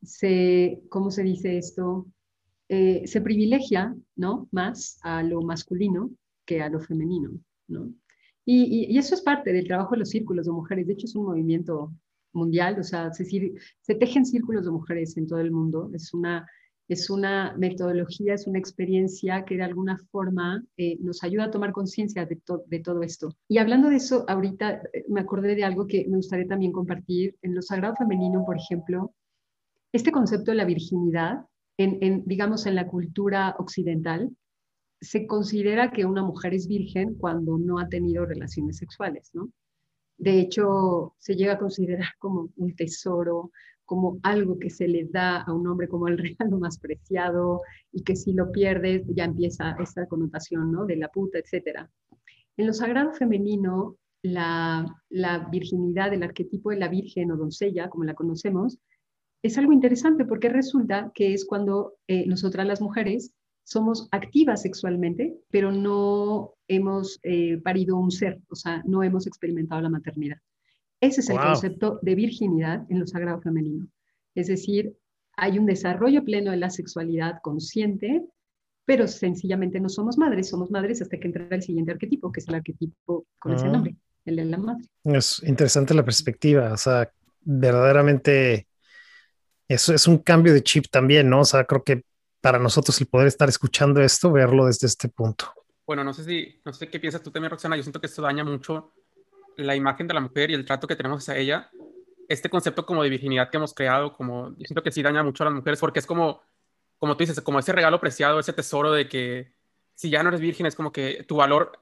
se, 0.02 0.80
¿cómo 0.88 1.10
se 1.10 1.22
dice 1.22 1.58
esto? 1.58 2.06
Eh, 2.68 3.06
se 3.06 3.20
privilegia 3.20 3.94
¿no? 4.16 4.48
más 4.50 4.98
a 5.02 5.22
lo 5.22 5.42
masculino 5.42 6.10
que 6.46 6.62
a 6.62 6.68
lo 6.68 6.80
femenino. 6.80 7.30
¿no? 7.68 7.92
Y, 8.44 8.96
eso 8.98 9.14
es 9.14 9.22
parte 9.22 9.52
del 9.52 9.66
trabajo 9.66 9.92
de 9.92 10.00
los 10.00 10.10
círculos 10.10 10.46
de 10.46 10.52
mujeres. 10.52 10.86
De 10.86 10.94
hecho, 10.94 11.06
es 11.06 11.14
un 11.14 11.26
movimiento 11.26 11.92
mundial, 12.32 12.78
o 12.78 12.82
sea, 12.82 13.12
se, 13.12 13.24
se 13.24 13.94
tejen 13.94 14.26
círculos 14.26 14.64
de 14.64 14.70
mujeres 14.70 15.16
en 15.16 15.26
todo 15.26 15.40
el 15.40 15.50
mundo. 15.50 15.90
Es 15.94 16.12
una, 16.12 16.46
es 16.88 17.08
una 17.08 17.54
metodología, 17.56 18.34
es 18.34 18.46
una 18.46 18.58
experiencia 18.58 19.44
que 19.44 19.56
de 19.56 19.62
alguna 19.62 19.98
forma 20.10 20.62
eh, 20.76 20.98
nos 21.00 21.22
ayuda 21.22 21.44
a 21.44 21.50
tomar 21.50 21.72
conciencia 21.72 22.26
de, 22.26 22.40
de, 22.66 22.80
todo 22.80 23.02
esto. 23.02 23.34
Y 23.48 23.58
hablando 23.58 23.88
de 23.88 23.96
eso, 23.96 24.24
ahorita 24.28 24.82
eh, 24.92 25.04
me 25.08 25.20
acordé 25.20 25.54
de 25.54 25.64
algo 25.64 25.86
que 25.86 26.06
me 26.08 26.16
gustaría 26.16 26.46
también 26.46 26.72
compartir. 26.72 27.36
En 27.42 27.54
lo 27.54 27.62
sagrado 27.62 27.96
femenino, 27.96 28.44
por 28.44 28.56
ejemplo, 28.56 29.14
este 29.92 30.12
concepto 30.12 30.50
de 30.50 30.56
la 30.56 30.64
virginidad 30.64 31.46
en, 31.76 32.24
digamos, 32.24 32.66
en 32.66 32.74
la 32.76 32.86
cultura 32.86 33.56
occidental, 33.58 34.30
se 35.00 35.26
considera 35.26 35.90
que 35.90 36.04
una 36.04 36.22
mujer 36.22 36.54
es 36.54 36.66
virgen 36.66 37.14
cuando 37.14 37.58
no 37.58 37.78
ha 37.78 37.88
tenido 37.88 38.24
relaciones 38.24 38.78
sexuales, 38.78 39.30
¿no? 39.34 39.50
De 40.16 40.38
hecho, 40.38 41.14
se 41.18 41.34
llega 41.34 41.54
a 41.54 41.58
considerar 41.58 42.08
como 42.18 42.50
un 42.56 42.74
tesoro, 42.74 43.50
como 43.84 44.18
algo 44.22 44.58
que 44.58 44.70
se 44.70 44.88
le 44.88 45.04
da 45.04 45.42
a 45.42 45.52
un 45.52 45.66
hombre 45.66 45.88
como 45.88 46.08
el 46.08 46.18
regalo 46.38 46.58
más 46.58 46.78
preciado 46.78 47.62
y 47.92 48.02
que 48.02 48.16
si 48.16 48.32
lo 48.32 48.50
pierdes 48.50 49.04
ya 49.08 49.24
empieza 49.24 49.76
esta 49.80 50.06
connotación, 50.06 50.72
¿no? 50.72 50.86
De 50.86 50.96
la 50.96 51.08
puta, 51.08 51.38
etc. 51.38 51.86
En 52.56 52.66
lo 52.66 52.72
sagrado 52.72 53.12
femenino, 53.12 53.96
la, 54.22 54.86
la 55.10 55.48
virginidad, 55.50 56.14
el 56.14 56.22
arquetipo 56.22 56.70
de 56.70 56.78
la 56.78 56.88
virgen 56.88 57.30
o 57.32 57.36
doncella, 57.36 57.90
como 57.90 58.04
la 58.04 58.14
conocemos, 58.14 58.78
es 59.44 59.58
algo 59.58 59.74
interesante 59.74 60.24
porque 60.24 60.48
resulta 60.48 61.12
que 61.14 61.34
es 61.34 61.44
cuando 61.44 61.96
eh, 62.08 62.26
nosotras 62.26 62.66
las 62.66 62.80
mujeres 62.80 63.34
somos 63.62 64.08
activas 64.10 64.62
sexualmente, 64.62 65.36
pero 65.50 65.70
no 65.70 66.54
hemos 66.66 67.20
eh, 67.22 67.58
parido 67.62 67.98
un 67.98 68.10
ser, 68.10 68.40
o 68.48 68.56
sea, 68.56 68.82
no 68.86 69.02
hemos 69.02 69.26
experimentado 69.26 69.82
la 69.82 69.90
maternidad. 69.90 70.38
Ese 70.98 71.20
es 71.20 71.28
el 71.28 71.38
concepto 71.38 71.98
de 72.00 72.14
virginidad 72.14 72.86
en 72.88 73.00
lo 73.00 73.06
sagrado 73.06 73.42
femenino. 73.42 73.86
Es 74.34 74.46
decir, 74.46 74.96
hay 75.36 75.58
un 75.58 75.66
desarrollo 75.66 76.24
pleno 76.24 76.50
de 76.50 76.56
la 76.56 76.70
sexualidad 76.70 77.40
consciente, 77.42 78.24
pero 78.86 79.06
sencillamente 79.06 79.78
no 79.78 79.90
somos 79.90 80.16
madres, 80.16 80.48
somos 80.48 80.70
madres 80.70 81.02
hasta 81.02 81.18
que 81.18 81.26
entra 81.26 81.46
el 81.50 81.62
siguiente 81.62 81.92
arquetipo, 81.92 82.32
que 82.32 82.40
es 82.40 82.48
el 82.48 82.54
arquetipo 82.54 83.26
con 83.38 83.52
ese 83.52 83.66
ah. 83.66 83.72
nombre, 83.72 83.94
el 84.24 84.36
de 84.36 84.44
la 84.46 84.56
madre. 84.56 84.86
Es 85.04 85.42
interesante 85.46 85.92
la 85.92 86.04
perspectiva, 86.04 86.72
o 86.72 86.78
sea, 86.78 87.10
verdaderamente 87.42 88.68
eso 89.68 89.94
es 89.94 90.06
un 90.06 90.18
cambio 90.18 90.52
de 90.52 90.62
chip 90.62 90.86
también, 90.90 91.28
¿no? 91.28 91.40
O 91.40 91.44
sea, 91.44 91.64
creo 91.64 91.82
que 91.82 92.04
para 92.40 92.58
nosotros 92.58 93.00
el 93.00 93.06
poder 93.06 93.26
estar 93.26 93.48
escuchando 93.48 94.00
esto, 94.02 94.30
verlo 94.30 94.66
desde 94.66 94.86
este 94.86 95.08
punto. 95.08 95.52
Bueno, 95.86 96.04
no 96.04 96.12
sé 96.12 96.24
si, 96.24 96.60
no 96.64 96.72
sé 96.72 96.88
qué 96.88 97.00
piensas 97.00 97.22
tú 97.22 97.30
también, 97.30 97.50
Roxana. 97.50 97.76
Yo 97.76 97.82
siento 97.82 98.00
que 98.00 98.06
esto 98.06 98.22
daña 98.22 98.44
mucho 98.44 98.92
la 99.56 99.76
imagen 99.76 100.06
de 100.06 100.14
la 100.14 100.20
mujer 100.20 100.50
y 100.50 100.54
el 100.54 100.64
trato 100.64 100.86
que 100.86 100.96
tenemos 100.96 101.22
hacia 101.22 101.40
ella. 101.40 101.70
Este 102.28 102.48
concepto 102.48 102.86
como 102.86 103.02
de 103.02 103.10
virginidad 103.10 103.50
que 103.50 103.56
hemos 103.56 103.74
creado, 103.74 104.12
como, 104.12 104.50
yo 104.50 104.64
siento 104.66 104.82
que 104.82 104.90
sí 104.90 105.02
daña 105.02 105.22
mucho 105.22 105.42
a 105.42 105.46
las 105.46 105.54
mujeres 105.54 105.80
porque 105.80 105.98
es 105.98 106.06
como, 106.06 106.42
como 106.98 107.16
tú 107.16 107.24
dices, 107.24 107.40
como 107.40 107.58
ese 107.58 107.72
regalo 107.72 108.00
preciado, 108.00 108.40
ese 108.40 108.52
tesoro 108.52 108.92
de 108.92 109.08
que 109.08 109.52
si 109.94 110.10
ya 110.10 110.22
no 110.22 110.30
eres 110.30 110.40
virgen 110.40 110.66
es 110.66 110.74
como 110.74 110.90
que 110.90 111.24
tu 111.28 111.36
valor 111.36 111.72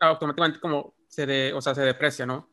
automáticamente 0.00 0.60
como 0.60 0.94
se, 1.08 1.26
de, 1.26 1.52
o 1.52 1.60
sea, 1.60 1.74
se 1.74 1.82
deprecia, 1.82 2.26
¿no? 2.26 2.50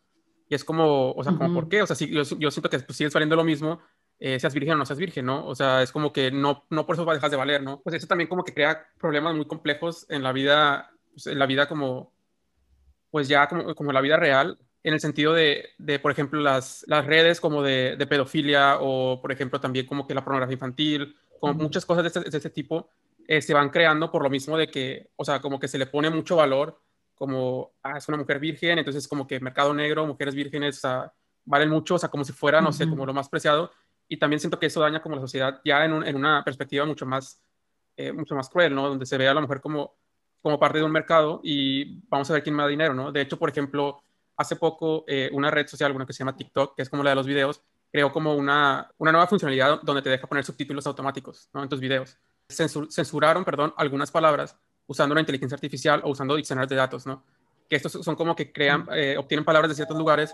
Y 0.50 0.56
es 0.56 0.64
como, 0.64 1.12
o 1.12 1.24
sea, 1.24 1.34
como, 1.34 1.54
¿por 1.54 1.70
qué? 1.70 1.82
O 1.82 1.88
sea, 1.88 1.96
si, 1.96 2.10
yo, 2.10 2.24
yo 2.24 2.52
siento 2.52 2.70
que 2.70 2.80
pues, 2.80 2.98
sigues 2.98 3.14
valiendo 3.14 3.36
lo 3.36 3.44
mismo, 3.44 3.80
eh, 4.20 4.40
seas 4.40 4.54
virgen 4.54 4.74
o 4.74 4.78
no 4.78 4.86
seas 4.86 5.00
virgen, 5.00 5.26
¿no? 5.26 5.46
O 5.46 5.56
sea, 5.56 5.82
es 5.82 5.92
como 5.92 6.12
que 6.12 6.32
no, 6.32 6.66
no 6.70 6.86
por 6.86 6.96
eso 6.96 7.06
dejas 7.06 7.32
de 7.32 7.38
valer, 7.38 7.64
¿no? 7.64 7.82
Pues 7.82 7.96
eso 7.96 8.08
también 8.08 8.28
como 8.28 8.44
que 8.44 8.54
crea 8.54 8.86
problemas 9.00 9.36
muy 9.36 9.46
complejos 9.46 10.06
en 10.10 10.24
la 10.24 10.34
vida, 10.34 10.92
pues, 11.12 11.28
en 11.28 11.40
la 11.40 11.46
vida 11.46 11.68
como, 11.68 12.12
pues 13.12 13.28
ya 13.28 13.48
como, 13.48 13.74
como 13.76 13.92
la 13.94 14.02
vida 14.02 14.18
real, 14.18 14.60
en 14.84 14.94
el 14.94 15.00
sentido 15.00 15.34
de, 15.34 15.70
de 15.78 16.00
por 16.00 16.12
ejemplo, 16.12 16.40
las, 16.42 16.84
las 16.88 17.06
redes 17.06 17.40
como 17.42 17.64
de, 17.64 17.96
de, 17.98 18.08
pedofilia 18.08 18.78
o, 18.80 19.22
por 19.22 19.32
ejemplo, 19.32 19.60
también 19.60 19.86
como 19.86 20.08
que 20.08 20.14
la 20.14 20.24
pornografía 20.24 20.54
infantil, 20.54 21.16
como 21.40 21.54
muchas 21.54 21.86
cosas 21.86 22.04
de 22.04 22.08
este, 22.08 22.30
de 22.30 22.38
este 22.38 22.50
tipo, 22.50 22.90
eh, 23.28 23.42
se 23.42 23.54
van 23.54 23.70
creando 23.70 24.12
por 24.12 24.24
lo 24.24 24.30
mismo 24.30 24.58
de 24.58 24.68
que, 24.68 25.12
o 25.16 25.24
sea, 25.24 25.40
como 25.40 25.60
que 25.60 25.68
se 25.68 25.78
le 25.78 25.86
pone 25.86 26.10
mucho 26.10 26.36
valor 26.36 26.82
como, 27.16 27.74
ah, 27.84 27.98
es 27.98 28.08
una 28.08 28.18
mujer 28.18 28.40
virgen, 28.40 28.80
entonces 28.80 29.08
como 29.08 29.28
que 29.28 29.40
mercado 29.40 29.74
negro, 29.74 30.08
mujeres 30.08 30.34
vírgenes, 30.34 30.78
o 30.78 30.80
sea, 30.80 31.14
valen 31.44 31.70
mucho, 31.70 31.96
o 31.96 32.00
sea, 32.00 32.10
como 32.10 32.24
si 32.24 32.32
fuera, 32.32 32.62
no 32.62 32.72
sé, 32.72 32.88
como 32.88 33.06
lo 33.06 33.14
más 33.14 33.28
preciado. 33.28 33.72
Y 34.10 34.18
también 34.18 34.40
siento 34.40 34.60
que 34.60 34.66
eso 34.66 34.82
daña 34.82 35.02
como 35.02 35.16
la 35.16 35.22
sociedad 35.22 35.62
ya 35.64 35.86
en, 35.86 36.04
en 36.04 36.16
una 36.16 36.44
perspectiva 36.44 36.84
mucho 36.84 37.06
más, 37.06 37.42
eh, 37.96 38.12
mucho 38.12 38.36
más 38.36 38.50
cruel, 38.50 38.74
¿no? 38.74 38.90
Donde 38.90 39.06
se 39.06 39.18
ve 39.18 39.28
a 39.28 39.34
la 39.34 39.42
mujer 39.42 39.62
como, 39.62 39.96
como 40.42 40.60
parte 40.60 40.80
de 40.80 40.84
un 40.84 40.92
mercado 40.92 41.40
y 41.44 42.02
vamos 42.10 42.30
a 42.30 42.34
ver 42.34 42.44
quién 42.44 42.56
me 42.56 42.64
da 42.64 42.70
dinero, 42.70 42.94
¿no? 42.94 43.12
De 43.12 43.22
hecho, 43.22 43.38
por 43.38 43.50
ejemplo, 43.50 44.02
hace 44.36 44.56
poco 44.56 45.06
eh, 45.08 45.30
una 45.32 45.52
red 45.52 45.68
social, 45.68 45.92
una 45.92 46.08
que 46.08 46.14
se 46.14 46.20
llama 46.20 46.36
TikTok, 46.36 46.76
que 46.76 46.82
es 46.82 46.90
como 46.90 47.04
la 47.04 47.12
de 47.12 47.16
los 47.18 47.28
videos, 47.28 47.62
creó 47.92 48.12
como 48.12 48.36
una, 48.36 48.92
una 48.98 49.12
nueva 49.12 49.28
funcionalidad 49.28 49.82
donde 49.84 50.02
te 50.02 50.10
deja 50.10 50.28
poner 50.28 50.44
subtítulos 50.44 50.88
automáticos, 50.88 51.50
¿no? 51.54 51.62
En 51.62 51.70
tus 51.70 51.80
videos. 51.80 52.18
censuraron, 52.48 53.46
perdón, 53.46 53.74
algunas 53.78 54.10
palabras 54.10 54.58
usando 54.88 55.14
la 55.14 55.22
inteligencia 55.22 55.56
artificial 55.56 56.02
o 56.04 56.10
usando 56.10 56.36
diccionarios 56.36 56.70
de 56.70 56.76
datos, 56.76 57.06
¿no? 57.06 57.24
Que 57.70 57.76
estos 57.76 57.92
son 57.92 58.16
como 58.16 58.36
que 58.36 58.52
crean, 58.52 58.88
eh, 58.92 59.16
obtienen 59.20 59.46
palabras 59.46 59.70
de 59.70 59.76
ciertos 59.76 59.96
lugares 59.96 60.34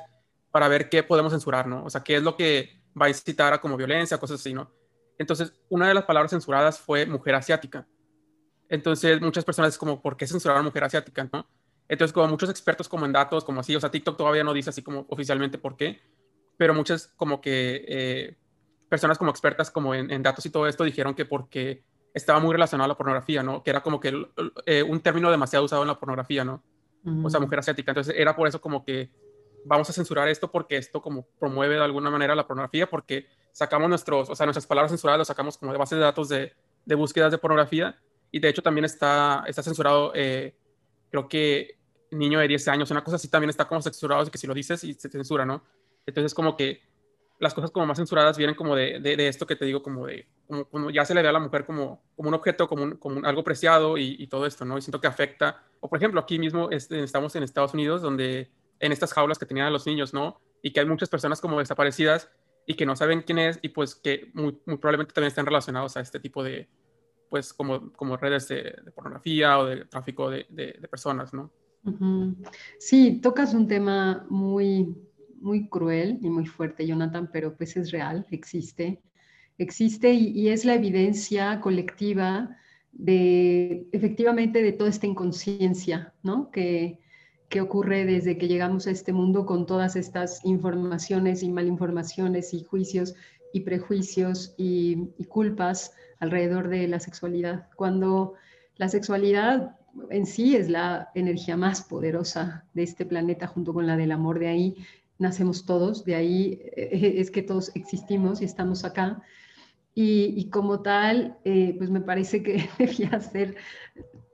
para 0.49 0.69
ver 0.69 0.87
qué 0.87 1.03
podemos 1.03 1.33
censurar, 1.33 1.67
¿no? 1.67 1.83
O 1.83 1.89
sea, 1.89 2.01
qué 2.01 2.15
es 2.15 2.23
lo 2.23 2.37
que 2.37 2.84
va 2.99 3.07
a 3.07 3.09
incitar 3.09 3.53
a 3.53 3.61
como 3.61 3.77
violencia, 3.77 4.17
cosas 4.17 4.39
así, 4.39 4.53
¿no? 4.53 4.71
Entonces, 5.17 5.53
una 5.69 5.87
de 5.87 5.93
las 5.93 6.03
palabras 6.03 6.31
censuradas 6.31 6.79
fue 6.79 7.05
mujer 7.05 7.35
asiática. 7.35 7.87
Entonces, 8.67 9.21
muchas 9.21 9.45
personas 9.45 9.73
es 9.73 9.77
como, 9.77 10.01
¿por 10.01 10.17
qué 10.17 10.27
censurar 10.27 10.57
a 10.57 10.61
mujer 10.61 10.83
asiática, 10.83 11.29
no? 11.31 11.47
Entonces, 11.87 12.13
como 12.13 12.27
muchos 12.27 12.49
expertos 12.49 12.89
como 12.89 13.05
en 13.05 13.11
datos, 13.11 13.43
como 13.43 13.59
así, 13.59 13.75
o 13.75 13.79
sea, 13.79 13.91
TikTok 13.91 14.17
todavía 14.17 14.43
no 14.43 14.53
dice 14.53 14.71
así 14.71 14.81
como 14.81 15.05
oficialmente 15.09 15.57
por 15.57 15.77
qué, 15.77 16.01
pero 16.57 16.73
muchas 16.73 17.07
como 17.15 17.41
que 17.41 17.85
eh, 17.87 18.37
personas 18.89 19.17
como 19.17 19.29
expertas 19.29 19.69
como 19.69 19.93
en, 19.93 20.09
en, 20.11 20.23
datos 20.23 20.45
y 20.45 20.49
todo 20.49 20.67
esto 20.67 20.83
dijeron 20.83 21.13
que 21.13 21.25
porque 21.25 21.83
estaba 22.13 22.39
muy 22.39 22.53
relacionado 22.53 22.85
a 22.85 22.87
la 22.87 22.97
pornografía, 22.97 23.43
¿no? 23.43 23.61
Que 23.61 23.69
era 23.69 23.83
como 23.83 23.99
que 23.99 24.25
eh, 24.65 24.81
un 24.81 24.99
término 25.01 25.29
demasiado 25.29 25.65
usado 25.65 25.83
en 25.83 25.89
la 25.89 25.99
pornografía, 25.99 26.43
¿no? 26.43 26.63
O 27.23 27.29
sea, 27.29 27.39
mujer 27.39 27.59
asiática. 27.59 27.91
Entonces 27.91 28.15
era 28.17 28.35
por 28.35 28.47
eso 28.47 28.59
como 28.59 28.83
que 28.83 29.11
vamos 29.65 29.89
a 29.89 29.93
censurar 29.93 30.27
esto 30.27 30.49
porque 30.49 30.77
esto 30.77 31.01
como 31.01 31.25
promueve 31.39 31.75
de 31.75 31.83
alguna 31.83 32.09
manera 32.09 32.35
la 32.35 32.47
pornografía, 32.47 32.89
porque 32.89 33.27
sacamos 33.51 33.89
nuestros, 33.89 34.29
o 34.29 34.35
sea, 34.35 34.45
nuestras 34.45 34.67
palabras 34.67 34.91
censuradas 34.91 35.17
las 35.19 35.27
sacamos 35.27 35.57
como 35.57 35.71
de 35.71 35.77
bases 35.77 35.97
de 35.97 36.03
datos 36.03 36.29
de, 36.29 36.53
de 36.85 36.95
búsquedas 36.95 37.31
de 37.31 37.37
pornografía 37.37 37.99
y 38.31 38.39
de 38.39 38.49
hecho 38.49 38.61
también 38.61 38.85
está, 38.85 39.43
está 39.47 39.63
censurado, 39.63 40.11
eh, 40.15 40.55
creo 41.09 41.27
que 41.27 41.77
niño 42.11 42.39
de 42.39 42.47
10 42.47 42.67
años, 42.69 42.91
una 42.91 43.03
cosa 43.03 43.17
así 43.17 43.27
también 43.27 43.49
está 43.49 43.67
como 43.67 43.81
censurado, 43.81 44.25
que 44.29 44.37
si 44.37 44.47
lo 44.47 44.53
dices 44.53 44.83
y 44.83 44.93
se 44.93 45.09
censura, 45.09 45.45
¿no? 45.45 45.63
Entonces 46.05 46.33
como 46.33 46.55
que 46.55 46.81
las 47.39 47.53
cosas 47.53 47.71
como 47.71 47.85
más 47.85 47.97
censuradas 47.97 48.37
vienen 48.37 48.55
como 48.55 48.75
de, 48.75 48.99
de, 48.99 49.27
esto 49.27 49.45
que 49.45 49.55
te 49.55 49.65
digo, 49.65 49.83
como 49.83 50.05
de, 50.05 50.27
como, 50.47 50.89
ya 50.89 51.03
se 51.03 51.13
le 51.13 51.21
ve 51.21 51.27
a 51.27 51.33
la 51.33 51.39
mujer 51.39 51.65
como, 51.65 52.01
como 52.15 52.29
un 52.29 52.35
objeto, 52.35 52.67
como, 52.67 52.97
como 52.97 53.25
algo 53.25 53.43
preciado 53.43 53.97
y, 53.97 54.15
y, 54.19 54.27
todo 54.27 54.45
esto, 54.45 54.63
¿no? 54.63 54.77
Y 54.77 54.81
siento 54.81 55.01
que 55.01 55.07
afecta, 55.07 55.61
o 55.81 55.89
por 55.89 55.97
ejemplo, 55.97 56.21
aquí 56.21 56.39
mismo 56.39 56.69
este, 56.71 57.03
estamos 57.03 57.35
en 57.35 57.43
Estados 57.43 57.73
Unidos, 57.73 58.01
donde 58.01 58.51
en 58.79 58.91
estas 58.91 59.13
jaulas 59.13 59.39
que 59.39 59.45
tenían 59.45 59.67
a 59.67 59.71
los 59.71 59.85
niños, 59.85 60.13
¿no? 60.13 60.39
Y 60.61 60.71
que 60.71 60.79
hay 60.79 60.85
muchas 60.85 61.09
personas 61.09 61.41
como 61.41 61.59
desaparecidas 61.59 62.29
y 62.65 62.75
que 62.75 62.85
no 62.85 62.95
saben 62.95 63.21
quién 63.21 63.39
es 63.39 63.59
y 63.61 63.69
pues 63.69 63.95
que 63.95 64.31
muy, 64.33 64.53
probablemente 64.53 65.13
también 65.13 65.29
están 65.29 65.45
relacionados 65.45 65.97
a 65.97 66.01
este 66.01 66.19
tipo 66.19 66.43
de, 66.43 66.67
pues 67.29 67.53
como, 67.53 67.91
como 67.93 68.17
redes 68.17 68.47
de, 68.47 68.75
de 68.83 68.91
pornografía 68.91 69.59
o 69.59 69.65
de 69.65 69.85
tráfico 69.85 70.29
de, 70.29 70.45
de 70.49 70.87
personas, 70.87 71.33
¿no? 71.33 71.51
Sí, 72.79 73.19
tocas 73.21 73.53
un 73.53 73.67
tema 73.67 74.25
muy 74.27 74.95
muy 75.45 75.69
cruel 75.69 76.17
y 76.21 76.29
muy 76.29 76.47
fuerte, 76.47 76.87
Jonathan, 76.87 77.29
pero 77.31 77.55
pues 77.55 77.77
es 77.77 77.91
real, 77.91 78.25
existe. 78.31 79.01
Existe 79.57 80.11
y, 80.11 80.49
es 80.49 80.65
la 80.65 80.73
evidencia 80.73 81.61
colectiva 81.61 82.57
de 82.91 83.87
efectivamente 83.91 84.61
de 84.61 84.71
toda 84.73 84.89
esta 84.89 85.05
inconsciencia, 85.05 86.13
¿no? 86.23 86.49
Que, 86.51 86.99
que 87.49 87.61
ocurre 87.61 88.05
desde 88.05 88.37
que 88.37 88.47
llegamos 88.47 88.87
a 88.87 88.91
este 88.91 89.13
mundo 89.13 89.45
con 89.45 89.65
todas 89.65 89.95
estas 89.95 90.43
informaciones 90.43 91.43
y 91.43 91.49
malinformaciones 91.49 92.53
y 92.53 92.63
juicios 92.63 93.15
y 93.53 93.61
prejuicios 93.61 94.53
y, 94.57 95.09
y 95.17 95.25
culpas 95.25 95.93
alrededor 96.19 96.67
de 96.67 96.87
la 96.87 96.99
sexualidad. 96.99 97.67
Cuando 97.75 98.33
la 98.77 98.89
sexualidad 98.89 99.77
en 100.09 100.25
sí 100.25 100.55
es 100.55 100.69
la 100.69 101.09
energía 101.15 101.57
más 101.57 101.81
poderosa 101.81 102.65
de 102.73 102.83
este 102.83 103.05
planeta 103.05 103.47
junto 103.47 103.73
con 103.73 103.87
la 103.87 103.97
del 103.97 104.11
amor. 104.11 104.39
De 104.39 104.47
ahí 104.47 104.75
nacemos 105.17 105.65
todos, 105.65 106.03
de 106.05 106.15
ahí 106.15 106.59
eh, 106.75 107.15
es 107.17 107.31
que 107.31 107.41
todos 107.41 107.71
existimos 107.75 108.41
y 108.41 108.45
estamos 108.45 108.83
acá. 108.83 109.21
Y, 109.97 110.49
como 110.49 110.81
tal, 110.81 111.37
eh, 111.45 111.73
pues 111.77 111.89
me 111.89 112.01
parece 112.01 112.43
que 112.43 112.67
debía 112.77 113.17
ser, 113.21 113.55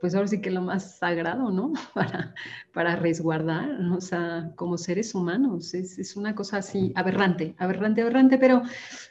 pues 0.01 0.15
ahora 0.15 0.27
sí 0.27 0.41
que 0.41 0.51
lo 0.51 0.61
más 0.61 0.97
sagrado, 0.97 1.51
¿no? 1.51 1.71
Para, 1.93 2.33
para 2.73 2.95
resguardar, 2.95 3.69
o 3.91 4.01
sea, 4.01 4.51
como 4.55 4.77
seres 4.77 5.13
humanos. 5.15 5.73
Es, 5.73 5.99
es, 5.99 6.17
una 6.17 6.35
cosa 6.35 6.57
así 6.57 6.91
aberrante, 6.95 7.55
aberrante, 7.59 8.01
aberrante, 8.01 8.37
pero 8.37 8.63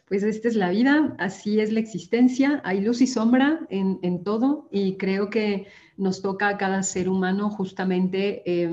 pues 0.08 0.22
esta 0.22 0.48
es 0.48 0.56
la 0.56 0.70
vida, 0.70 1.14
así 1.18 1.60
es 1.60 1.72
la 1.72 1.80
existencia, 1.80 2.60
hay 2.64 2.80
luz 2.80 3.00
y 3.00 3.06
sombra 3.06 3.60
en, 3.70 3.98
en 4.02 4.24
todo 4.24 4.68
y 4.72 4.96
creo 4.96 5.30
que 5.30 5.68
nos 5.96 6.20
toca 6.20 6.48
a 6.48 6.58
cada 6.58 6.82
ser 6.82 7.08
humano 7.08 7.50
justamente... 7.50 8.42
Eh, 8.44 8.70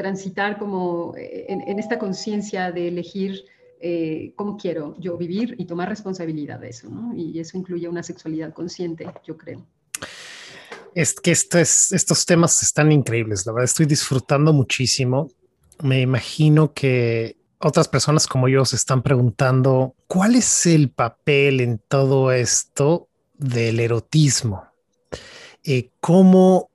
transitar 0.00 0.58
como 0.58 1.14
eh, 1.16 1.44
en, 1.48 1.78
esta 1.78 1.98
conciencia 1.98 2.72
de 2.72 2.88
elegir 2.88 3.44
eh, 3.80 4.32
cómo 4.34 4.56
quiero 4.56 4.96
yo 4.98 5.18
vivir 5.18 5.54
y 5.58 5.66
tomar 5.66 5.90
responsabilidad 5.90 6.58
de 6.58 6.68
eso, 6.70 6.88
¿no? 6.88 7.14
Y 7.14 7.38
eso 7.38 7.58
incluye 7.58 7.86
una 7.86 8.02
sexualidad 8.02 8.54
consciente, 8.54 9.06
yo 9.24 9.36
creo. 9.36 9.66
Es 10.94 11.14
que 11.14 11.30
esto 11.30 11.58
es, 11.58 11.92
estos 11.92 12.26
temas 12.26 12.62
están 12.62 12.90
increíbles, 12.90 13.46
la 13.46 13.52
verdad 13.52 13.64
estoy 13.64 13.86
disfrutando 13.86 14.52
muchísimo. 14.52 15.30
Me 15.82 16.00
imagino 16.00 16.72
que 16.72 17.36
otras 17.58 17.88
personas 17.88 18.26
como 18.26 18.48
yo 18.48 18.64
se 18.64 18.76
están 18.76 19.02
preguntando 19.02 19.94
cuál 20.06 20.34
es 20.34 20.66
el 20.66 20.90
papel 20.90 21.60
en 21.60 21.78
todo 21.88 22.32
esto 22.32 23.08
del 23.34 23.80
erotismo. 23.80 24.64
Eh, 25.64 25.90
¿Cómo 26.00 26.70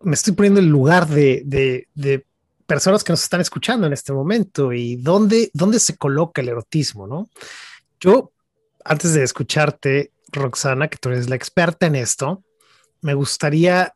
me 0.00 0.14
estoy 0.14 0.34
poniendo 0.34 0.60
en 0.60 0.66
el 0.66 0.72
lugar 0.72 1.08
de, 1.08 2.24
personas 2.66 3.04
que 3.04 3.12
nos 3.12 3.22
están 3.22 3.40
escuchando 3.40 3.86
en 3.86 3.92
este 3.92 4.12
momento 4.12 4.72
y 4.72 4.96
dónde, 4.96 5.50
dónde 5.52 5.78
se 5.78 5.96
coloca 5.96 6.42
el 6.42 6.48
erotismo, 6.48 7.06
¿no? 7.06 7.28
Yo, 8.00 8.32
antes 8.84 9.14
de 9.14 9.22
escucharte, 9.22 10.12
Roxana, 10.32 10.88
que 10.88 10.98
tú 10.98 11.10
eres 11.10 11.28
la 11.28 11.36
experta 11.36 11.86
en 11.86 11.94
esto, 11.94 12.42
me 13.00 13.14
gustaría, 13.14 13.94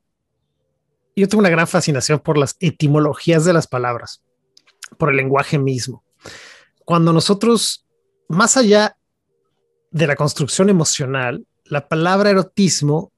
yo 1.17 1.29
tengo 1.29 1.41
una 1.41 1.51
gran 1.51 1.67
fascinación 1.67 2.21
por 2.21 2.39
las 2.39 2.57
etimologías 2.61 3.45
de 3.45 3.53
las 3.53 3.67
palabras, 3.67 4.23
por 4.99 5.11
el 5.11 5.17
lenguaje 5.17 5.59
mismo. 5.59 6.05
Cuando 6.85 7.13
nosotros, 7.13 7.87
más 8.29 8.57
allá 8.57 8.97
de 9.91 10.07
la 10.07 10.17
construcción 10.17 10.69
emocional, 10.71 11.47
la 11.65 11.89
palabra 11.89 12.31
erotismo 12.31 13.13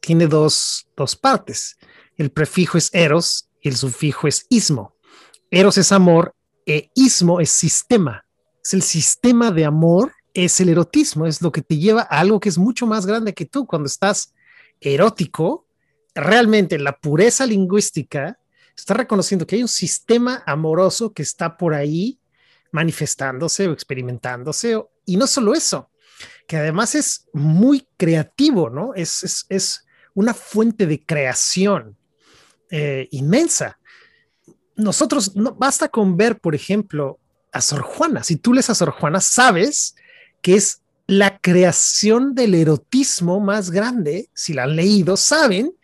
tiene 0.00 0.26
dos, 0.26 0.88
dos 0.96 1.16
partes 1.16 1.78
el 2.18 2.32
prefijo 2.32 2.76
es 2.76 2.90
eros 2.92 3.48
y 3.62 3.68
el 3.68 3.76
sufijo 3.76 4.28
es 4.28 4.44
ismo. 4.50 4.94
Eros 5.50 5.78
es 5.78 5.92
amor 5.92 6.34
e 6.66 6.90
ismo 6.94 7.40
es 7.40 7.50
sistema. 7.50 8.24
Es 8.62 8.74
el 8.74 8.82
sistema 8.82 9.50
de 9.50 9.64
amor, 9.64 10.12
es 10.34 10.60
el 10.60 10.68
erotismo, 10.68 11.26
es 11.26 11.40
lo 11.40 11.52
que 11.52 11.62
te 11.62 11.78
lleva 11.78 12.02
a 12.02 12.18
algo 12.18 12.40
que 12.40 12.48
es 12.48 12.58
mucho 12.58 12.86
más 12.86 13.06
grande 13.06 13.32
que 13.32 13.46
tú. 13.46 13.66
Cuando 13.66 13.86
estás 13.86 14.34
erótico, 14.80 15.66
realmente 16.14 16.78
la 16.78 16.98
pureza 16.98 17.46
lingüística 17.46 18.38
está 18.76 18.94
reconociendo 18.94 19.46
que 19.46 19.56
hay 19.56 19.62
un 19.62 19.68
sistema 19.68 20.42
amoroso 20.46 21.12
que 21.12 21.22
está 21.22 21.56
por 21.56 21.74
ahí 21.74 22.18
manifestándose 22.70 23.68
o 23.68 23.72
experimentándose. 23.72 24.80
Y 25.04 25.16
no 25.16 25.26
solo 25.26 25.54
eso, 25.54 25.90
que 26.46 26.56
además 26.56 26.94
es 26.94 27.28
muy 27.32 27.86
creativo, 27.96 28.70
¿no? 28.70 28.94
Es, 28.94 29.22
es, 29.22 29.46
es 29.48 29.86
una 30.14 30.34
fuente 30.34 30.86
de 30.86 31.04
creación. 31.04 31.96
Eh, 32.70 33.08
inmensa. 33.12 33.78
Nosotros, 34.76 35.34
no 35.34 35.54
basta 35.54 35.88
con 35.88 36.16
ver, 36.16 36.38
por 36.38 36.54
ejemplo, 36.54 37.18
a 37.52 37.60
Sor 37.60 37.82
Juana. 37.82 38.22
Si 38.22 38.36
tú 38.36 38.52
lees 38.52 38.68
a 38.68 38.74
Sor 38.74 38.90
Juana, 38.90 39.20
sabes 39.20 39.96
que 40.42 40.54
es 40.54 40.82
la 41.08 41.38
creación 41.40 42.36
del 42.36 42.54
erotismo 42.54 43.40
más 43.40 43.72
grande. 43.72 44.30
Si 44.34 44.52
la 44.52 44.62
han 44.62 44.76
leído, 44.76 45.16
saben 45.16 45.74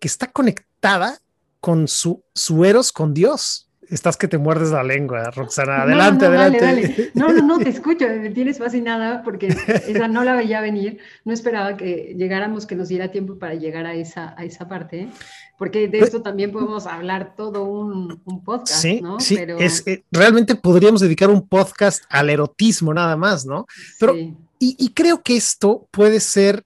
que 0.00 0.08
está 0.08 0.28
conectada 0.28 1.20
con 1.60 1.88
su, 1.88 2.24
su 2.34 2.64
eros 2.64 2.92
con 2.92 3.12
Dios 3.12 3.68
estás 3.90 4.16
que 4.16 4.28
te 4.28 4.38
muerdes 4.38 4.70
la 4.70 4.82
lengua, 4.82 5.30
Roxana. 5.30 5.82
Adelante, 5.82 6.26
adelante. 6.26 7.10
No, 7.14 7.32
no, 7.32 7.42
no, 7.42 7.58
te 7.58 7.68
escucho, 7.70 8.06
me 8.06 8.30
tienes 8.30 8.58
fascinada 8.58 9.22
porque 9.22 9.48
esa 9.48 10.08
no 10.08 10.24
la 10.24 10.34
veía 10.34 10.60
venir. 10.60 10.98
No 11.24 11.32
esperaba 11.32 11.76
que 11.76 12.14
llegáramos, 12.16 12.66
que 12.66 12.76
nos 12.76 12.88
diera 12.88 13.10
tiempo 13.10 13.38
para 13.38 13.54
llegar 13.54 13.86
a 13.86 13.94
esa, 13.94 14.34
a 14.36 14.44
esa 14.44 14.68
parte, 14.68 15.08
porque 15.56 15.88
de 15.88 16.00
esto 16.00 16.22
también 16.22 16.52
podemos 16.52 16.86
hablar 16.86 17.34
todo 17.36 17.64
un, 17.64 18.22
podcast, 18.44 18.82
sí, 18.82 19.00
¿no? 19.00 19.20
Sí, 19.20 19.38
es, 19.58 19.86
eh, 19.86 20.04
realmente 20.10 20.54
podríamos 20.54 21.00
dedicar 21.00 21.30
un 21.30 21.46
podcast 21.46 22.04
al 22.08 22.30
erotismo 22.30 22.92
nada 22.92 23.16
más, 23.16 23.46
¿no? 23.46 23.66
Pero, 23.98 24.14
y, 24.58 24.76
y 24.78 24.90
creo 24.90 25.22
que 25.22 25.36
esto 25.36 25.88
puede 25.90 26.20
ser 26.20 26.64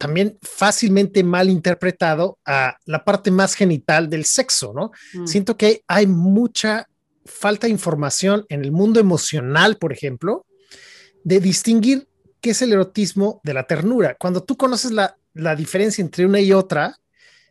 también 0.00 0.38
fácilmente 0.40 1.22
mal 1.22 1.50
interpretado 1.50 2.38
a 2.46 2.78
la 2.86 3.04
parte 3.04 3.30
más 3.30 3.52
genital 3.52 4.08
del 4.08 4.24
sexo, 4.24 4.72
¿no? 4.74 4.92
Mm. 5.12 5.26
Siento 5.26 5.58
que 5.58 5.84
hay 5.86 6.06
mucha 6.06 6.88
falta 7.26 7.66
de 7.66 7.72
información 7.72 8.46
en 8.48 8.64
el 8.64 8.72
mundo 8.72 8.98
emocional, 8.98 9.76
por 9.76 9.92
ejemplo, 9.92 10.46
de 11.22 11.38
distinguir 11.40 12.08
qué 12.40 12.50
es 12.50 12.62
el 12.62 12.72
erotismo 12.72 13.42
de 13.44 13.52
la 13.52 13.66
ternura. 13.66 14.16
Cuando 14.18 14.42
tú 14.42 14.56
conoces 14.56 14.90
la, 14.90 15.18
la 15.34 15.54
diferencia 15.54 16.00
entre 16.00 16.24
una 16.24 16.40
y 16.40 16.54
otra, 16.54 16.98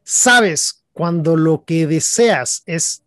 sabes 0.04 0.84
cuando 0.92 1.38
lo 1.38 1.66
que 1.66 1.86
deseas 1.86 2.64
es 2.66 3.04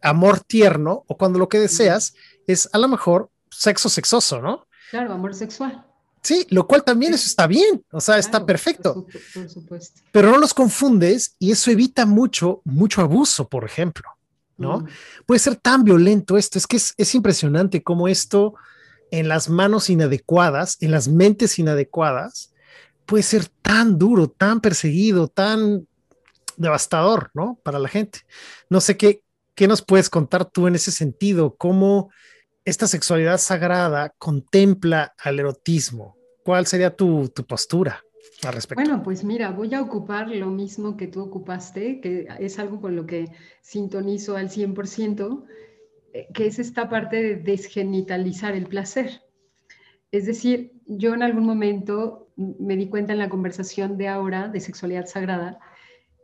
amor 0.00 0.40
tierno 0.40 1.04
o 1.08 1.18
cuando 1.18 1.38
lo 1.38 1.50
que 1.50 1.60
deseas 1.60 2.14
es 2.46 2.70
a 2.72 2.78
lo 2.78 2.88
mejor 2.88 3.30
sexo 3.50 3.90
sexoso, 3.90 4.40
¿no? 4.40 4.65
Claro, 4.90 5.12
amor 5.12 5.34
sexual. 5.34 5.84
Sí, 6.26 6.44
lo 6.50 6.66
cual 6.66 6.82
también 6.82 7.14
eso 7.14 7.26
está 7.26 7.46
bien, 7.46 7.84
o 7.92 8.00
sea, 8.00 8.18
está 8.18 8.44
perfecto. 8.44 9.06
Por, 9.32 9.48
supuesto. 9.48 10.00
Pero 10.10 10.32
no 10.32 10.38
los 10.38 10.54
confundes 10.54 11.36
y 11.38 11.52
eso 11.52 11.70
evita 11.70 12.04
mucho, 12.04 12.62
mucho 12.64 13.00
abuso, 13.00 13.48
por 13.48 13.64
ejemplo, 13.64 14.08
¿no? 14.56 14.80
Mm. 14.80 14.86
Puede 15.24 15.38
ser 15.38 15.54
tan 15.54 15.84
violento 15.84 16.36
esto, 16.36 16.58
es 16.58 16.66
que 16.66 16.78
es, 16.78 17.14
impresionante 17.14 17.84
cómo 17.84 18.08
esto 18.08 18.54
en 19.12 19.28
las 19.28 19.48
manos 19.48 19.88
inadecuadas, 19.88 20.78
en 20.80 20.90
las 20.90 21.06
mentes 21.06 21.60
inadecuadas, 21.60 22.52
puede 23.04 23.22
ser 23.22 23.46
tan 23.62 23.96
duro, 23.96 24.28
tan 24.28 24.60
perseguido, 24.60 25.28
tan 25.28 25.86
devastador, 26.56 27.30
¿no? 27.34 27.60
Para 27.62 27.78
la 27.78 27.88
gente. 27.88 28.22
No 28.68 28.80
sé 28.80 28.96
qué, 28.96 29.22
qué 29.54 29.68
nos 29.68 29.80
puedes 29.80 30.10
contar 30.10 30.44
tú 30.44 30.66
en 30.66 30.74
ese 30.74 30.90
sentido, 30.90 31.54
cómo 31.56 32.10
esta 32.66 32.86
sexualidad 32.86 33.38
sagrada 33.38 34.12
contempla 34.18 35.14
al 35.18 35.38
erotismo, 35.38 36.16
¿Cuál 36.46 36.64
sería 36.64 36.94
tu, 36.94 37.28
postura 37.48 38.04
al 38.44 38.54
respecto? 38.54 38.80
Bueno, 38.80 39.02
pues 39.02 39.24
mira, 39.24 39.50
voy 39.50 39.74
a 39.74 39.82
ocupar 39.82 40.28
lo 40.28 40.46
mismo 40.46 40.96
que 40.96 41.08
tú 41.08 41.20
ocupaste, 41.20 42.00
que 42.00 42.28
es 42.38 42.60
algo 42.60 42.80
con 42.80 42.94
lo 42.94 43.04
que 43.04 43.32
sintonizo 43.62 44.36
al 44.36 44.48
100%, 44.48 45.44
eh, 46.12 46.28
que 46.32 46.46
es 46.46 46.60
esta 46.60 46.88
parte 46.88 47.20
de 47.20 47.34
desgenitalizar 47.34 48.54
el 48.54 48.66
placer. 48.66 49.22
Es 50.12 50.26
decir, 50.26 50.70
yo 50.86 51.14
en 51.14 51.24
algún 51.24 51.46
momento 51.46 52.28
me 52.36 52.76
di 52.76 52.88
cuenta 52.88 53.12
en 53.12 53.18
la 53.18 53.28
conversación 53.28 53.98
de 53.98 54.06
ahora 54.06 54.46
de 54.46 54.60
sexualidad 54.60 55.06
sagrada, 55.06 55.58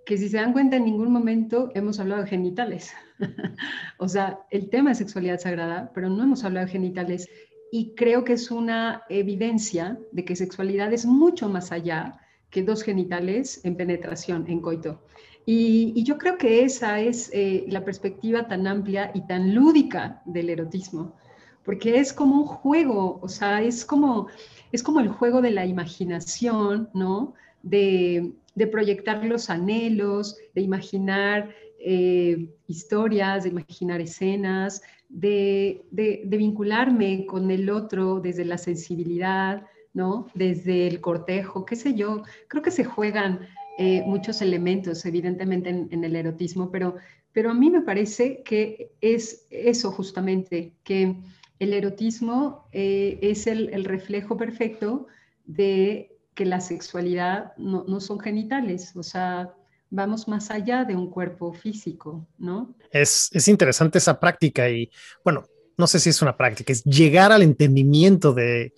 que 0.04 0.16
si 0.18 0.28
se 0.28 0.36
dan 0.36 0.52
cuenta 0.52 0.76
en 0.76 0.84
ningún 0.84 1.12
momento 1.12 1.70
hemos 1.74 2.00
hablado 2.00 2.22
de 2.22 2.28
genitales. 2.28 2.92
o 3.98 4.08
sea, 4.08 4.40
el 4.50 4.68
tema 4.68 4.90
de 4.90 4.96
sexualidad 4.96 5.38
sagrada, 5.38 5.90
pero 5.94 6.08
no 6.08 6.22
hemos 6.22 6.44
hablado 6.44 6.66
de 6.66 6.72
genitales 6.72 7.28
y 7.70 7.94
creo 7.94 8.24
que 8.24 8.34
es 8.34 8.50
una 8.50 9.02
evidencia 9.08 9.98
de 10.12 10.24
que 10.24 10.36
sexualidad 10.36 10.92
es 10.92 11.06
mucho 11.06 11.48
más 11.48 11.72
allá 11.72 12.20
que 12.50 12.62
dos 12.62 12.82
genitales 12.82 13.64
en 13.64 13.76
penetración, 13.76 14.44
en 14.48 14.60
coito. 14.60 15.00
Y, 15.46 16.04
yo 16.04 16.18
creo 16.18 16.36
que 16.38 16.64
esa 16.64 17.00
es 17.00 17.30
eh, 17.32 17.64
la 17.68 17.84
perspectiva 17.84 18.46
tan 18.46 18.66
amplia 18.66 19.10
y 19.14 19.26
tan 19.26 19.54
lúdica 19.54 20.22
del 20.24 20.50
erotismo, 20.50 21.16
porque 21.64 21.98
es 21.98 22.12
como 22.12 22.36
un 22.36 22.46
juego, 22.46 23.18
o 23.22 23.28
sea, 23.28 23.62
es 23.62 23.84
como, 23.84 24.28
es 24.70 24.82
como 24.82 25.00
el 25.00 25.08
juego 25.08 25.40
de 25.40 25.50
la 25.50 25.64
imaginación, 25.64 26.90
¿no? 26.94 27.34
De, 27.62 28.32
de 28.54 28.66
proyectar 28.66 29.24
los 29.24 29.50
anhelos, 29.50 30.36
de 30.54 30.60
imaginar 30.60 31.54
eh, 31.78 32.48
historias, 32.68 33.44
de 33.44 33.50
imaginar 33.50 34.00
escenas, 34.00 34.82
de, 35.08 35.82
vincularme 36.24 37.26
con 37.26 37.50
el 37.50 37.68
otro 37.70 38.20
desde 38.20 38.44
la 38.44 38.58
sensibilidad, 38.58 39.66
¿no? 39.92 40.28
Desde 40.34 40.86
el 40.86 41.00
cortejo, 41.00 41.64
qué 41.64 41.76
sé 41.76 41.94
yo. 41.94 42.22
Creo 42.48 42.62
que 42.62 42.70
se 42.70 42.84
juegan 42.84 43.40
eh, 43.78 44.02
muchos 44.06 44.42
elementos, 44.42 45.04
evidentemente, 45.04 45.70
en, 45.70 46.04
el 46.04 46.16
erotismo, 46.16 46.70
pero, 46.70 46.96
pero 47.32 47.50
a 47.50 47.54
mí 47.54 47.70
me 47.70 47.82
parece 47.82 48.42
que 48.42 48.92
es 49.00 49.46
eso 49.50 49.90
justamente, 49.90 50.74
que 50.84 51.16
el 51.58 51.72
erotismo 51.72 52.68
eh, 52.72 53.18
es 53.22 53.46
el, 53.46 53.84
reflejo 53.84 54.36
perfecto 54.36 55.06
de 55.46 56.11
que 56.34 56.44
la 56.44 56.60
sexualidad 56.60 57.52
no, 57.56 57.84
no 57.86 58.00
son 58.00 58.18
genitales, 58.18 58.92
o 58.96 59.02
sea, 59.02 59.54
vamos 59.92 60.26
más 60.26 60.50
allá 60.50 60.84
de 60.84 60.96
un 60.96 61.10
cuerpo 61.10 61.52
físico, 61.52 62.26
¿no? 62.38 62.74
Es, 62.90 63.30
interesante 63.46 63.98
esa 63.98 64.18
práctica 64.18 64.68
y, 64.68 64.90
bueno, 65.22 65.44
no 65.76 65.86
sé 65.86 66.00
si 66.00 66.08
es 66.08 66.22
una 66.22 66.36
práctica, 66.36 66.72
es 66.72 66.82
llegar 66.84 67.30
al 67.30 67.42
entendimiento 67.42 68.32
de, 68.32 68.72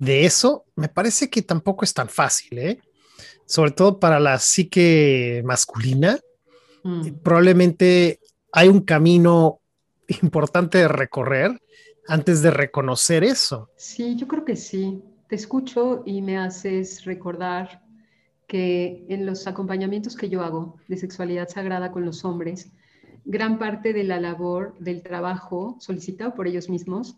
eso, 0.00 0.64
me 0.74 0.88
parece 0.88 1.30
que 1.30 1.42
tampoco 1.42 1.84
es 1.84 1.94
tan 1.94 2.08
fácil, 2.08 2.58
¿eh? 2.58 2.80
Sobre 3.46 3.70
todo 3.70 4.00
para 4.00 4.18
la 4.18 4.38
psique 4.40 5.40
masculina, 5.44 6.18
mm. 6.82 7.10
probablemente 7.22 8.18
hay 8.50 8.68
un 8.68 8.80
camino 8.80 9.60
importante 10.08 10.78
de 10.78 10.88
recorrer 10.88 11.60
antes 12.08 12.42
de 12.42 12.50
reconocer 12.50 13.22
eso. 13.22 13.70
Sí, 13.76 14.16
yo 14.16 14.26
creo 14.26 14.44
que 14.44 14.56
sí. 14.56 15.00
Te 15.28 15.34
escucho 15.34 16.02
y 16.06 16.22
me 16.22 16.38
haces 16.38 17.04
recordar 17.04 17.82
que 18.46 19.04
en 19.08 19.26
los 19.26 19.46
acompañamientos 19.48 20.16
que 20.16 20.28
yo 20.28 20.42
hago 20.42 20.76
de 20.86 20.96
sexualidad 20.96 21.48
sagrada 21.48 21.90
con 21.90 22.04
los 22.04 22.24
hombres, 22.24 22.70
gran 23.24 23.58
parte 23.58 23.92
de 23.92 24.04
la 24.04 24.20
labor 24.20 24.76
del 24.78 25.02
trabajo 25.02 25.76
solicitado 25.80 26.34
por 26.34 26.46
ellos 26.46 26.70
mismos 26.70 27.16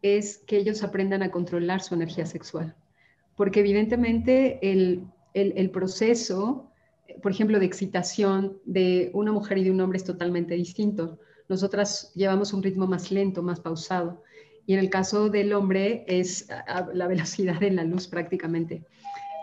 es 0.00 0.38
que 0.38 0.56
ellos 0.56 0.82
aprendan 0.82 1.22
a 1.22 1.30
controlar 1.30 1.82
su 1.82 1.94
energía 1.94 2.24
sexual. 2.24 2.74
Porque 3.36 3.60
evidentemente 3.60 4.58
el, 4.62 5.04
el, 5.34 5.70
proceso, 5.70 6.70
por 7.22 7.32
ejemplo, 7.32 7.58
de 7.58 7.66
excitación 7.66 8.58
de 8.64 9.10
una 9.12 9.32
mujer 9.32 9.58
y 9.58 9.64
de 9.64 9.70
un 9.70 9.80
hombre 9.82 9.98
es 9.98 10.04
totalmente 10.04 10.54
distinto. 10.54 11.18
Nosotras 11.48 12.12
llevamos 12.14 12.54
un 12.54 12.62
ritmo 12.62 12.86
más 12.86 13.10
lento, 13.10 13.42
más 13.42 13.60
pausado. 13.60 14.22
Y 14.66 14.74
en 14.74 14.80
el 14.80 14.90
caso 14.90 15.28
del 15.28 15.52
hombre 15.52 16.04
es 16.06 16.48
la 16.94 17.06
velocidad 17.08 17.58
de 17.60 17.70
la 17.70 17.84
luz 17.84 18.06
prácticamente. 18.06 18.84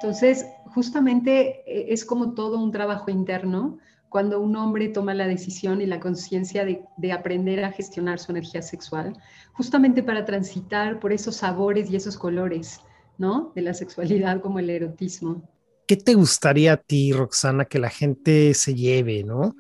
Entonces, 0.01 0.45
justamente 0.74 1.63
eh, 1.65 1.88
es 1.89 2.05
como 2.05 2.34
todo 2.34 2.59
un 2.59 2.72
trabajo 2.72 3.09
interno 3.09 3.80
cuando 4.09 4.39
un 4.39 4.55
hombre 4.55 4.88
toma 4.89 5.13
la 5.13 5.28
decisión 5.28 5.82
y 5.82 5.86
la 5.86 5.99
conciencia 5.99 6.65
de, 6.65 7.11
aprender 7.11 7.63
a 7.63 7.72
gestionar 7.72 8.20
su 8.20 8.32
energía 8.32 8.61
sexual, 8.61 9.13
justamente 9.53 10.01
para 10.01 10.24
transitar 10.26 10.99
por 10.99 11.11
esos 11.11 11.38
sabores 11.38 11.89
y 11.89 11.95
esos 11.95 12.18
colores, 12.18 12.80
¿no? 13.18 13.51
De 13.53 13.61
la 13.61 13.74
sexualidad 13.74 14.41
como 14.41 14.59
el 14.59 14.70
erotismo. 14.70 15.41
¿Qué 15.88 15.97
te 15.97 16.13
gustaría 16.13 16.74
a 16.74 16.78
ti, 16.78 17.11
Roxana, 17.11 17.65
que 17.65 17.80
la 17.80 17.89
gente 17.89 18.53
se 18.53 18.76
lleve, 18.76 19.24
¿no? 19.24 19.55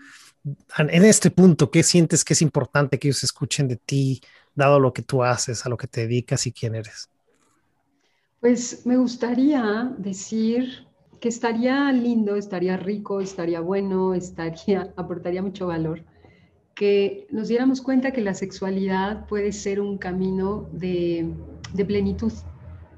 En 0.77 1.03
este 1.03 1.29
punto, 1.29 1.69
¿qué 1.69 1.83
sientes 1.83 2.23
que 2.23 2.33
es 2.33 2.41
importante 2.41 2.99
que 2.99 3.09
ellos 3.09 3.23
escuchen 3.23 3.67
de 3.67 3.75
ti, 3.75 4.21
dado 4.57 4.79
lo 4.81 4.93
que 4.93 5.03
tú 5.03 5.23
haces, 5.23 5.65
a 5.65 5.69
lo 5.69 5.77
que 5.77 5.87
te 5.87 6.01
dedicas 6.01 6.47
y 6.47 6.51
quién 6.53 6.75
eres? 6.75 7.09
Pues 8.39 8.85
me 8.85 8.97
gustaría 8.97 9.93
decir 9.97 10.87
que 11.19 11.29
estaría 11.29 11.91
lindo, 11.91 12.35
estaría 12.35 12.77
rico, 12.77 13.21
estaría 13.21 13.61
bueno, 13.61 14.13
estaría, 14.15 14.93
aportaría 14.97 15.41
mucho 15.41 15.67
valor, 15.67 16.03
que 16.75 17.27
nos 17.31 17.47
diéramos 17.49 17.81
cuenta 17.81 18.11
que 18.11 18.21
la 18.21 18.33
sexualidad 18.35 19.27
puede 19.27 19.51
ser 19.51 19.81
un 19.81 19.97
camino 19.99 20.69
de, 20.73 21.33
de 21.73 21.85
plenitud, 21.85 22.33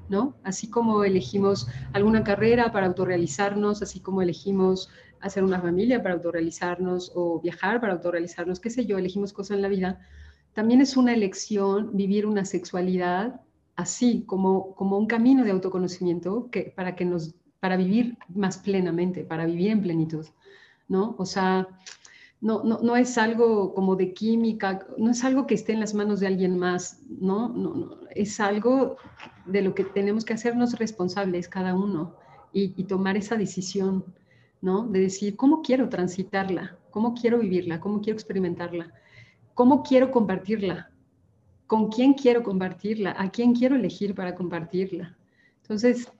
¿no? 0.08 0.36
Así 0.44 0.68
como 0.70 1.04
elegimos 1.04 1.68
alguna 1.92 2.24
carrera 2.24 2.72
para 2.72 2.86
autorrealizarnos, 2.86 3.82
así 3.82 4.00
como 4.00 4.22
elegimos 4.22 4.90
hacer 5.20 5.44
una 5.44 5.60
familia 5.60 6.02
para 6.02 6.14
autorrealizarnos 6.16 7.12
o 7.14 7.40
viajar 7.40 7.80
para 7.80 7.94
autorrealizarnos, 7.94 8.60
qué 8.60 8.70
sé 8.70 8.86
yo, 8.86 8.98
elegimos 8.98 9.32
cosas 9.32 9.56
en 9.56 9.62
la 9.62 9.68
vida, 9.68 10.00
también 10.54 10.80
es 10.80 10.96
una 10.96 11.12
elección 11.12 11.90
vivir 11.96 12.26
una 12.26 12.44
sexualidad 12.44 13.40
así 13.76 14.24
como, 14.26 14.74
como 14.74 14.98
un 14.98 15.06
camino 15.06 15.44
de 15.44 15.50
autoconocimiento 15.50 16.48
que, 16.50 16.72
para, 16.74 16.96
que 16.96 17.04
nos, 17.04 17.34
para 17.60 17.76
vivir 17.76 18.18
más 18.34 18.58
plenamente, 18.58 19.24
para 19.24 19.46
vivir 19.46 19.70
en 19.70 19.80
plenitud, 19.80 20.26
¿no? 20.88 21.14
O 21.18 21.24
sea, 21.24 21.68
no, 22.40 22.62
no, 22.62 22.80
no, 22.82 22.96
es 22.96 23.16
algo 23.16 23.74
como 23.74 23.96
de 23.96 24.12
química, 24.12 24.86
no 24.98 25.10
es 25.10 25.24
algo 25.24 25.46
que 25.46 25.54
esté 25.54 25.72
en 25.72 25.80
las 25.80 25.94
manos 25.94 26.20
de 26.20 26.26
alguien 26.26 26.58
más, 26.58 27.00
¿no? 27.08 27.48
No, 27.48 27.74
no 27.74 27.98
es 28.14 28.40
algo 28.40 28.96
de 29.46 29.62
lo 29.62 29.74
que 29.74 29.84
tenemos 29.84 30.24
que 30.24 30.34
hacernos 30.34 30.78
responsables 30.78 31.48
cada 31.48 31.74
uno 31.74 32.16
y, 32.52 32.74
y 32.76 32.84
tomar 32.84 33.16
esa 33.16 33.36
decisión 33.36 34.04
¿no? 34.60 34.86
De 34.86 35.00
decir, 35.00 35.36
¿cómo 35.36 35.62
quiero 35.62 35.88
transitarla? 35.88 36.76
¿Cómo 36.90 37.14
quiero 37.14 37.38
vivirla? 37.38 37.80
¿Cómo 37.80 38.00
quiero 38.00 38.16
experimentarla? 38.16 38.92
¿Cómo 39.60 39.82
quiero 39.82 40.10
compartirla? 40.10 40.90
¿Con 41.66 41.90
quién 41.90 42.14
quiero 42.14 42.42
compartirla? 42.42 43.14
¿A 43.18 43.30
quién 43.30 43.54
quiero 43.54 43.76
elegir 43.76 44.14
para 44.14 44.34
compartirla? 44.34 45.14
Entonces, 45.60 46.10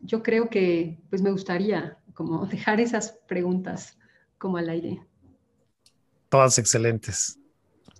yo 0.00 0.22
creo 0.22 0.50
que 0.50 0.98
pues 1.08 1.22
me 1.22 1.30
gustaría 1.30 1.96
como 2.12 2.44
dejar 2.54 2.78
esas 2.78 3.12
preguntas 3.26 3.96
como 4.36 4.58
al 4.58 4.68
aire. 4.68 5.02
Todas 6.28 6.58
excelentes. 6.58 7.38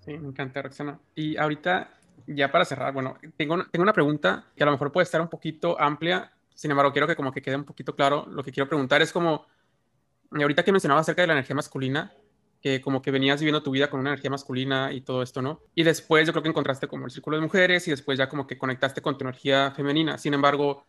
Sí, 0.05 0.19
me 0.19 0.29
encanta, 0.29 0.61
Roxana. 0.61 1.01
Y 1.15 1.35
ahorita, 1.39 1.95
ya 2.27 2.53
para 2.53 2.67
cerrar, 2.67 2.93
bueno, 2.93 3.17
tengo, 3.39 3.65
tengo 3.71 3.83
una 3.83 3.95
pregunta 3.95 4.49
que 4.55 4.65
a 4.65 4.67
lo 4.67 4.73
mejor 4.73 4.93
puede 4.93 5.05
estar 5.05 5.23
un 5.23 5.29
poquito 5.29 5.81
amplia, 5.81 6.31
sin 6.55 6.73
embargo, 6.73 6.93
quiero 6.93 7.07
que 7.07 7.17
como 7.17 7.33
que 7.33 7.41
quede 7.41 7.57
un 7.57 7.65
poquito 7.65 7.97
claro. 7.97 8.27
Lo 8.31 8.45
que 8.45 8.53
quiero 8.53 8.69
preguntar 8.69 9.01
es 9.01 9.13
como, 9.13 9.47
ahorita 10.31 10.63
que 10.63 10.73
mencionaba 10.73 11.01
acerca 11.01 11.23
de 11.23 11.29
la 11.29 11.33
energía 11.33 11.57
masculina, 11.57 12.13
que 12.61 12.81
como 12.81 13.01
que 13.01 13.11
venías 13.11 13.41
viviendo 13.41 13.63
tu 13.63 13.71
vida 13.71 13.89
con 13.89 14.01
una 14.01 14.11
energía 14.11 14.31
masculina 14.31 14.93
y 14.93 15.01
todo 15.01 15.23
esto, 15.23 15.41
¿no? 15.41 15.61
Y 15.75 15.83
después 15.83 16.27
yo 16.27 16.33
creo 16.33 16.43
que 16.43 16.51
encontraste 16.51 16.87
como 16.87 17.07
el 17.07 17.11
círculo 17.11 17.37
de 17.37 17.43
mujeres 17.43 17.89
y 17.89 17.91
después 17.91 18.19
ya 18.19 18.29
como 18.29 18.47
que 18.47 18.59
conectaste 18.59 19.01
con 19.01 19.17
tu 19.17 19.25
energía 19.25 19.71
femenina. 19.71 20.19
Sin 20.19 20.35
embargo, 20.35 20.85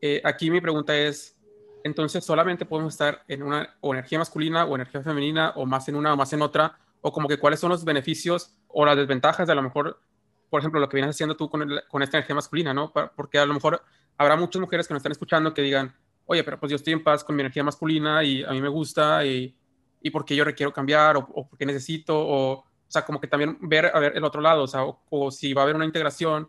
eh, 0.00 0.22
aquí 0.24 0.50
mi 0.50 0.60
pregunta 0.60 0.96
es, 0.96 1.36
entonces 1.84 2.24
solamente 2.24 2.64
podemos 2.64 2.94
estar 2.94 3.22
en 3.28 3.42
una 3.42 3.76
o 3.80 3.92
energía 3.92 4.18
masculina 4.18 4.64
o 4.64 4.74
energía 4.74 5.02
femenina 5.02 5.50
o 5.56 5.66
más 5.66 5.88
en 5.88 5.96
una 5.96 6.14
o 6.14 6.16
más 6.16 6.32
en 6.32 6.40
otra, 6.40 6.78
o 7.02 7.12
como 7.12 7.28
que 7.28 7.38
cuáles 7.38 7.60
son 7.60 7.70
los 7.70 7.84
beneficios 7.84 8.54
o 8.68 8.84
las 8.84 8.96
desventajas 8.96 9.46
de 9.46 9.52
a 9.52 9.56
lo 9.56 9.62
mejor, 9.62 10.00
por 10.48 10.60
ejemplo, 10.60 10.80
lo 10.80 10.88
que 10.88 10.96
vienes 10.96 11.14
haciendo 11.14 11.36
tú 11.36 11.50
con, 11.50 11.68
con 11.88 12.02
esta 12.02 12.16
energía 12.16 12.34
masculina, 12.34 12.72
¿no? 12.72 12.92
Porque 13.14 13.38
a 13.38 13.46
lo 13.46 13.52
mejor 13.52 13.82
habrá 14.16 14.36
muchas 14.36 14.60
mujeres 14.60 14.88
que 14.88 14.94
nos 14.94 15.00
están 15.00 15.12
escuchando 15.12 15.52
que 15.52 15.62
digan, 15.62 15.94
oye, 16.24 16.44
pero 16.44 16.58
pues 16.58 16.70
yo 16.70 16.76
estoy 16.76 16.94
en 16.94 17.04
paz 17.04 17.24
con 17.24 17.36
mi 17.36 17.42
energía 17.42 17.64
masculina 17.64 18.24
y 18.24 18.42
a 18.42 18.50
mí 18.50 18.60
me 18.60 18.68
gusta 18.68 19.24
y, 19.24 19.54
y 20.00 20.10
porque 20.10 20.36
yo 20.36 20.44
requiero 20.44 20.72
cambiar 20.72 21.16
o, 21.16 21.28
o 21.34 21.48
porque 21.48 21.66
necesito 21.66 22.18
o, 22.18 22.64
o 22.90 22.92
sea, 22.92 23.04
como 23.04 23.20
que 23.20 23.28
también 23.28 23.56
ver, 23.60 23.86
a 23.94 24.00
ver 24.00 24.16
el 24.16 24.24
otro 24.24 24.40
lado, 24.40 24.64
o 24.64 24.66
sea, 24.66 24.80
o, 24.84 25.30
si 25.30 25.54
va 25.54 25.62
a 25.62 25.64
haber 25.64 25.76
una 25.76 25.84
integración 25.84 26.48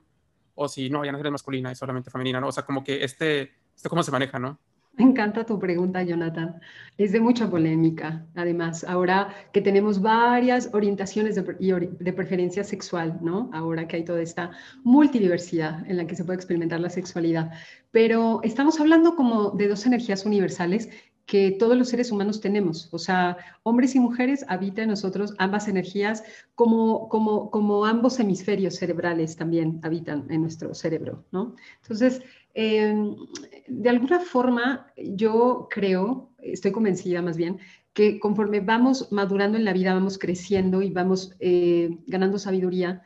o 0.55 0.67
si 0.67 0.89
no, 0.89 1.05
ya 1.05 1.11
no 1.11 1.19
eres 1.19 1.31
masculina, 1.31 1.71
es 1.71 1.77
solamente 1.77 2.09
femenina, 2.09 2.41
¿no? 2.41 2.47
O 2.47 2.51
sea, 2.51 2.65
como 2.65 2.83
que 2.83 3.03
este, 3.03 3.51
este 3.75 3.89
cómo 3.89 4.01
se 4.01 4.09
maneja, 4.09 4.39
¿no? 4.39 4.57
Me 4.93 5.03
encanta 5.03 5.45
tu 5.45 5.59
pregunta, 5.59 6.01
Jonathan. 6.01 6.59
Es 6.97 7.11
de 7.11 7.19
mucha 7.19 7.47
polémica, 7.47 8.25
además, 8.33 8.83
ahora 8.83 9.33
que 9.53 9.61
tenemos 9.61 10.01
varias 10.01 10.71
orientaciones 10.73 11.35
de, 11.35 11.43
de, 11.99 12.13
preferencia 12.13 12.63
sexual, 12.63 13.19
¿no? 13.21 13.51
Ahora 13.53 13.87
que 13.87 13.97
hay 13.97 14.03
toda 14.03 14.21
esta 14.23 14.49
multidiversidad 14.83 15.87
en 15.87 15.97
la 15.97 16.07
que 16.07 16.15
se 16.15 16.25
puede 16.25 16.37
experimentar 16.37 16.79
la 16.79 16.89
sexualidad. 16.89 17.51
Pero 17.91 18.41
estamos 18.43 18.79
hablando 18.79 19.15
como 19.15 19.51
de 19.51 19.67
dos 19.67 19.85
energías 19.85 20.25
universales 20.25 20.89
que 21.25 21.51
todos 21.51 21.77
los 21.77 21.89
seres 21.89 22.11
humanos 22.11 22.41
tenemos. 22.41 22.89
O 22.91 22.99
sea, 22.99 23.37
hombres 23.63 23.95
y 23.95 23.99
mujeres 23.99 24.45
habitan 24.47 24.83
en 24.83 24.89
nosotros 24.89 25.33
ambas 25.37 25.67
energías, 25.67 26.23
como, 26.55 27.09
como, 27.09 27.49
como 27.51 27.85
ambos 27.85 28.19
hemisferios 28.19 28.75
cerebrales 28.75 29.35
también 29.35 29.79
habitan 29.83 30.25
en 30.29 30.41
nuestro 30.41 30.73
cerebro, 30.73 31.23
¿no? 31.31 31.55
Entonces, 31.81 32.21
Em, 32.53 33.15
de 33.67 33.89
alguna 33.89 34.19
forma, 34.19 34.91
yo 34.97 35.67
creo, 35.69 36.31
estoy 36.39 36.71
convencida 36.71 37.21
más 37.21 37.37
bien, 37.37 37.59
que 37.93 38.19
conforme 38.19 38.59
vamos 38.59 39.11
madurando 39.11 39.57
en 39.57 39.65
la 39.65 39.73
vida, 39.73 39.93
vamos 39.93 40.17
creciendo 40.17 40.81
y 40.81 40.91
vamos 40.91 41.35
eh, 41.39 41.97
ganando 42.07 42.39
sabiduría, 42.39 43.03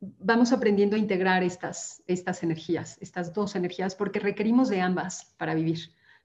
vamos 0.00 0.52
aprendiendo 0.52 0.96
a 0.96 0.98
integrar 0.98 1.42
estas, 1.42 2.02
estas 2.06 2.42
energías, 2.42 2.98
estas 3.00 3.32
dos 3.32 3.54
energías, 3.54 3.94
porque 3.94 4.20
requerimos 4.20 4.68
de 4.68 4.80
ambas 4.80 5.34
para 5.38 5.54
vivir. 5.54 5.78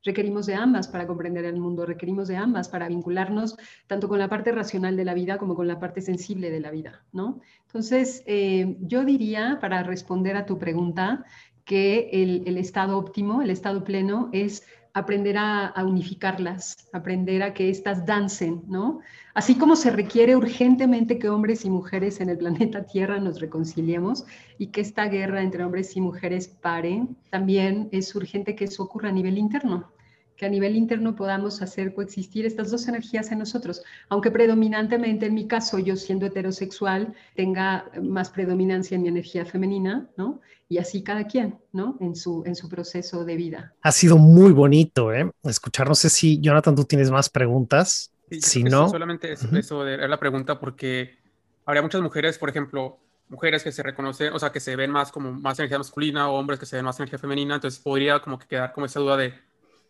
Requerimos 0.08 0.46
de 0.46 0.56
ambas 0.56 0.88
para 0.88 1.06
comprender 1.06 1.44
el 1.44 1.60
mundo, 1.60 1.86
requerimos 1.86 2.30
de 2.30 2.38
ambas 2.38 2.70
para 2.70 2.88
vincularnos 2.88 3.58
tanto 3.88 4.08
con 4.08 4.20
la 4.20 4.30
parte 4.30 4.54
racional 4.54 4.96
de 4.96 5.04
la 5.04 5.14
vida 5.14 5.38
como 5.38 5.54
con 5.54 5.68
la 5.68 5.82
parte 5.82 6.00
sensible 6.00 6.50
de 6.50 6.62
la 6.62 6.72
vida, 6.72 7.04
¿no? 7.12 7.42
Entonces, 7.66 8.24
eh, 8.26 8.78
yo 8.80 9.04
diría, 9.04 9.58
para 9.60 9.84
responder 9.84 10.38
a 10.38 10.46
tu 10.46 10.58
pregunta, 10.58 11.26
que 11.66 12.10
el, 12.14 12.58
estado 12.58 12.98
óptimo, 12.98 13.42
el 13.42 13.50
estado 13.50 13.84
pleno, 13.84 14.30
es 14.32 14.66
aprender 14.94 15.36
a, 15.38 15.74
unificarlas, 15.86 16.88
aprender 16.94 17.44
a 17.44 17.54
que 17.54 17.70
éstas 17.70 18.06
dancen, 18.06 18.64
¿no? 18.68 19.02
Así 19.34 19.56
como 19.56 19.76
se 19.76 19.92
requiere 19.92 20.38
urgentemente 20.38 21.20
que 21.20 21.28
hombres 21.28 21.66
y 21.66 21.70
mujeres 21.70 22.22
en 22.22 22.30
el 22.30 22.38
planeta 22.38 22.86
Tierra 22.86 23.20
nos 23.20 23.42
reconciliemos 23.42 24.26
y 24.58 24.68
que 24.68 24.80
esta 24.80 25.10
guerra 25.10 25.42
entre 25.42 25.66
hombres 25.66 25.98
y 25.98 26.02
mujeres 26.02 26.48
pare, 26.48 27.06
también 27.30 27.90
es 27.92 28.16
urgente 28.16 28.56
que 28.56 28.64
eso 28.64 28.84
ocurra 28.84 29.10
a 29.10 29.12
nivel 29.12 29.38
interno, 29.38 29.92
que 30.38 30.46
a 30.46 30.50
nivel 30.50 30.76
interno 30.76 31.16
podamos 31.16 31.62
hacer 31.62 31.94
coexistir 31.94 32.46
estas 32.46 32.70
dos 32.70 32.88
energías 32.88 33.32
en 33.32 33.40
nosotros, 33.40 33.82
aunque 34.08 34.30
predominantemente 34.30 35.26
en 35.26 35.34
mi 35.34 35.48
caso, 35.48 35.80
yo 35.80 35.96
siendo 35.96 36.28
heterosexual, 36.28 37.14
tenga 37.36 37.90
más 38.02 38.30
predominancia 38.30 38.96
en 38.96 39.02
mi 39.02 39.08
energía 39.08 39.46
femenina, 39.46 40.08
¿no? 40.16 40.40
Y 40.70 40.78
así 40.78 41.02
cada 41.02 41.26
quien, 41.26 41.58
¿no? 41.74 41.98
En 42.00 42.16
su, 42.16 42.44
en 42.46 42.56
su 42.56 42.70
proceso 42.70 43.26
de 43.26 43.36
vida. 43.36 43.74
Ha 43.82 43.92
sido 43.92 44.18
muy 44.18 44.52
bonito, 44.52 45.12
¿eh? 45.12 45.32
Escuchar, 45.44 45.88
no 45.88 45.96
sé 45.96 46.10
si, 46.10 46.40
Jonathan, 46.40 46.76
tú 46.76 46.84
tienes 46.84 47.10
más 47.10 47.30
preguntas. 47.30 48.12
si 48.30 48.64
no... 48.64 48.90
Solamente 48.90 49.34
eso, 49.34 49.84
de 49.84 50.08
la 50.08 50.20
pregunta 50.20 50.60
porque 50.60 51.18
habría 51.66 51.82
muchas 51.82 52.02
mujeres, 52.02 52.38
por 52.38 52.50
ejemplo, 52.50 53.00
mujeres 53.30 53.64
que 53.64 53.72
se 53.72 53.82
reconocen, 53.82 54.34
o 54.34 54.40
sea, 54.40 54.52
que 54.52 54.60
se 54.60 54.76
ven 54.76 54.92
más 54.92 55.12
como 55.12 55.32
más 55.32 55.58
energía 55.58 55.80
masculina 55.80 56.30
o 56.30 56.38
hombres 56.38 56.60
que 56.60 56.66
se 56.66 56.76
ven 56.76 56.86
más 56.86 57.00
energía 57.00 57.18
femenina, 57.18 57.56
entonces 57.56 57.80
podría 57.80 58.20
como 58.20 58.38
que 58.38 58.48
quedar 58.48 58.72
como 58.74 58.86
esa 58.86 59.00
duda 59.00 59.18
de 59.18 59.34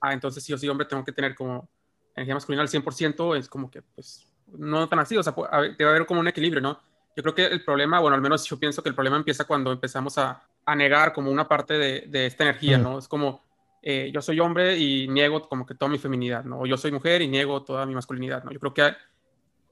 ah, 0.01 0.13
entonces 0.13 0.43
si 0.43 0.51
yo 0.51 0.57
soy 0.57 0.69
hombre 0.69 0.87
tengo 0.87 1.03
que 1.03 1.11
tener 1.11 1.35
como 1.35 1.69
energía 2.15 2.35
masculina 2.35 2.63
al 2.63 2.69
100%, 2.69 3.37
es 3.37 3.47
como 3.47 3.69
que, 3.69 3.81
pues, 3.81 4.27
no 4.47 4.87
tan 4.89 4.99
así, 4.99 5.17
o 5.17 5.23
sea, 5.23 5.35
debe 5.77 5.89
haber 5.89 6.05
como 6.05 6.19
un 6.19 6.27
equilibrio, 6.27 6.61
¿no? 6.61 6.79
Yo 7.15 7.23
creo 7.23 7.35
que 7.35 7.45
el 7.45 7.63
problema, 7.63 7.99
bueno, 7.99 8.15
al 8.15 8.21
menos 8.21 8.45
yo 8.45 8.59
pienso 8.59 8.81
que 8.81 8.89
el 8.89 8.95
problema 8.95 9.17
empieza 9.17 9.45
cuando 9.45 9.71
empezamos 9.71 10.17
a, 10.17 10.43
a 10.65 10.75
negar 10.75 11.13
como 11.13 11.31
una 11.31 11.47
parte 11.47 11.75
de, 11.77 12.01
de 12.07 12.27
esta 12.27 12.43
energía, 12.43 12.77
¿no? 12.77 12.99
Es 12.99 13.07
como, 13.07 13.43
eh, 13.81 14.11
yo 14.13 14.21
soy 14.21 14.39
hombre 14.39 14.77
y 14.77 15.07
niego 15.07 15.47
como 15.47 15.65
que 15.65 15.75
toda 15.75 15.89
mi 15.89 15.97
feminidad, 15.97 16.43
¿no? 16.43 16.59
O 16.59 16.65
yo 16.65 16.77
soy 16.77 16.91
mujer 16.91 17.21
y 17.21 17.27
niego 17.27 17.63
toda 17.63 17.85
mi 17.85 17.95
masculinidad, 17.95 18.43
¿no? 18.43 18.51
Yo 18.51 18.59
creo 18.59 18.73
que, 18.73 18.95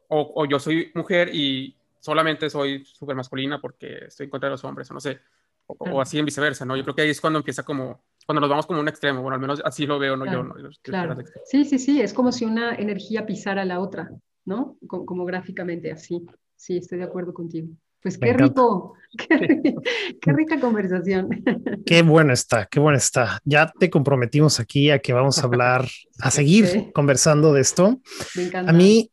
o, 0.08 0.34
o 0.36 0.46
yo 0.46 0.60
soy 0.60 0.92
mujer 0.96 1.30
y 1.34 1.76
solamente 2.00 2.50
soy 2.50 2.86
súper 2.86 3.16
masculina 3.16 3.60
porque 3.60 4.06
estoy 4.06 4.26
en 4.26 4.30
contra 4.30 4.48
de 4.48 4.52
los 4.52 4.64
hombres, 4.64 4.90
o 4.90 4.94
no 4.94 5.00
sé, 5.00 5.20
o, 5.68 5.74
o, 5.74 6.02
así 6.02 6.18
en 6.18 6.26
viceversa, 6.26 6.66
¿no? 6.66 6.76
Yo 6.78 6.84
creo 6.84 6.96
que 6.96 7.02
ahí 7.02 7.10
es 7.10 7.20
cuando 7.22 7.40
empieza 7.40 7.64
como 7.64 8.04
cuando 8.26 8.42
nos 8.42 8.50
vamos 8.50 8.66
como 8.66 8.80
un 8.80 8.88
extremo, 8.88 9.22
bueno, 9.22 9.36
al 9.36 9.42
menos 9.42 9.62
así 9.64 9.86
lo 9.86 10.00
veo, 10.00 10.18
no 10.18 10.26
yo. 10.26 10.44
No, 10.44 10.56
claro. 10.82 11.16
Sí, 11.46 11.66
sí, 11.66 11.78
sí, 11.78 12.02
es 12.02 12.14
como 12.14 12.32
si 12.32 12.46
una 12.46 12.76
energía 12.76 13.26
pisara 13.26 13.66
la 13.66 13.80
otra, 13.80 14.10
¿no? 14.46 14.78
Como, 14.88 15.06
como 15.06 15.26
gráficamente 15.26 15.92
así. 15.92 16.26
Sí, 16.56 16.78
estoy 16.78 17.00
de 17.00 17.04
acuerdo 17.04 17.34
contigo. 17.34 17.68
Pues 18.02 18.18
qué 18.20 18.34
rico, 18.34 18.94
qué, 19.18 19.74
qué, 20.22 20.34
rica 20.34 20.60
conversación. 20.60 21.28
Qué 21.88 22.04
bueno 22.04 22.34
está, 22.34 22.68
qué 22.68 22.80
bueno 22.80 22.98
está. 22.98 23.40
Ya 23.46 23.72
te 23.80 23.90
comprometimos 23.90 24.60
aquí 24.60 24.92
a 24.92 25.00
que 25.00 25.12
vamos 25.12 25.40
a 25.40 25.44
hablar, 25.44 25.88
a 26.20 26.32
seguir 26.32 26.92
conversando 26.94 27.52
de 27.54 27.62
esto. 27.62 28.00
Me 28.36 28.44
encanta. 28.44 28.72
A 28.72 28.74
mí, 28.74 29.12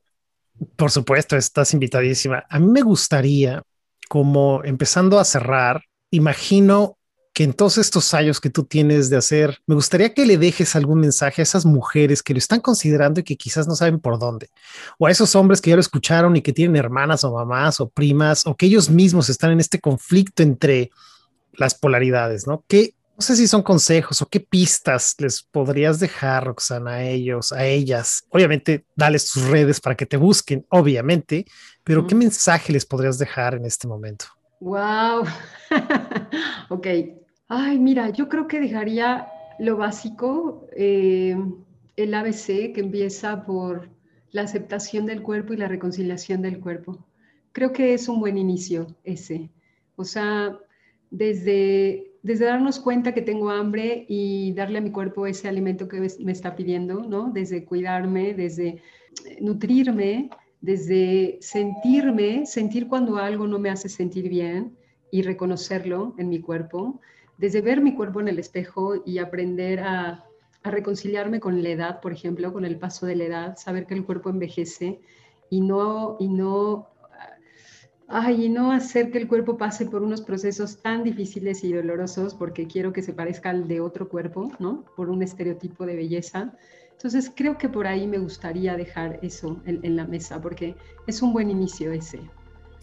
por 0.77 0.91
supuesto, 0.91 1.37
estás 1.37 1.73
invitadísima. 1.73 2.45
A 2.51 2.59
mí 2.59 2.67
me 2.67 2.83
gustaría, 2.83 3.63
como 4.11 4.63
empezando 4.63 5.19
a 5.19 5.25
cerrar, 5.25 5.83
imagino 6.11 6.99
que 7.33 7.45
en 7.45 7.55
todos 7.55 7.79
estos 7.79 8.13
años 8.15 8.41
que 8.41 8.51
tú 8.51 8.65
tienes 8.65 9.09
de 9.09 9.17
hacer, 9.17 9.59
me 9.67 9.75
gustaría 9.75 10.13
que 10.13 10.27
le 10.27 10.37
dejes 10.37 10.77
algún 10.77 11.01
mensaje 11.01 11.41
a 11.41 11.45
esas 11.45 11.65
mujeres 11.65 12.23
que 12.23 12.35
lo 12.35 12.39
están 12.39 12.61
considerando 12.61 13.21
y 13.21 13.25
que 13.25 13.37
quizás 13.37 13.67
no 13.67 13.75
saben 13.75 14.01
por 14.01 14.19
dónde, 14.19 14.51
o 14.99 15.07
a 15.07 15.11
esos 15.11 15.35
hombres 15.35 15.61
que 15.61 15.71
ya 15.71 15.77
lo 15.77 15.81
escucharon 15.81 16.37
y 16.37 16.43
que 16.43 16.53
tienen 16.53 16.77
hermanas 16.77 17.25
o 17.25 17.33
mamás 17.33 17.81
o 17.81 17.89
primas, 17.89 18.47
o 18.47 18.55
que 18.55 18.67
ellos 18.67 18.91
mismos 18.91 19.29
están 19.31 19.51
en 19.51 19.61
este 19.61 19.81
conflicto 19.81 20.43
entre 20.43 20.91
las 21.55 21.75
polaridades, 21.75 22.47
¿no? 22.47 22.65
¿Qué, 22.69 22.95
no 23.17 23.23
sé 23.23 23.37
si 23.37 23.47
son 23.47 23.63
consejos 23.63 24.21
o 24.21 24.27
qué 24.27 24.41
pistas 24.41 25.15
les 25.19 25.43
podrías 25.43 26.01
dejar, 26.01 26.45
Roxana, 26.45 26.93
a 26.93 27.05
ellos, 27.05 27.53
a 27.53 27.65
ellas. 27.65 28.25
Obviamente, 28.31 28.85
dales 28.97 29.31
tus 29.31 29.45
redes 29.45 29.81
para 29.81 29.95
que 29.95 30.07
te 30.07 30.17
busquen, 30.17 30.67
obviamente, 30.71 31.47
pero 31.85 32.07
¿qué 32.07 32.15
mensaje 32.15 32.73
les 32.73 32.87
podrías 32.87 33.19
dejar 33.19 33.55
en 33.55 33.67
este 33.67 33.87
momento? 33.87 34.27
Wow. 34.61 35.25
ok, 36.71 36.87
Ay, 37.55 37.79
mira, 37.79 38.09
yo 38.09 38.31
creo 38.31 38.49
que 38.49 38.61
dejaría 38.61 39.29
lo 39.59 39.77
básico, 39.77 40.67
eh, 40.75 41.37
el 41.97 42.15
ABC, 42.15 42.73
que 42.73 42.81
empieza 42.81 43.45
por 43.45 43.91
la 44.31 44.41
aceptación 44.41 45.05
del 45.05 45.21
cuerpo 45.21 45.53
y 45.53 45.59
la 45.59 45.69
reconciliación 45.69 46.41
del 46.41 46.61
cuerpo. 46.61 47.05
Creo 47.53 47.75
que 47.75 47.93
es 47.93 48.09
un 48.09 48.21
buen 48.21 48.39
inicio 48.39 48.97
ese. 49.05 49.51
O 49.97 50.05
sea, 50.05 50.59
desde, 51.11 52.15
desde 52.23 52.47
darnos 52.47 52.81
cuenta 52.81 53.13
que 53.13 53.21
tengo 53.21 53.51
hambre 53.51 54.07
y 54.09 54.55
darle 54.55 54.79
a 54.79 54.81
mi 54.81 54.91
cuerpo 54.91 55.27
ese 55.27 55.47
alimento 55.47 55.89
que 55.89 56.01
me 56.21 56.33
está 56.33 56.57
pidiendo, 56.57 57.03
¿no? 57.03 57.33
Desde 57.33 57.67
cuidarme, 57.67 58.33
desde 58.33 58.81
nutrirme, 59.43 60.31
desde 60.63 61.37
sentirme, 61.43 62.47
sentir 62.47 62.89
cuando 62.89 63.19
algo 63.19 63.47
no 63.47 63.59
me 63.59 63.69
hace 63.69 63.91
sentir 63.91 64.31
bien 64.31 64.75
y 65.11 65.21
reconocerlo 65.21 66.15
en 66.17 66.31
mi 66.31 66.41
cuerpo 66.41 66.99
desde 67.39 67.61
ver 67.61 67.81
mi 67.81 67.95
cuerpo 67.95 68.21
en 68.21 68.29
el 68.29 68.39
espejo 68.39 69.03
y 69.05 69.19
aprender 69.19 69.81
a, 69.81 70.25
reconciliarme 70.65 71.41
con 71.41 71.61
la 71.61 71.71
edad, 71.71 72.01
por 72.01 72.13
ejemplo, 72.13 72.53
con 72.53 72.65
el 72.65 72.79
paso 72.79 73.05
de 73.05 73.17
la 73.17 73.25
edad, 73.25 73.57
saber 73.57 73.85
que 73.85 73.95
el 73.95 74.05
cuerpo 74.05 74.31
envejece 74.31 75.01
y 75.51 75.61
no, 75.61 76.17
y 76.21 76.29
no, 76.29 76.89
ay, 78.07 78.45
y 78.45 78.49
no 78.49 78.71
hacer 78.71 79.11
que 79.11 79.19
el 79.19 79.27
cuerpo 79.27 79.59
pase 79.59 79.87
por 79.87 80.03
unos 80.03 80.21
procesos 80.21 80.81
tan 80.81 81.03
difíciles 81.03 81.65
y 81.65 81.73
dolorosos 81.73 82.35
porque 82.35 82.69
quiero 82.69 82.93
que 82.93 83.03
se 83.03 83.13
parezca 83.13 83.51
al 83.51 83.67
de 83.67 83.81
otro 83.81 84.09
cuerpo, 84.09 84.53
¿no? 84.61 84.85
Por 84.95 85.11
un 85.11 85.23
estereotipo 85.25 85.85
de 85.85 85.97
belleza. 85.97 86.53
Entonces 86.93 87.33
creo 87.35 87.59
que 87.59 87.69
por 87.69 87.89
ahí 87.89 88.07
me 88.07 88.19
gustaría 88.19 88.77
dejar 88.77 89.19
eso 89.23 89.61
en, 89.65 89.97
la 89.97 90.07
mesa 90.07 90.41
porque 90.41 90.77
es 91.09 91.21
un 91.23 91.33
buen 91.33 91.51
inicio 91.51 91.91
ese. 91.91 92.21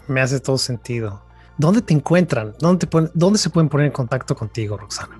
Me 0.09 0.19
hace 0.19 0.41
todo 0.41 0.57
sentido. 0.57 1.28
¿Dónde 1.59 1.81
te 1.81 1.93
encuentran? 1.93 2.53
¿Dónde, 2.61 2.87
te 2.87 2.97
¿Dónde 3.13 3.37
se 3.37 3.49
pueden 3.49 3.67
poner 3.67 3.87
en 3.87 3.91
contacto 3.91 4.33
contigo, 4.33 4.77
Roxana? 4.77 5.19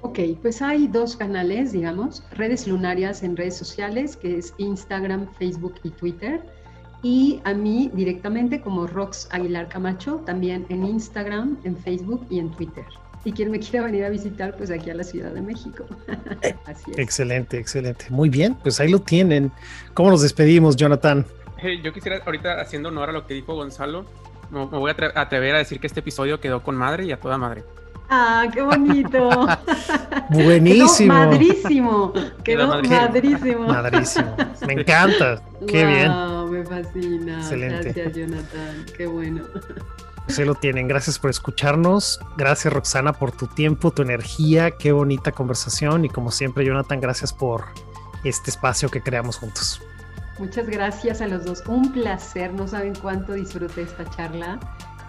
Ok, 0.00 0.18
pues 0.40 0.62
hay 0.62 0.88
dos 0.88 1.14
canales, 1.14 1.72
digamos, 1.72 2.24
redes 2.32 2.66
lunarias 2.66 3.22
en 3.22 3.36
redes 3.36 3.58
sociales, 3.58 4.16
que 4.16 4.38
es 4.38 4.54
Instagram, 4.56 5.30
Facebook 5.38 5.74
y 5.82 5.90
Twitter. 5.90 6.40
Y 7.02 7.42
a 7.44 7.52
mí 7.52 7.90
directamente 7.92 8.62
como 8.62 8.86
Rox 8.86 9.28
Aguilar 9.30 9.68
Camacho, 9.68 10.22
también 10.24 10.64
en 10.70 10.86
Instagram, 10.86 11.58
en 11.64 11.76
Facebook 11.76 12.26
y 12.30 12.38
en 12.38 12.50
Twitter. 12.52 12.86
Y 13.26 13.32
quien 13.32 13.50
me 13.50 13.60
quiera 13.60 13.84
venir 13.84 14.04
a 14.04 14.08
visitar, 14.08 14.56
pues 14.56 14.70
aquí 14.70 14.88
a 14.88 14.94
la 14.94 15.04
Ciudad 15.04 15.32
de 15.32 15.42
México. 15.42 15.84
Así 16.64 16.92
es. 16.92 16.98
Excelente, 16.98 17.58
excelente. 17.58 18.06
Muy 18.08 18.30
bien, 18.30 18.54
pues 18.62 18.80
ahí 18.80 18.88
lo 18.88 19.00
tienen. 19.00 19.52
¿Cómo 19.92 20.10
nos 20.10 20.22
despedimos, 20.22 20.76
Jonathan? 20.76 21.26
yo 21.82 21.92
quisiera 21.92 22.22
ahorita, 22.24 22.60
haciendo 22.60 22.88
honor 22.88 23.10
a 23.10 23.12
lo 23.12 23.26
que 23.26 23.34
dijo 23.34 23.54
Gonzalo, 23.54 24.04
me, 24.54 24.78
voy 24.78 24.90
a 24.90 25.20
atrever 25.20 25.54
a 25.54 25.58
decir 25.58 25.80
que 25.80 25.86
este 25.86 26.00
episodio 26.00 26.40
quedó 26.40 26.62
con 26.62 26.76
madre 26.76 27.04
y 27.04 27.12
a 27.12 27.20
toda 27.20 27.38
madre. 27.38 27.64
Ah, 28.08 28.46
qué 28.52 28.62
bonito. 28.62 29.28
Buenísimo. 30.30 31.14
Quedó 31.14 31.28
madrísimo. 31.28 32.12
Quedó 32.44 32.66
madrísimo. 32.68 33.66
Madrísimo. 33.66 34.36
Me 34.66 34.74
encanta. 34.74 35.42
Qué 35.66 35.84
bien. 35.84 36.12
Me 36.50 36.64
fascina. 36.64 37.38
Excelente. 37.38 37.92
Gracias, 37.92 38.12
Jonathan. 38.14 38.86
Qué 38.96 39.06
bueno. 39.06 39.44
Se 40.28 40.44
lo 40.44 40.54
tienen. 40.54 40.86
Gracias 40.88 41.18
por 41.18 41.30
escucharnos. 41.30 42.20
Gracias, 42.36 42.72
Roxana, 42.72 43.12
por 43.12 43.32
tu 43.32 43.46
tiempo, 43.46 43.90
tu 43.90 44.02
energía. 44.02 44.72
Qué 44.72 44.92
bonita 44.92 45.32
conversación. 45.32 46.04
Y 46.04 46.08
como 46.08 46.30
siempre, 46.30 46.64
Jonathan, 46.64 47.00
gracias 47.00 47.32
por 47.32 47.64
este 48.22 48.50
espacio 48.50 48.90
que 48.90 49.02
creamos 49.02 49.36
juntos. 49.36 49.82
Muchas 50.38 50.66
gracias 50.66 51.20
a 51.20 51.28
los 51.28 51.44
dos. 51.44 51.62
Un 51.66 51.92
placer. 51.92 52.52
No 52.52 52.66
saben 52.66 52.94
cuánto 53.00 53.34
disfruté 53.34 53.82
esta 53.82 54.04
charla 54.10 54.58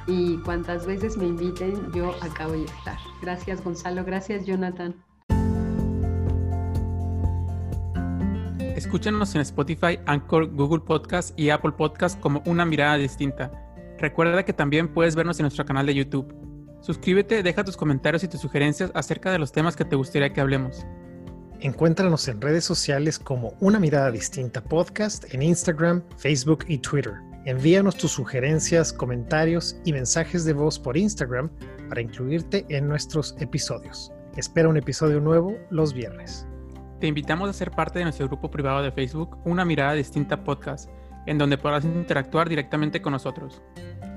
y 0.07 0.37
cuantas 0.37 0.85
veces 0.85 1.17
me 1.17 1.25
inviten, 1.25 1.91
yo 1.93 2.13
acabo 2.21 2.53
de 2.53 2.65
estar. 2.65 2.97
Gracias 3.21 3.63
Gonzalo, 3.63 4.03
gracias 4.03 4.45
Jonathan. 4.45 4.95
Escúchanos 8.75 9.33
en 9.35 9.41
Spotify, 9.41 9.99
Anchor, 10.05 10.51
Google 10.51 10.81
Podcast 10.81 11.37
y 11.39 11.49
Apple 11.49 11.71
Podcast 11.71 12.19
como 12.19 12.43
una 12.45 12.65
mirada 12.65 12.97
distinta. 12.97 13.51
Recuerda 13.97 14.43
que 14.43 14.53
también 14.53 14.93
puedes 14.93 15.15
vernos 15.15 15.39
en 15.39 15.45
nuestro 15.45 15.65
canal 15.65 15.85
de 15.85 15.95
YouTube. 15.95 16.33
Suscríbete, 16.81 17.41
deja 17.41 17.63
tus 17.63 17.77
comentarios 17.77 18.23
y 18.23 18.27
tus 18.27 18.41
sugerencias 18.41 18.91
acerca 18.93 19.31
de 19.31 19.39
los 19.39 19.51
temas 19.51 19.75
que 19.75 19.85
te 19.85 19.95
gustaría 19.95 20.33
que 20.33 20.41
hablemos. 20.41 20.85
Encuéntranos 21.65 22.27
en 22.27 22.41
redes 22.41 22.63
sociales 22.63 23.17
como 23.17 23.55
Una 23.59 23.79
Mirada 23.79 24.11
Distinta 24.11 24.63
Podcast 24.63 25.33
en 25.33 25.41
Instagram, 25.41 26.03
Facebook 26.15 26.63
y 26.67 26.77
Twitter. 26.77 27.13
Envíanos 27.45 27.97
tus 27.97 28.11
sugerencias, 28.11 28.93
comentarios 28.93 29.75
y 29.83 29.91
mensajes 29.91 30.45
de 30.45 30.53
voz 30.53 30.77
por 30.77 30.95
Instagram 30.95 31.49
para 31.89 32.01
incluirte 32.01 32.67
en 32.69 32.87
nuestros 32.87 33.35
episodios. 33.39 34.11
Espera 34.37 34.69
un 34.69 34.77
episodio 34.77 35.19
nuevo 35.19 35.57
los 35.71 35.91
viernes. 35.91 36.45
Te 36.99 37.07
invitamos 37.07 37.49
a 37.49 37.53
ser 37.53 37.71
parte 37.71 37.97
de 37.97 38.05
nuestro 38.05 38.27
grupo 38.27 38.51
privado 38.51 38.83
de 38.83 38.91
Facebook, 38.91 39.35
Una 39.43 39.65
Mirada 39.65 39.93
Distinta 39.93 40.43
Podcast, 40.43 40.87
en 41.25 41.39
donde 41.39 41.57
podrás 41.57 41.83
interactuar 41.83 42.47
directamente 42.47 43.01
con 43.01 43.13
nosotros. 43.13 43.63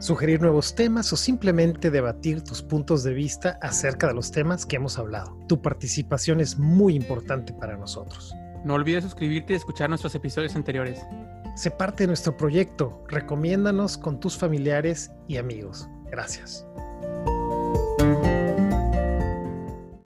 Sugerir 0.01 0.41
nuevos 0.41 0.77
temas 0.77 1.13
o 1.13 1.17
simplemente 1.17 1.91
debatir 1.91 2.43
tus 2.43 2.63
puntos 2.63 3.03
de 3.03 3.15
vista 3.15 3.59
acerca 3.61 4.07
de 4.07 4.15
los 4.15 4.31
temas 4.31 4.65
que 4.65 4.77
hemos 4.77 4.99
hablado. 4.99 5.37
Tu 5.49 5.61
participación 5.61 6.41
es 6.41 6.57
muy 6.59 6.95
importante 6.95 7.53
para 7.53 7.77
nosotros. 7.77 8.33
No 8.65 8.75
olvides 8.75 9.05
suscribirte 9.05 9.55
y 9.55 9.57
escuchar 9.57 9.89
nuestros 9.89 10.15
episodios 10.15 10.55
anteriores. 10.55 11.01
Sé 11.57 11.73
parte 11.73 12.05
de 12.05 12.09
nuestro 12.09 12.37
proyecto. 12.37 13.03
Recomiéndanos 13.09 13.99
con 13.99 14.21
tus 14.21 14.39
familiares 14.39 15.11
y 15.27 15.39
amigos. 15.39 15.89
Gracias. 16.11 16.68